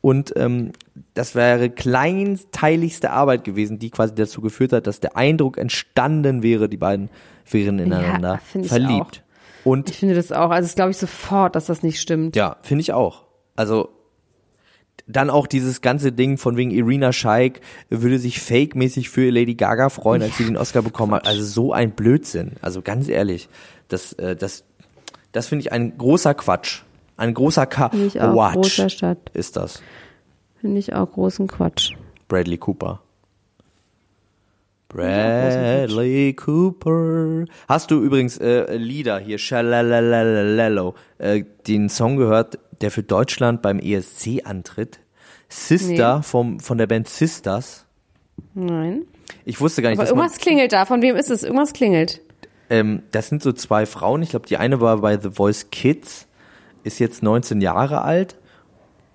Und 0.00 0.34
ähm, 0.36 0.72
das 1.14 1.34
wäre 1.34 1.68
kleinteiligste 1.68 3.10
Arbeit 3.10 3.44
gewesen, 3.44 3.78
die 3.78 3.90
quasi 3.90 4.14
dazu 4.14 4.40
geführt 4.40 4.72
hat, 4.72 4.86
dass 4.86 5.00
der 5.00 5.16
Eindruck 5.16 5.58
entstanden 5.58 6.42
wäre, 6.42 6.68
die 6.68 6.76
beiden 6.76 7.10
wären 7.50 7.78
ineinander 7.78 8.40
ich 8.54 8.68
verliebt. 8.68 9.24
Und 9.66 9.90
Ich 9.90 9.98
finde 9.98 10.14
das 10.14 10.30
auch. 10.30 10.50
Also, 10.50 10.66
das 10.68 10.76
glaube 10.76 10.92
ich 10.92 10.96
sofort, 10.96 11.56
dass 11.56 11.66
das 11.66 11.82
nicht 11.82 12.00
stimmt. 12.00 12.36
ja, 12.36 12.56
finde 12.62 12.82
ich 12.82 12.92
auch. 12.92 13.24
Also 13.56 13.88
dann 15.08 15.28
auch 15.30 15.46
dieses 15.46 15.80
ganze 15.80 16.12
Ding 16.12 16.36
von 16.38 16.56
wegen 16.56 16.70
Irina 16.70 17.12
Shayk 17.12 17.60
würde 17.88 18.18
sich 18.18 18.40
fake-mäßig 18.40 19.08
für 19.08 19.30
Lady 19.30 19.54
Gaga 19.54 19.88
freuen, 19.88 20.22
als 20.22 20.36
sie 20.36 20.44
den 20.44 20.56
Oscar 20.56 20.82
bekommen 20.82 21.14
hat. 21.14 21.26
Also 21.26 21.44
so 21.44 21.72
ein 21.72 21.92
Blödsinn. 21.92 22.52
Also 22.60 22.82
ganz 22.82 23.08
ehrlich, 23.08 23.48
das, 23.88 24.12
äh, 24.14 24.36
das, 24.36 24.64
das 25.32 25.48
finde 25.48 25.62
ich 25.62 25.72
ein 25.72 25.96
großer 25.98 26.34
Quatsch. 26.34 26.82
Ein 27.16 27.34
großer 27.34 27.66
Ka 27.66 27.88
Finde 27.90 28.06
ich 28.06 28.20
auch. 28.20 28.34
Quatsch 28.34 28.54
Großer 28.54 28.88
Stadt. 28.88 29.30
ist 29.32 29.56
das. 29.56 29.82
Finde 30.60 30.78
ich 30.78 30.92
auch 30.94 31.10
großen 31.10 31.46
Quatsch. 31.46 31.94
Bradley 32.28 32.58
Cooper. 32.58 33.00
Bradley 34.96 36.32
Cooper. 36.34 37.44
Hast 37.68 37.90
du 37.90 38.02
übrigens 38.02 38.38
äh, 38.38 38.76
Lieder 38.76 39.18
hier, 39.18 39.38
Shalalalalo, 39.38 40.94
äh, 41.18 41.44
den 41.66 41.88
Song 41.88 42.16
gehört, 42.16 42.58
der 42.80 42.90
für 42.90 43.02
Deutschland 43.02 43.60
beim 43.62 43.78
ESC 43.78 44.42
antritt? 44.44 45.00
Sister 45.48 46.16
Nee. 46.18 46.22
vom, 46.22 46.60
von 46.60 46.78
der 46.78 46.86
Band 46.86 47.08
Sisters. 47.08 47.84
Nein. 48.54 49.02
Ich 49.44 49.60
wusste 49.60 49.82
gar 49.82 49.90
nicht, 49.90 49.98
Aber 49.98 50.06
dass 50.06 50.14
man, 50.14 50.24
irgendwas 50.24 50.40
klingelt 50.40 50.72
da. 50.72 50.84
Von 50.86 51.02
wem 51.02 51.14
ist 51.16 51.30
es? 51.30 51.42
Irgendwas 51.42 51.72
klingelt. 51.72 52.20
ähm, 52.70 53.02
das 53.12 53.28
sind 53.28 53.42
so 53.42 53.52
zwei 53.52 53.86
Frauen. 53.86 54.22
Ich 54.22 54.30
glaube, 54.30 54.46
die 54.46 54.56
eine 54.56 54.80
war 54.80 54.98
bei 54.98 55.18
The 55.20 55.30
Voice 55.30 55.68
Kids, 55.70 56.26
ist 56.84 56.98
jetzt 57.00 57.22
19 57.22 57.60
Jahre 57.60 58.02
alt 58.02 58.36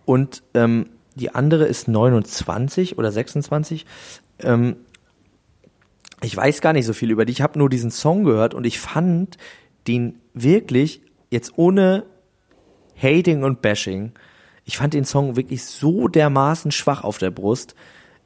und 0.05 0.43
ähm, 0.53 0.89
die 1.15 1.33
andere 1.35 1.65
ist 1.65 1.87
29 1.87 2.97
oder 2.97 3.11
26. 3.11 3.85
Ähm, 4.39 4.75
ich 6.23 6.35
weiß 6.35 6.61
gar 6.61 6.73
nicht 6.73 6.85
so 6.85 6.93
viel 6.93 7.11
über 7.11 7.25
die. 7.25 7.31
Ich 7.31 7.41
habe 7.41 7.57
nur 7.57 7.69
diesen 7.69 7.91
Song 7.91 8.23
gehört 8.23 8.53
und 8.53 8.65
ich 8.65 8.79
fand 8.79 9.37
den 9.87 10.19
wirklich 10.33 11.01
jetzt 11.29 11.53
ohne 11.55 12.05
Hating 13.01 13.43
und 13.43 13.61
Bashing. 13.61 14.13
Ich 14.63 14.77
fand 14.77 14.93
den 14.93 15.05
Song 15.05 15.35
wirklich 15.35 15.65
so 15.65 16.07
dermaßen 16.07 16.71
schwach 16.71 17.03
auf 17.03 17.17
der 17.17 17.31
Brust, 17.31 17.75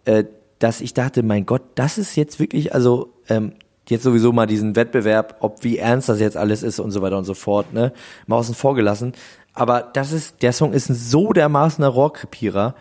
äh, 0.04 0.26
dass 0.60 0.82
ich 0.82 0.94
dachte, 0.94 1.24
mein 1.24 1.46
Gott, 1.46 1.62
das 1.76 1.98
ist 1.98 2.16
jetzt 2.16 2.40
wirklich, 2.40 2.74
also 2.74 3.14
ähm, 3.30 3.54
jetzt 3.88 4.04
sowieso 4.04 4.34
mal 4.34 4.48
diesen 4.48 4.76
Wettbewerb, 4.76 5.38
ob 5.40 5.64
wie 5.64 5.78
ernst 5.78 6.10
das 6.10 6.20
jetzt 6.20 6.38
alles 6.38 6.64
ist 6.64 6.80
und 6.80 6.92
so 6.92 7.02
weiter 7.02 7.18
und 7.18 7.26
so 7.26 7.34
fort, 7.34 7.74
ne, 7.74 7.94
mal 8.28 8.38
außen 8.38 8.56
vor 8.56 8.76
gelassen. 8.76 9.14
Aber 9.54 9.82
das 9.82 10.12
ist, 10.12 10.42
der 10.42 10.52
Song 10.52 10.74
ist 10.74 10.90
ein 10.90 10.96
so 10.96 11.32
dermaßener 11.32 11.88
Rohrkrepierer, 11.88 12.76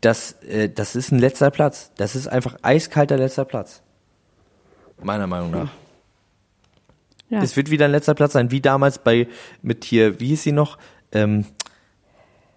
dass 0.00 0.32
äh, 0.42 0.68
das 0.68 0.96
ist 0.96 1.12
ein 1.12 1.18
letzter 1.18 1.50
Platz. 1.50 1.92
Das 1.96 2.16
ist 2.16 2.26
einfach 2.26 2.56
eiskalter 2.62 3.16
letzter 3.16 3.44
Platz. 3.44 3.82
Meiner 5.02 5.26
Meinung 5.26 5.50
nach. 5.50 5.70
Ja. 7.28 7.42
Es 7.42 7.56
wird 7.56 7.70
wieder 7.70 7.84
ein 7.84 7.90
letzter 7.92 8.14
Platz 8.14 8.32
sein, 8.32 8.50
wie 8.50 8.60
damals 8.60 8.98
bei 8.98 9.28
mit 9.62 9.84
hier, 9.84 10.18
wie 10.20 10.28
hieß 10.28 10.42
sie 10.42 10.52
noch? 10.52 10.78
Ähm, 11.12 11.44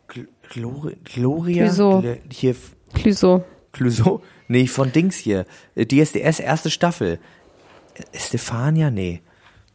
Gl- 0.09 0.27
Glori 0.49 0.97
Gloria? 1.03 1.65
Clouseau. 1.65 1.99
Gl- 1.99 2.19
Hier 2.31 2.55
Clüso. 2.93 3.43
Clouseau? 3.71 4.21
Nee, 4.47 4.67
von 4.67 4.91
Dings 4.91 5.15
hier. 5.17 5.45
Äh, 5.75 5.85
DSDS 5.85 6.39
erste 6.39 6.69
Staffel. 6.71 7.19
Äh, 7.95 8.17
Stefania? 8.17 8.89
Nee. 8.91 9.21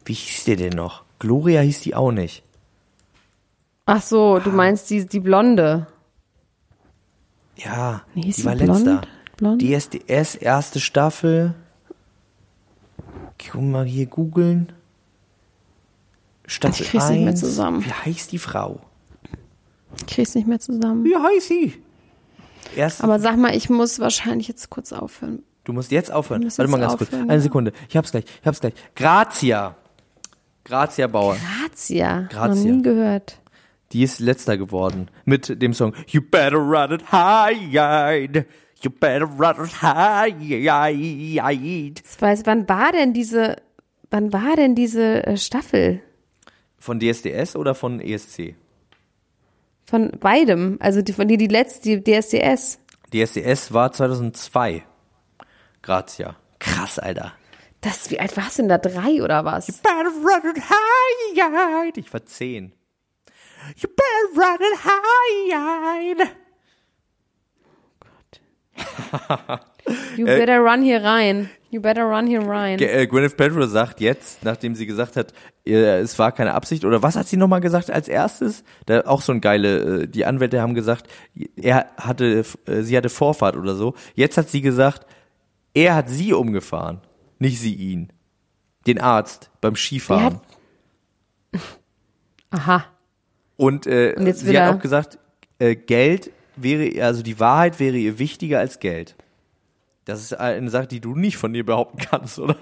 Wie 0.04 0.14
hieß 0.14 0.44
die 0.44 0.56
denn 0.56 0.72
noch? 0.74 1.04
Gloria 1.18 1.60
hieß 1.60 1.80
die 1.80 1.94
auch 1.94 2.12
nicht. 2.12 2.42
Ach 3.86 4.02
so, 4.02 4.38
du 4.38 4.50
meinst 4.50 4.90
die, 4.90 5.06
die 5.06 5.20
Blonde. 5.20 5.86
Ja, 7.56 8.02
die 8.14 8.30
die 8.32 8.44
war 8.44 8.54
blond? 8.54 8.84
letzter. 8.86 9.00
Blond? 9.36 9.62
DSDS 9.62 10.34
erste 10.34 10.80
Staffel. 10.80 11.54
Guck 13.38 13.62
mal 13.62 13.84
hier 13.86 14.06
googeln. 14.06 14.72
Staffel 16.46 16.82
Ich 16.84 16.90
krieg's 16.90 17.08
nicht 17.10 17.20
mehr 17.20 17.28
1. 17.30 17.40
zusammen. 17.40 17.84
Wie 17.84 17.92
heißt 17.92 18.32
die 18.32 18.38
Frau? 18.38 18.80
Ich 20.00 20.06
krieg's 20.06 20.34
nicht 20.34 20.46
mehr 20.46 20.60
zusammen. 20.60 21.04
Wie 21.04 21.14
heißt 21.16 21.48
sie? 21.48 21.82
Erst, 22.76 23.02
Aber 23.04 23.18
sag 23.18 23.36
mal, 23.36 23.54
ich 23.54 23.70
muss 23.70 23.98
wahrscheinlich 24.00 24.48
jetzt 24.48 24.70
kurz 24.70 24.92
aufhören. 24.92 25.42
du 25.64 25.72
musst 25.72 25.90
jetzt 25.90 26.10
aufhören. 26.12 26.42
Warte 26.44 26.66
mal 26.68 26.78
jetzt 26.80 26.88
ganz 26.88 26.98
kurz. 26.98 27.08
aufhören, 27.08 27.22
Eine 27.30 27.34
ja. 27.34 27.40
Sekunde. 27.40 27.72
Ich 27.88 27.96
hab's 27.96 28.10
gleich. 28.10 28.24
Ich 28.40 28.46
hab's 28.46 28.60
gleich. 28.60 28.74
Grazia. 28.94 29.74
Grazia 30.64 31.06
Bauer. 31.06 31.36
Grazia. 31.36 32.22
Grazia. 32.30 32.46
Noch 32.48 32.76
nie 32.76 32.82
gehört. 32.82 33.40
Die 33.92 34.02
ist 34.02 34.20
letzter 34.20 34.58
geworden. 34.58 35.08
Mit 35.24 35.62
dem 35.62 35.72
Song 35.72 35.94
You 36.08 36.20
better 36.20 36.58
run 36.58 36.92
it 36.92 37.10
high. 37.10 38.28
You 38.80 38.90
better 38.90 39.26
run 39.26 39.68
high. 39.82 40.34
Ich 40.40 42.22
weiß, 42.22 42.42
wann 42.44 42.68
war 42.68 42.92
denn 42.92 43.12
diese, 43.12 43.56
wann 44.10 44.32
war 44.32 44.54
denn 44.56 44.74
diese 44.74 45.26
äh, 45.26 45.36
Staffel? 45.36 46.00
Von 46.78 47.00
DSDS 47.00 47.56
oder 47.56 47.74
von 47.74 48.00
ESC? 48.00 48.54
Von 49.84 50.12
beidem. 50.20 50.76
Also 50.80 51.02
die, 51.02 51.12
von 51.12 51.26
die, 51.26 51.36
die 51.36 51.48
letzte, 51.48 52.00
die 52.00 52.04
DSDS. 52.04 52.78
DSDS 53.12 53.72
war 53.72 53.90
2002. 53.90 54.84
Grazia. 55.82 56.36
Krass, 56.60 56.98
Alter. 56.98 57.32
Das, 57.80 58.10
wie 58.10 58.20
alt 58.20 58.36
warst 58.36 58.58
du 58.58 58.62
denn 58.62 58.68
da? 58.68 58.78
Drei 58.78 59.22
oder 59.22 59.44
was? 59.44 59.66
better 59.82 60.10
run 60.22 60.50
it 60.50 60.62
high. 60.62 61.96
Ich 61.96 62.12
war 62.12 62.26
zehn. 62.26 62.72
You 63.76 63.88
better 63.88 64.40
run 64.40 64.58
it 64.60 64.84
high. 64.84 66.28
You 70.16 70.26
better 70.26 70.60
run 70.62 70.82
here 70.82 71.02
rein. 71.02 71.48
You 71.70 71.80
better 71.80 72.04
run 72.04 72.26
here 72.26 72.46
rein. 72.46 72.78
G 72.78 72.84
äh, 72.84 73.06
Gwyneth 73.06 73.36
Paltrow 73.36 73.66
sagt 73.66 74.00
jetzt, 74.00 74.42
nachdem 74.44 74.74
sie 74.74 74.86
gesagt 74.86 75.16
hat, 75.16 75.32
äh, 75.66 76.00
es 76.00 76.18
war 76.18 76.32
keine 76.32 76.54
Absicht, 76.54 76.84
oder 76.84 77.02
was 77.02 77.16
hat 77.16 77.26
sie 77.26 77.36
nochmal 77.36 77.60
gesagt 77.60 77.90
als 77.90 78.08
erstes? 78.08 78.64
Da 78.86 79.02
auch 79.02 79.20
so 79.22 79.32
ein 79.32 79.40
geile, 79.40 80.02
äh, 80.02 80.06
die 80.08 80.24
Anwälte 80.24 80.60
haben 80.60 80.74
gesagt, 80.74 81.08
er 81.56 81.86
hatte, 81.96 82.44
äh, 82.66 82.82
sie 82.82 82.96
hatte 82.96 83.08
Vorfahrt 83.08 83.56
oder 83.56 83.74
so. 83.74 83.94
Jetzt 84.14 84.38
hat 84.38 84.48
sie 84.48 84.60
gesagt, 84.60 85.06
er 85.74 85.94
hat 85.94 86.08
sie 86.08 86.32
umgefahren, 86.32 87.00
nicht 87.38 87.60
sie 87.60 87.74
ihn. 87.74 88.12
Den 88.86 89.00
Arzt 89.00 89.50
beim 89.60 89.76
Skifahren. 89.76 90.40
Aha. 92.50 92.84
Und, 93.56 93.86
äh, 93.86 94.14
Und 94.16 94.26
jetzt 94.26 94.40
sie 94.40 94.58
hat 94.58 94.74
auch 94.74 94.80
gesagt, 94.80 95.18
äh, 95.58 95.76
Geld 95.76 96.30
wäre, 96.62 97.02
also 97.04 97.22
die 97.22 97.38
Wahrheit 97.40 97.78
wäre 97.80 97.96
ihr 97.96 98.18
wichtiger 98.18 98.58
als 98.58 98.78
Geld. 98.78 99.16
Das 100.04 100.22
ist 100.22 100.32
eine 100.32 100.70
Sache, 100.70 100.86
die 100.86 101.00
du 101.00 101.14
nicht 101.14 101.36
von 101.36 101.52
dir 101.52 101.66
behaupten 101.66 101.98
kannst, 101.98 102.38
oder? 102.38 102.56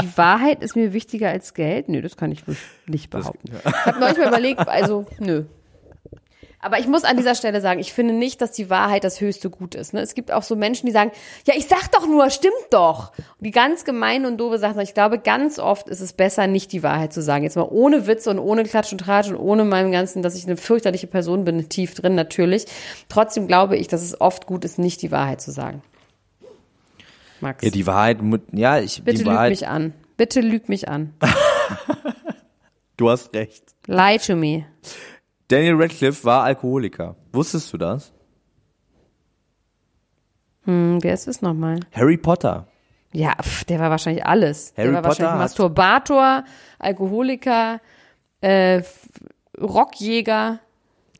Die 0.00 0.16
Wahrheit 0.16 0.62
ist 0.62 0.76
mir 0.76 0.92
wichtiger 0.92 1.28
als 1.30 1.54
Geld? 1.54 1.88
Nö, 1.88 2.00
das 2.02 2.16
kann 2.16 2.30
ich 2.30 2.44
nicht- 2.86 3.10
behaupten. 3.10 3.50
Ich 3.56 3.74
habe 3.86 3.98
neulich 3.98 4.18
mal 4.18 4.28
überlegt, 4.28 4.68
also, 4.68 5.06
nö. 5.18 5.44
Aber 6.66 6.80
ich 6.80 6.88
muss 6.88 7.04
an 7.04 7.16
dieser 7.16 7.36
Stelle 7.36 7.60
sagen, 7.60 7.78
ich 7.78 7.92
finde 7.92 8.12
nicht, 8.12 8.40
dass 8.40 8.50
die 8.50 8.68
Wahrheit 8.68 9.04
das 9.04 9.20
höchste 9.20 9.50
Gut 9.50 9.76
ist. 9.76 9.94
Ne? 9.94 10.00
Es 10.00 10.14
gibt 10.14 10.32
auch 10.32 10.42
so 10.42 10.56
Menschen, 10.56 10.86
die 10.86 10.92
sagen, 10.92 11.12
ja, 11.46 11.54
ich 11.56 11.68
sag 11.68 11.92
doch 11.92 12.08
nur, 12.08 12.28
stimmt 12.30 12.54
doch. 12.70 13.12
Und 13.16 13.46
die 13.46 13.52
ganz 13.52 13.84
gemeine 13.84 14.26
und 14.26 14.36
doofe 14.38 14.58
Sachen, 14.58 14.80
ich 14.80 14.92
glaube, 14.92 15.20
ganz 15.20 15.60
oft 15.60 15.88
ist 15.88 16.00
es 16.00 16.12
besser, 16.12 16.48
nicht 16.48 16.72
die 16.72 16.82
Wahrheit 16.82 17.12
zu 17.12 17.22
sagen. 17.22 17.44
Jetzt 17.44 17.54
mal 17.54 17.68
ohne 17.70 18.08
Witze 18.08 18.30
und 18.30 18.40
ohne 18.40 18.64
Klatsch 18.64 18.90
und 18.90 18.98
Tratsch 18.98 19.28
und 19.28 19.36
ohne 19.36 19.64
meinem 19.64 19.92
Ganzen, 19.92 20.22
dass 20.22 20.34
ich 20.34 20.44
eine 20.44 20.56
fürchterliche 20.56 21.06
Person 21.06 21.44
bin, 21.44 21.68
tief 21.68 21.94
drin 21.94 22.16
natürlich. 22.16 22.66
Trotzdem 23.08 23.46
glaube 23.46 23.76
ich, 23.76 23.86
dass 23.86 24.02
es 24.02 24.20
oft 24.20 24.46
gut 24.46 24.64
ist, 24.64 24.76
nicht 24.76 25.02
die 25.02 25.12
Wahrheit 25.12 25.40
zu 25.40 25.52
sagen. 25.52 25.84
Max, 27.40 27.62
Ja, 27.62 27.70
die 27.70 27.86
Wahrheit, 27.86 28.18
ja, 28.50 28.80
ich, 28.80 29.04
bitte 29.04 29.18
die 29.18 29.22
lüg 29.22 29.32
Wahrheit, 29.32 29.50
mich 29.50 29.68
an. 29.68 29.94
Bitte 30.16 30.40
lüg 30.40 30.68
mich 30.68 30.88
an. 30.88 31.14
du 32.96 33.08
hast 33.08 33.32
recht. 33.36 33.62
Lie 33.86 34.18
to 34.18 34.34
me. 34.34 34.64
Daniel 35.48 35.74
Radcliffe 35.80 36.24
war 36.24 36.42
Alkoholiker. 36.44 37.16
Wusstest 37.32 37.72
du 37.72 37.78
das? 37.78 38.12
Hm, 40.64 40.98
wer 41.02 41.14
ist 41.14 41.28
es 41.28 41.42
nochmal? 41.42 41.80
Harry 41.92 42.16
Potter. 42.16 42.66
Ja, 43.12 43.34
pf, 43.40 43.64
der 43.64 43.78
war 43.78 43.90
wahrscheinlich 43.90 44.26
alles. 44.26 44.74
Harry 44.76 44.88
der 44.88 44.94
war 44.94 45.02
Potter 45.02 45.22
wahrscheinlich 45.22 45.42
Masturbator, 45.44 46.44
Alkoholiker, 46.78 47.80
äh, 48.40 48.82
Rockjäger. 49.60 50.58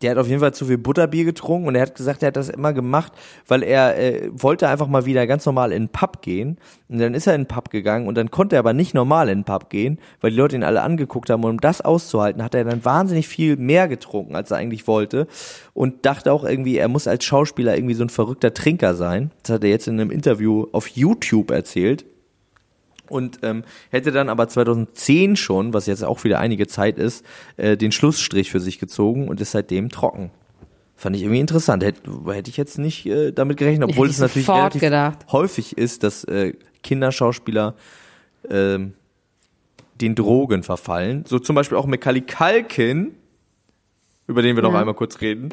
Der 0.03 0.13
hat 0.13 0.19
auf 0.19 0.29
jeden 0.29 0.41
Fall 0.41 0.55
zu 0.55 0.67
viel 0.67 0.79
Butterbier 0.79 1.25
getrunken 1.25 1.69
und 1.69 1.75
er 1.75 1.83
hat 1.83 1.95
gesagt, 1.95 2.23
er 2.23 2.29
hat 2.29 2.37
das 2.37 2.49
immer 2.49 2.73
gemacht, 2.73 3.13
weil 3.47 3.63
er 3.63 3.99
äh, 3.99 4.31
wollte 4.33 4.69
einfach 4.69 4.89
mal 4.89 5.07
wieder 5.07 5.27
ganz 5.27 5.47
normal 5.47 5.73
in 5.73 5.85
den 5.85 5.89
Pub 5.89 6.23
gehen. 6.23 6.59
Und 6.89 6.99
dann 6.99 7.15
ist 7.15 7.27
er 7.27 7.35
in 7.35 7.43
den 7.43 7.49
Pub 7.49 7.71
gegangen 7.71 8.07
und 8.07 8.17
dann 8.17 8.31
konnte 8.31 8.57
er 8.57 8.61
aber 8.61 8.73
nicht 8.73 8.95
normal 8.95 9.29
in 9.29 9.41
den 9.41 9.45
Pub 9.45 9.71
gehen, 9.71 9.99
weil 10.21 10.31
die 10.31 10.37
Leute 10.37 10.57
ihn 10.57 10.65
alle 10.65 10.83
angeguckt 10.83 11.31
haben. 11.31 11.45
Und 11.45 11.51
um 11.51 11.61
das 11.61 11.81
auszuhalten, 11.81 12.43
hat 12.43 12.55
er 12.55 12.65
dann 12.65 12.85
wahnsinnig 12.85 13.29
viel 13.29 13.57
mehr 13.57 13.89
getrunken, 13.89 14.37
als 14.37 14.51
er 14.51 14.59
eigentlich 14.59 14.87
wollte. 14.87 15.27
Und 15.75 16.07
dachte 16.07 16.33
auch 16.33 16.45
irgendwie, 16.45 16.77
er 16.77 16.89
muss 16.89 17.09
als 17.09 17.25
Schauspieler 17.25 17.77
irgendwie 17.77 17.95
so 17.95 18.05
ein 18.05 18.11
verrückter 18.11 18.55
Trinker 18.55 18.95
sein. 18.95 19.31
Das 19.43 19.55
hat 19.55 19.65
er 19.65 19.71
jetzt 19.71 19.89
in 19.89 20.01
einem 20.01 20.11
Interview 20.11 20.67
auf 20.73 20.89
YouTube 20.89 21.51
erzählt. 21.51 22.05
Und 23.09 23.39
ähm, 23.43 23.65
hätte 23.91 24.11
dann 24.13 24.29
aber 24.29 24.49
2010 24.49 25.37
schon, 25.37 25.73
was 25.73 25.87
jetzt 25.87 26.05
auch 26.05 26.25
wieder 26.25 26.39
einige 26.41 26.67
Zeit 26.67 26.99
ist, 26.99 27.25
äh, 27.57 27.77
den 27.77 27.93
Schlussstrich 27.93 28.51
für 28.51 28.61
sich 28.61 28.79
gezogen 28.79 29.29
und 29.29 29.41
ist 29.41 29.53
seitdem 29.53 29.89
trocken. 29.91 30.31
Fand 30.97 31.15
ich 31.17 31.23
irgendwie 31.23 31.41
interessant. 31.41 31.85
Hätte, 31.85 32.01
hätte 32.33 32.49
ich 32.51 32.57
jetzt 32.57 32.79
nicht 32.79 33.05
äh, 33.07 33.31
damit 33.33 33.59
gerechnet, 33.59 33.89
obwohl 33.91 34.09
es 34.09 34.15
ich 34.17 34.21
natürlich 34.21 34.49
relativ 34.49 34.81
gedacht. 34.81 35.27
häufig 35.31 35.77
ist, 35.77 36.03
dass 36.03 36.25
äh, 36.25 36.55
Kinderschauspieler 36.83 37.75
ähm, 38.49 38.95
den 40.01 40.15
Drogen 40.15 40.63
verfallen. 40.63 41.25
So 41.27 41.39
zum 41.39 41.55
Beispiel 41.57 41.77
auch 41.79 41.87
Macaulay 41.87 42.23
Culkin, 42.23 43.15
über 44.27 44.43
den 44.43 44.57
wir 44.57 44.63
noch 44.63 44.73
Ja. 44.73 44.81
einmal 44.81 44.95
kurz 44.95 45.21
reden. 45.21 45.51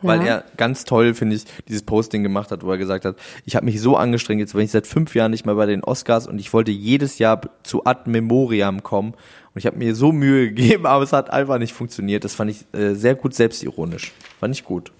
Weil 0.00 0.20
Ja. 0.20 0.26
er 0.26 0.44
ganz 0.56 0.84
toll, 0.84 1.12
finde 1.14 1.36
ich, 1.36 1.44
dieses 1.66 1.82
Posting 1.82 2.22
gemacht 2.22 2.50
hat, 2.52 2.62
wo 2.64 2.70
er 2.70 2.78
gesagt 2.78 3.04
hat, 3.04 3.16
ich 3.44 3.56
habe 3.56 3.66
mich 3.66 3.80
so 3.80 3.96
angestrengt, 3.96 4.40
jetzt 4.40 4.52
bin 4.52 4.62
ich 4.62 4.70
seit 4.70 4.86
fünf 4.86 5.14
Jahren 5.14 5.30
nicht 5.32 5.44
mehr 5.46 5.56
bei 5.56 5.66
den 5.66 5.82
Oscars 5.82 6.26
und 6.28 6.38
ich 6.38 6.52
wollte 6.52 6.70
jedes 6.70 7.18
Jahr 7.18 7.40
zu 7.64 7.84
Ad 7.84 8.08
Memoriam 8.08 8.82
kommen 8.84 9.14
und 9.14 9.56
ich 9.58 9.66
habe 9.66 9.76
mir 9.76 9.94
so 9.96 10.12
Mühe 10.12 10.48
gegeben, 10.52 10.86
aber 10.86 11.02
es 11.02 11.12
hat 11.12 11.30
einfach 11.30 11.58
nicht 11.58 11.72
funktioniert. 11.72 12.24
Das 12.24 12.34
fand 12.34 12.50
ich 12.52 12.64
äh, 12.78 12.94
sehr 12.94 13.14
gut 13.16 13.34
selbstironisch. 13.34 14.12
Fand 14.38 14.54
ich 14.54 14.64
gut. 14.64 14.92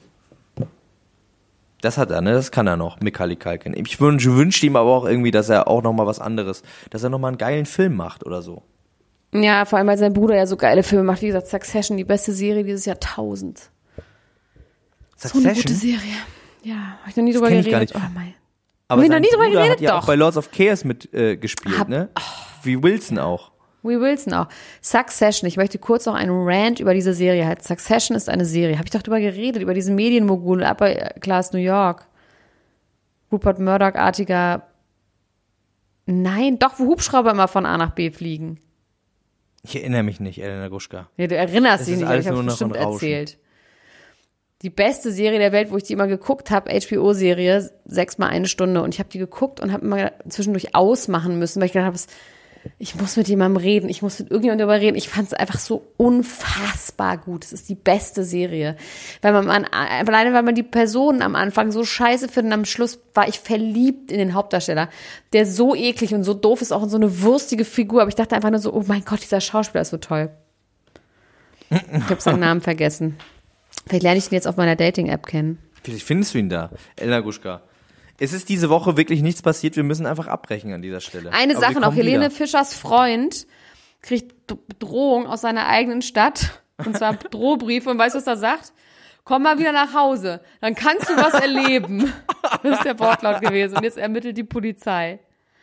Das 1.80 1.96
hat 1.96 2.10
er, 2.10 2.20
ne? 2.20 2.32
Das 2.32 2.50
kann 2.50 2.66
er 2.66 2.76
noch, 2.76 3.00
Macaulay 3.00 3.36
Culkin. 3.36 3.72
Ich 3.76 4.00
wünsche 4.00 4.34
wünschte 4.34 4.66
ihm 4.66 4.74
aber 4.74 4.90
auch 4.90 5.04
irgendwie, 5.04 5.30
dass 5.30 5.48
er 5.48 5.68
auch 5.68 5.80
noch 5.82 5.92
mal 5.92 6.06
was 6.06 6.18
anderes, 6.18 6.62
dass 6.90 7.04
er 7.04 7.08
noch 7.10 7.20
mal 7.20 7.28
einen 7.28 7.38
geilen 7.38 7.66
Film 7.66 7.94
macht 7.94 8.26
oder 8.26 8.42
so. 8.42 8.62
Ja, 9.32 9.64
vor 9.64 9.78
allem, 9.78 9.86
weil 9.86 9.96
sein 9.98 10.12
Bruder 10.12 10.34
ja 10.34 10.46
so 10.46 10.56
geile 10.56 10.82
Filme 10.82 11.04
macht. 11.04 11.22
Wie 11.22 11.26
gesagt, 11.26 11.46
Succession, 11.46 11.96
die 11.96 12.02
beste 12.04 12.32
Serie 12.32 12.64
dieses 12.64 12.86
Jahrtausends. 15.24 15.32
So 15.32 15.48
eine 15.48 15.54
gute 15.54 15.74
Serie. 15.74 16.16
Ja, 16.62 16.98
hab 17.02 17.08
ich 17.08 17.16
noch 17.16 17.24
nie 17.24 17.32
drüber 17.32 17.48
kenn 17.48 17.58
ich 17.60 17.70
gar 17.70 17.80
geredet. 17.80 17.94
nicht. 17.94 18.04
Oh 18.04 18.10
mein. 18.14 18.34
Aber 18.88 19.02
noch 19.06 19.18
nie 19.18 19.28
drüber 19.28 19.44
Bruder 19.44 19.50
geredet? 19.60 19.72
hat 19.72 19.80
ja 19.80 19.90
Doch. 19.92 20.02
auch 20.02 20.06
bei 20.06 20.14
Lords 20.14 20.36
of 20.36 20.50
Chaos 20.50 20.84
mit 20.84 21.12
äh, 21.12 21.38
Hab- 21.78 21.88
ne? 21.88 22.08
Wie 22.62 22.82
Wilson 22.82 23.18
auch. 23.18 23.52
We 23.82 24.00
Wilson 24.00 24.32
auch. 24.34 24.48
Succession. 24.80 25.46
Ich 25.46 25.56
möchte 25.56 25.78
kurz 25.78 26.06
noch 26.06 26.14
einen 26.14 26.32
Rant 26.32 26.80
über 26.80 26.94
diese 26.94 27.14
Serie 27.14 27.46
halten. 27.46 27.62
Succession 27.62 28.16
ist 28.16 28.28
eine 28.28 28.44
Serie. 28.44 28.76
Habe 28.76 28.86
ich 28.86 28.90
doch 28.90 29.02
drüber 29.02 29.20
geredet, 29.20 29.62
über 29.62 29.72
diesen 29.74 29.94
Medienmogul 29.94 30.62
Upper 30.64 30.94
Class 31.20 31.52
New 31.52 31.60
York. 31.60 32.06
Rupert 33.30 33.60
Murdoch-artiger. 33.60 34.66
Nein, 36.06 36.58
doch, 36.58 36.78
wo 36.78 36.86
Hubschrauber 36.86 37.30
immer 37.30 37.48
von 37.48 37.66
A 37.66 37.76
nach 37.76 37.90
B 37.90 38.10
fliegen. 38.10 38.58
Ich 39.62 39.76
erinnere 39.76 40.02
mich 40.02 40.18
nicht, 40.20 40.38
Elena 40.42 40.68
Gruschka. 40.68 41.08
Ja, 41.16 41.26
du 41.26 41.36
erinnerst 41.36 41.86
dich 41.86 41.96
nicht, 41.98 42.06
alles 42.06 42.24
ich 42.24 42.30
habe 42.32 42.42
bestimmt 42.42 42.76
erzählt. 42.76 43.38
Die 44.62 44.70
beste 44.70 45.12
Serie 45.12 45.38
der 45.38 45.52
Welt, 45.52 45.70
wo 45.70 45.76
ich 45.76 45.84
die 45.84 45.92
immer 45.92 46.08
geguckt 46.08 46.50
habe, 46.50 46.70
HBO-Serie, 46.70 47.70
sechsmal 47.84 48.30
eine 48.30 48.48
Stunde. 48.48 48.82
Und 48.82 48.92
ich 48.92 48.98
habe 48.98 49.08
die 49.08 49.18
geguckt 49.18 49.60
und 49.60 49.72
habe 49.72 49.84
immer 49.84 50.12
zwischendurch 50.28 50.74
ausmachen 50.74 51.38
müssen, 51.38 51.60
weil 51.60 51.66
ich 51.66 51.72
gedacht 51.72 51.86
habe, 51.86 51.98
ich 52.78 52.94
muss 52.94 53.16
mit 53.16 53.28
jemandem 53.28 53.56
reden, 53.62 53.88
ich 53.88 54.02
muss 54.02 54.18
mit 54.18 54.30
irgendjemandem 54.30 54.68
darüber 54.68 54.84
reden. 54.84 54.96
Ich 54.96 55.08
fand 55.08 55.28
es 55.28 55.34
einfach 55.34 55.58
so 55.58 55.86
unfassbar 55.96 57.18
gut. 57.18 57.44
Es 57.44 57.52
ist 57.52 57.68
die 57.68 57.74
beste 57.74 58.24
Serie. 58.24 58.76
Weil 59.22 59.32
man, 59.32 59.46
man 59.46 59.64
alleine, 59.64 60.32
weil 60.32 60.42
man 60.42 60.54
die 60.54 60.62
Personen 60.62 61.22
am 61.22 61.34
Anfang 61.34 61.72
so 61.72 61.84
scheiße 61.84 62.28
findet, 62.28 62.52
am 62.52 62.64
Schluss 62.64 63.00
war 63.14 63.28
ich 63.28 63.40
verliebt 63.40 64.10
in 64.10 64.18
den 64.18 64.34
Hauptdarsteller, 64.34 64.88
der 65.32 65.46
so 65.46 65.74
eklig 65.74 66.14
und 66.14 66.24
so 66.24 66.34
doof 66.34 66.62
ist, 66.62 66.72
auch 66.72 66.82
in 66.82 66.88
so 66.88 66.96
eine 66.96 67.22
wurstige 67.22 67.64
Figur. 67.64 68.02
Aber 68.02 68.08
ich 68.08 68.16
dachte 68.16 68.34
einfach 68.34 68.50
nur 68.50 68.60
so, 68.60 68.72
oh 68.72 68.84
mein 68.86 69.04
Gott, 69.04 69.22
dieser 69.22 69.40
Schauspieler 69.40 69.82
ist 69.82 69.90
so 69.90 69.98
toll. 69.98 70.30
Ich 71.70 72.10
habe 72.10 72.20
seinen 72.20 72.40
Namen 72.40 72.60
vergessen. 72.60 73.18
Vielleicht 73.88 74.02
lerne 74.02 74.18
ich 74.18 74.26
ihn 74.30 74.34
jetzt 74.34 74.46
auf 74.48 74.56
meiner 74.56 74.76
Dating-App 74.76 75.26
kennen. 75.26 75.58
Vielleicht 75.82 76.04
findest 76.04 76.34
du 76.34 76.38
ihn 76.38 76.48
da, 76.48 76.70
Elena 76.96 77.20
Gruschka. 77.20 77.62
Es 78.20 78.32
ist 78.32 78.48
diese 78.48 78.68
Woche 78.68 78.96
wirklich 78.96 79.22
nichts 79.22 79.42
passiert, 79.42 79.76
wir 79.76 79.84
müssen 79.84 80.04
einfach 80.06 80.26
abbrechen 80.26 80.72
an 80.72 80.82
dieser 80.82 81.00
Stelle. 81.00 81.32
Eine 81.32 81.56
Aber 81.56 81.60
Sache 81.66 81.80
noch, 81.80 81.94
Helene 81.94 82.26
wieder. 82.26 82.30
Fischers 82.30 82.74
Freund 82.74 83.46
kriegt 84.02 84.50
D- 84.50 84.56
Bedrohung 84.66 85.26
aus 85.26 85.40
seiner 85.42 85.66
eigenen 85.68 86.02
Stadt. 86.02 86.62
Und 86.84 86.96
zwar 86.96 87.14
Drohbriefe. 87.30 87.90
Und 87.90 87.98
weißt 87.98 88.14
du, 88.14 88.18
was 88.18 88.26
er 88.26 88.36
sagt? 88.36 88.72
Komm 89.24 89.42
mal 89.42 89.58
wieder 89.58 89.72
nach 89.72 89.94
Hause. 89.94 90.40
Dann 90.60 90.74
kannst 90.74 91.08
du 91.08 91.16
was 91.16 91.34
erleben. 91.34 92.12
Das 92.62 92.78
ist 92.78 92.84
der 92.84 92.98
Wortlaut 92.98 93.40
gewesen. 93.42 93.76
Und 93.76 93.84
jetzt 93.84 93.98
ermittelt 93.98 94.36
die 94.36 94.42
Polizei. 94.44 95.18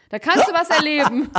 Da 0.10 0.20
kannst 0.20 0.48
du 0.48 0.54
was 0.54 0.70
erleben. 0.70 1.30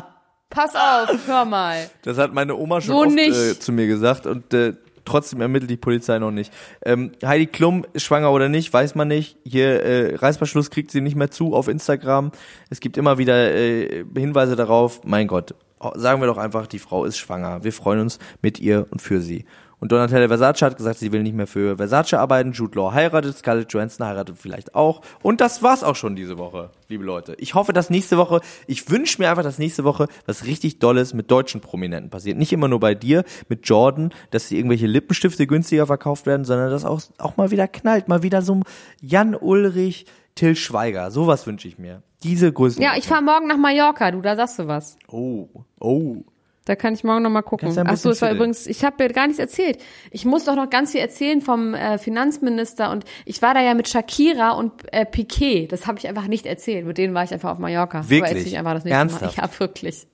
Pass 0.50 0.74
auf, 0.74 1.26
hör 1.26 1.44
mal. 1.44 1.88
Das 2.02 2.18
hat 2.18 2.34
meine 2.34 2.56
Oma 2.56 2.80
schon 2.80 2.94
So 2.94 3.02
oft 3.02 3.16
äh, 3.18 3.58
zu 3.58 3.70
mir 3.72 3.86
gesagt 3.86 4.26
und 4.26 4.52
äh, 4.52 4.74
trotzdem 5.06 5.40
ermittelt 5.40 5.70
die 5.70 5.76
Polizei 5.76 6.18
noch 6.18 6.30
nicht. 6.30 6.52
Ähm, 6.84 7.12
Heidi 7.24 7.46
Klum 7.46 7.86
schwanger 7.96 8.32
oder 8.32 8.48
nicht, 8.48 8.72
weiß 8.72 8.94
man 8.94 9.08
nicht. 9.08 9.38
Hier 9.44 9.82
äh, 9.82 10.14
Reißverschluss 10.16 10.70
kriegt 10.70 10.90
sie 10.90 11.00
nicht 11.00 11.16
mehr 11.16 11.30
zu 11.30 11.54
auf 11.54 11.68
Instagram. 11.68 12.32
Es 12.68 12.80
gibt 12.80 12.96
immer 12.96 13.18
wieder 13.18 13.54
äh, 13.54 14.04
Hinweise 14.14 14.56
darauf. 14.56 15.00
Mein 15.04 15.26
Gott, 15.26 15.54
sagen 15.94 16.20
wir 16.20 16.26
doch 16.26 16.38
einfach, 16.38 16.66
die 16.66 16.78
Frau 16.78 17.04
ist 17.04 17.18
schwanger. 17.18 17.64
Wir 17.64 17.72
freuen 17.72 18.00
uns 18.00 18.18
mit 18.42 18.60
ihr 18.60 18.86
und 18.90 19.00
für 19.00 19.20
sie. 19.20 19.44
Und 19.78 19.92
Donatella 19.92 20.28
Versace 20.28 20.62
hat 20.62 20.76
gesagt, 20.76 20.98
sie 20.98 21.12
will 21.12 21.22
nicht 21.22 21.36
mehr 21.36 21.46
für 21.46 21.76
Versace 21.76 22.14
arbeiten. 22.14 22.52
Jude 22.52 22.78
Law 22.78 22.92
heiratet, 22.92 23.36
Scarlett 23.36 23.72
Johansson 23.72 24.06
heiratet 24.06 24.36
vielleicht 24.38 24.74
auch. 24.74 25.02
Und 25.22 25.40
das 25.40 25.62
war's 25.62 25.84
auch 25.84 25.96
schon 25.96 26.16
diese 26.16 26.38
Woche, 26.38 26.70
liebe 26.88 27.04
Leute. 27.04 27.34
Ich 27.38 27.54
hoffe, 27.54 27.74
dass 27.74 27.90
nächste 27.90 28.16
Woche, 28.16 28.40
ich 28.66 28.90
wünsche 28.90 29.20
mir 29.20 29.28
einfach, 29.28 29.42
dass 29.42 29.58
nächste 29.58 29.84
Woche 29.84 30.08
was 30.24 30.46
richtig 30.46 30.78
Dolles 30.78 31.12
mit 31.12 31.30
deutschen 31.30 31.60
Prominenten 31.60 32.10
passiert. 32.10 32.38
Nicht 32.38 32.52
immer 32.52 32.68
nur 32.68 32.80
bei 32.80 32.94
dir, 32.94 33.24
mit 33.48 33.68
Jordan, 33.68 34.14
dass 34.30 34.50
irgendwelche 34.50 34.86
Lippenstifte 34.86 35.46
günstiger 35.46 35.86
verkauft 35.86 36.24
werden, 36.24 36.46
sondern 36.46 36.70
dass 36.70 36.86
auch, 36.86 37.02
auch 37.18 37.36
mal 37.36 37.50
wieder 37.50 37.68
knallt. 37.68 38.08
Mal 38.08 38.22
wieder 38.22 38.40
so 38.40 38.54
ein 38.54 38.64
Jan 39.02 39.34
Ulrich, 39.34 40.06
Till 40.34 40.56
Schweiger. 40.56 41.10
Sowas 41.10 41.46
wünsche 41.46 41.68
ich 41.68 41.78
mir. 41.78 42.02
Diese 42.22 42.52
Größen. 42.52 42.82
Ja, 42.82 42.94
ich 42.96 43.06
fahre 43.06 43.22
morgen 43.22 43.46
nach 43.46 43.56
Mallorca, 43.56 44.10
du, 44.10 44.22
da 44.22 44.36
sagst 44.36 44.58
du 44.58 44.66
was. 44.66 44.96
Oh, 45.08 45.48
oh. 45.80 46.24
Da 46.66 46.74
kann 46.76 46.92
ich 46.94 47.04
morgen 47.04 47.22
noch 47.22 47.30
mal 47.30 47.42
gucken. 47.42 47.68
Ach 47.86 47.96
so, 47.96 48.10
es 48.10 48.20
war 48.22 48.32
übrigens, 48.32 48.66
ich 48.66 48.84
habe 48.84 49.02
mir 49.04 49.10
gar 49.12 49.26
nichts 49.28 49.38
erzählt. 49.38 49.78
Ich 50.10 50.24
muss 50.24 50.44
doch 50.44 50.56
noch 50.56 50.68
ganz 50.68 50.90
viel 50.92 51.00
erzählen 51.00 51.40
vom 51.40 51.74
äh, 51.74 51.96
Finanzminister 51.96 52.90
und 52.90 53.04
ich 53.24 53.40
war 53.40 53.54
da 53.54 53.62
ja 53.62 53.72
mit 53.74 53.88
Shakira 53.88 54.50
und 54.50 54.72
äh, 54.92 55.06
Piquet. 55.06 55.68
Das 55.70 55.86
habe 55.86 55.98
ich 56.00 56.08
einfach 56.08 56.26
nicht 56.26 56.44
erzählt. 56.44 56.84
Mit 56.84 56.98
denen 56.98 57.14
war 57.14 57.22
ich 57.22 57.32
einfach 57.32 57.52
auf 57.52 57.58
Mallorca. 57.58 58.00
Aber 58.00 58.10
Wirklich? 58.10 58.32
erzähl 58.32 58.46
ich 58.48 58.58
einfach 58.58 58.74
das 58.74 58.84
nächste 58.84 58.98
Ernsthaft? 58.98 59.36
Mal. 59.38 59.44
Ja, 59.52 59.60
wirklich. 59.60 60.06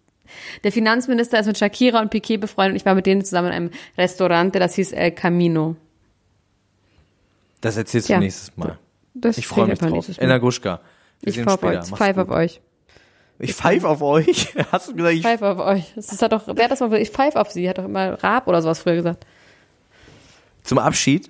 Der 0.63 0.73
Finanzminister 0.73 1.41
ist 1.41 1.47
mit 1.47 1.57
Shakira 1.59 2.01
und 2.01 2.11
Piquet 2.11 2.37
befreundet 2.37 2.73
und 2.73 2.77
ich 2.77 2.85
war 2.87 2.95
mit 2.95 3.07
denen 3.07 3.25
zusammen 3.25 3.49
in 3.49 3.55
einem 3.55 3.71
Restaurant, 3.99 4.55
das 4.55 4.75
hieß 4.75 4.93
El 4.93 5.11
Camino. 5.13 5.77
Das 7.63 7.77
erzählst 7.79 8.09
Ja. 8.09 8.17
du 8.19 8.25
nächstes 8.25 8.57
Mal. 8.57 8.79
Das 9.15 9.39
Ich 9.39 9.47
freue 9.47 9.69
mich 9.69 9.79
drauf. 9.79 10.07
Elena 10.19 10.39
Gruschka. 10.39 10.81
Wir 11.21 11.29
Ich 11.29 11.35
sehen 11.37 11.45
uns 11.45 11.55
später. 11.55 11.81
euch. 11.81 11.91
Mach's 11.91 11.99
Five 11.99 12.19
auf 12.19 12.29
euch. 12.31 12.61
Ich 13.43 13.55
pfeife 13.55 13.89
auf 13.89 14.01
euch. 14.03 14.55
Hast 14.73 14.89
du 14.89 14.95
gesagt, 14.95 15.15
Ich 15.17 15.23
pfeife 15.23 15.49
auf 15.49 15.59
euch. 15.59 15.93
Das 15.97 16.13
ist 16.13 16.23
doch, 16.23 16.43
wer 16.47 16.65
hat 16.65 16.71
das 16.71 16.79
mal, 16.79 16.95
ich 16.95 17.11
pfeife 17.11 17.41
auf 17.41 17.51
sie, 17.51 17.69
hat 17.69 17.77
doch 17.77 17.85
immer 17.85 18.23
Raab 18.23 18.47
oder 18.47 18.63
sowas 18.63 18.79
früher 18.79 18.95
gesagt. 18.95 19.27
zum 20.63 20.79
Abschied? 20.79 21.29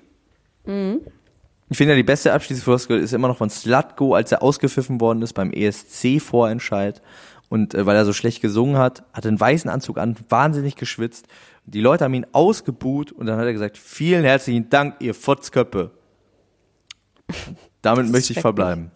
Ich 0.67 1.77
finde 1.79 1.93
ja, 1.93 1.97
die 1.97 2.03
beste 2.03 2.35
Abschiedsfloskel 2.35 3.01
ist 3.01 3.15
immer 3.15 3.29
noch 3.29 3.39
von 3.39 3.49
Slatko, 3.49 4.15
als 4.15 4.31
er 4.31 4.43
ausgepfiffen 4.43 5.01
worden 5.01 5.23
ist 5.23 5.33
beim 5.33 5.53
ESC-Vorentscheid. 5.53 7.01
Und 7.49 7.75
äh, 7.75 7.87
weil 7.87 7.97
er 7.97 8.05
so 8.05 8.13
schlecht 8.13 8.43
gesungen 8.43 8.77
hat, 8.77 9.05
hat 9.15 9.27
einen 9.27 9.41
weißen 9.41 9.71
Anzug 9.71 9.97
an, 9.97 10.17
wahnsinnig 10.29 10.77
geschwitzt. 10.77 11.29
Die 11.65 11.81
Leute 11.81 12.05
haben 12.05 12.13
ihn 12.15 12.27
ausgebuht 12.33 13.11
und 13.11 13.25
dann 13.25 13.39
hat 13.39 13.47
er 13.47 13.55
gesagt, 13.55 13.79
vielen 13.79 14.25
herzlichen 14.25 14.69
Dank, 14.69 14.97
ihr 15.01 15.15
Fotzköppe. 15.15 15.93
Damit 17.81 18.11
möchte 18.11 18.35
ich 18.35 18.41
verbleiben. 18.41 18.91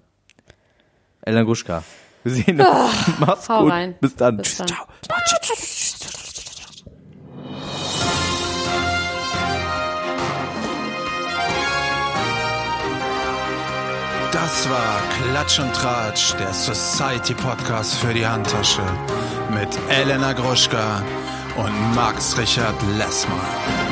Elan 1.23 1.47
Gruschka. 1.47 1.83
Wir 2.27 2.35
sehen 2.35 2.61
uns. 2.61 2.69
Mach's 3.21 3.49
hau 3.49 3.63
gut. 3.63 3.71
rein. 3.73 3.95
Bis 4.01 4.17
dann. 4.17 4.39
Bis 4.39 4.49
Tschüss, 4.49 4.57
dann. 4.59 4.67
Ciao. 4.67 4.87
Das 14.33 14.69
war 14.69 15.01
Klatsch 15.31 15.61
und 15.61 15.73
Tratsch, 15.73 16.35
der 16.35 16.53
Society 16.53 17.35
Podcast 17.35 17.95
für 17.95 18.13
die 18.13 18.27
Handtasche 18.27 18.83
mit 19.51 19.69
Elena 19.89 20.33
Gruschka 20.33 21.03
und 21.57 21.95
Max 21.95 22.37
Richard 22.37 22.75
Lessmann. 22.99 23.86